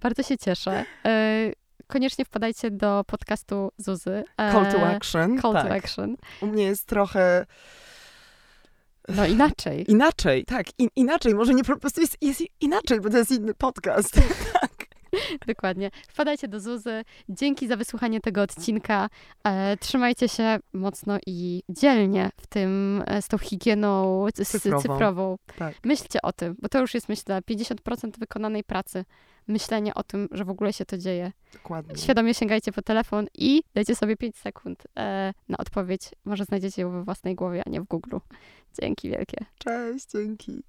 Bardzo 0.00 0.22
się 0.22 0.38
cieszę. 0.38 0.84
E, 1.04 1.52
koniecznie 1.86 2.24
wpadajcie 2.24 2.70
do 2.70 3.04
podcastu 3.06 3.70
Zuzy. 3.78 4.24
E, 4.36 4.52
Call 4.52 4.72
to 4.72 4.86
action. 4.86 5.38
Call 5.42 5.52
tak. 5.52 5.68
to 5.68 5.74
action. 5.74 6.16
U 6.40 6.46
mnie 6.46 6.64
jest 6.64 6.86
trochę 6.86 7.46
No 9.08 9.26
inaczej. 9.26 9.90
inaczej, 9.90 10.44
tak, 10.44 10.66
in, 10.78 10.88
inaczej. 10.96 11.34
Może 11.34 11.54
nie 11.54 11.64
po 11.64 11.76
prostu 11.76 12.00
jest, 12.00 12.16
jest 12.20 12.42
inaczej, 12.60 13.00
bo 13.00 13.10
to 13.10 13.18
jest 13.18 13.30
inny 13.30 13.54
podcast. 13.54 14.14
tak. 14.60 14.91
Dokładnie. 15.46 15.90
Wpadajcie 16.08 16.48
do 16.48 16.60
Zuzy. 16.60 17.02
Dzięki 17.28 17.68
za 17.68 17.76
wysłuchanie 17.76 18.20
tego 18.20 18.42
odcinka. 18.42 19.08
E, 19.44 19.76
trzymajcie 19.76 20.28
się 20.28 20.58
mocno 20.72 21.18
i 21.26 21.62
dzielnie 21.68 22.30
w 22.36 22.46
tym, 22.46 23.02
e, 23.06 23.22
z 23.22 23.28
tą 23.28 23.38
higieną 23.38 24.26
Cyfrową. 24.34 24.82
cyfrową. 24.82 25.36
Tak. 25.58 25.74
Myślcie 25.84 26.22
o 26.22 26.32
tym, 26.32 26.56
bo 26.62 26.68
to 26.68 26.80
już 26.80 26.94
jest, 26.94 27.08
myślę, 27.08 27.40
50% 27.42 28.18
wykonanej 28.18 28.64
pracy. 28.64 29.04
Myślenie 29.48 29.94
o 29.94 30.02
tym, 30.02 30.28
że 30.32 30.44
w 30.44 30.50
ogóle 30.50 30.72
się 30.72 30.84
to 30.84 30.98
dzieje. 30.98 31.32
Dokładnie. 31.52 31.96
Świadomie 31.96 32.34
sięgajcie 32.34 32.72
po 32.72 32.82
telefon 32.82 33.26
i 33.38 33.62
dajcie 33.74 33.94
sobie 33.96 34.16
5 34.16 34.36
sekund 34.36 34.82
e, 34.98 35.32
na 35.48 35.56
odpowiedź. 35.58 36.02
Może 36.24 36.44
znajdziecie 36.44 36.82
ją 36.82 36.90
we 36.90 37.04
własnej 37.04 37.34
głowie, 37.34 37.62
a 37.66 37.70
nie 37.70 37.80
w 37.80 37.84
Google. 37.84 38.16
Dzięki 38.80 39.10
wielkie. 39.10 39.44
Cześć, 39.58 40.06
dzięki. 40.12 40.62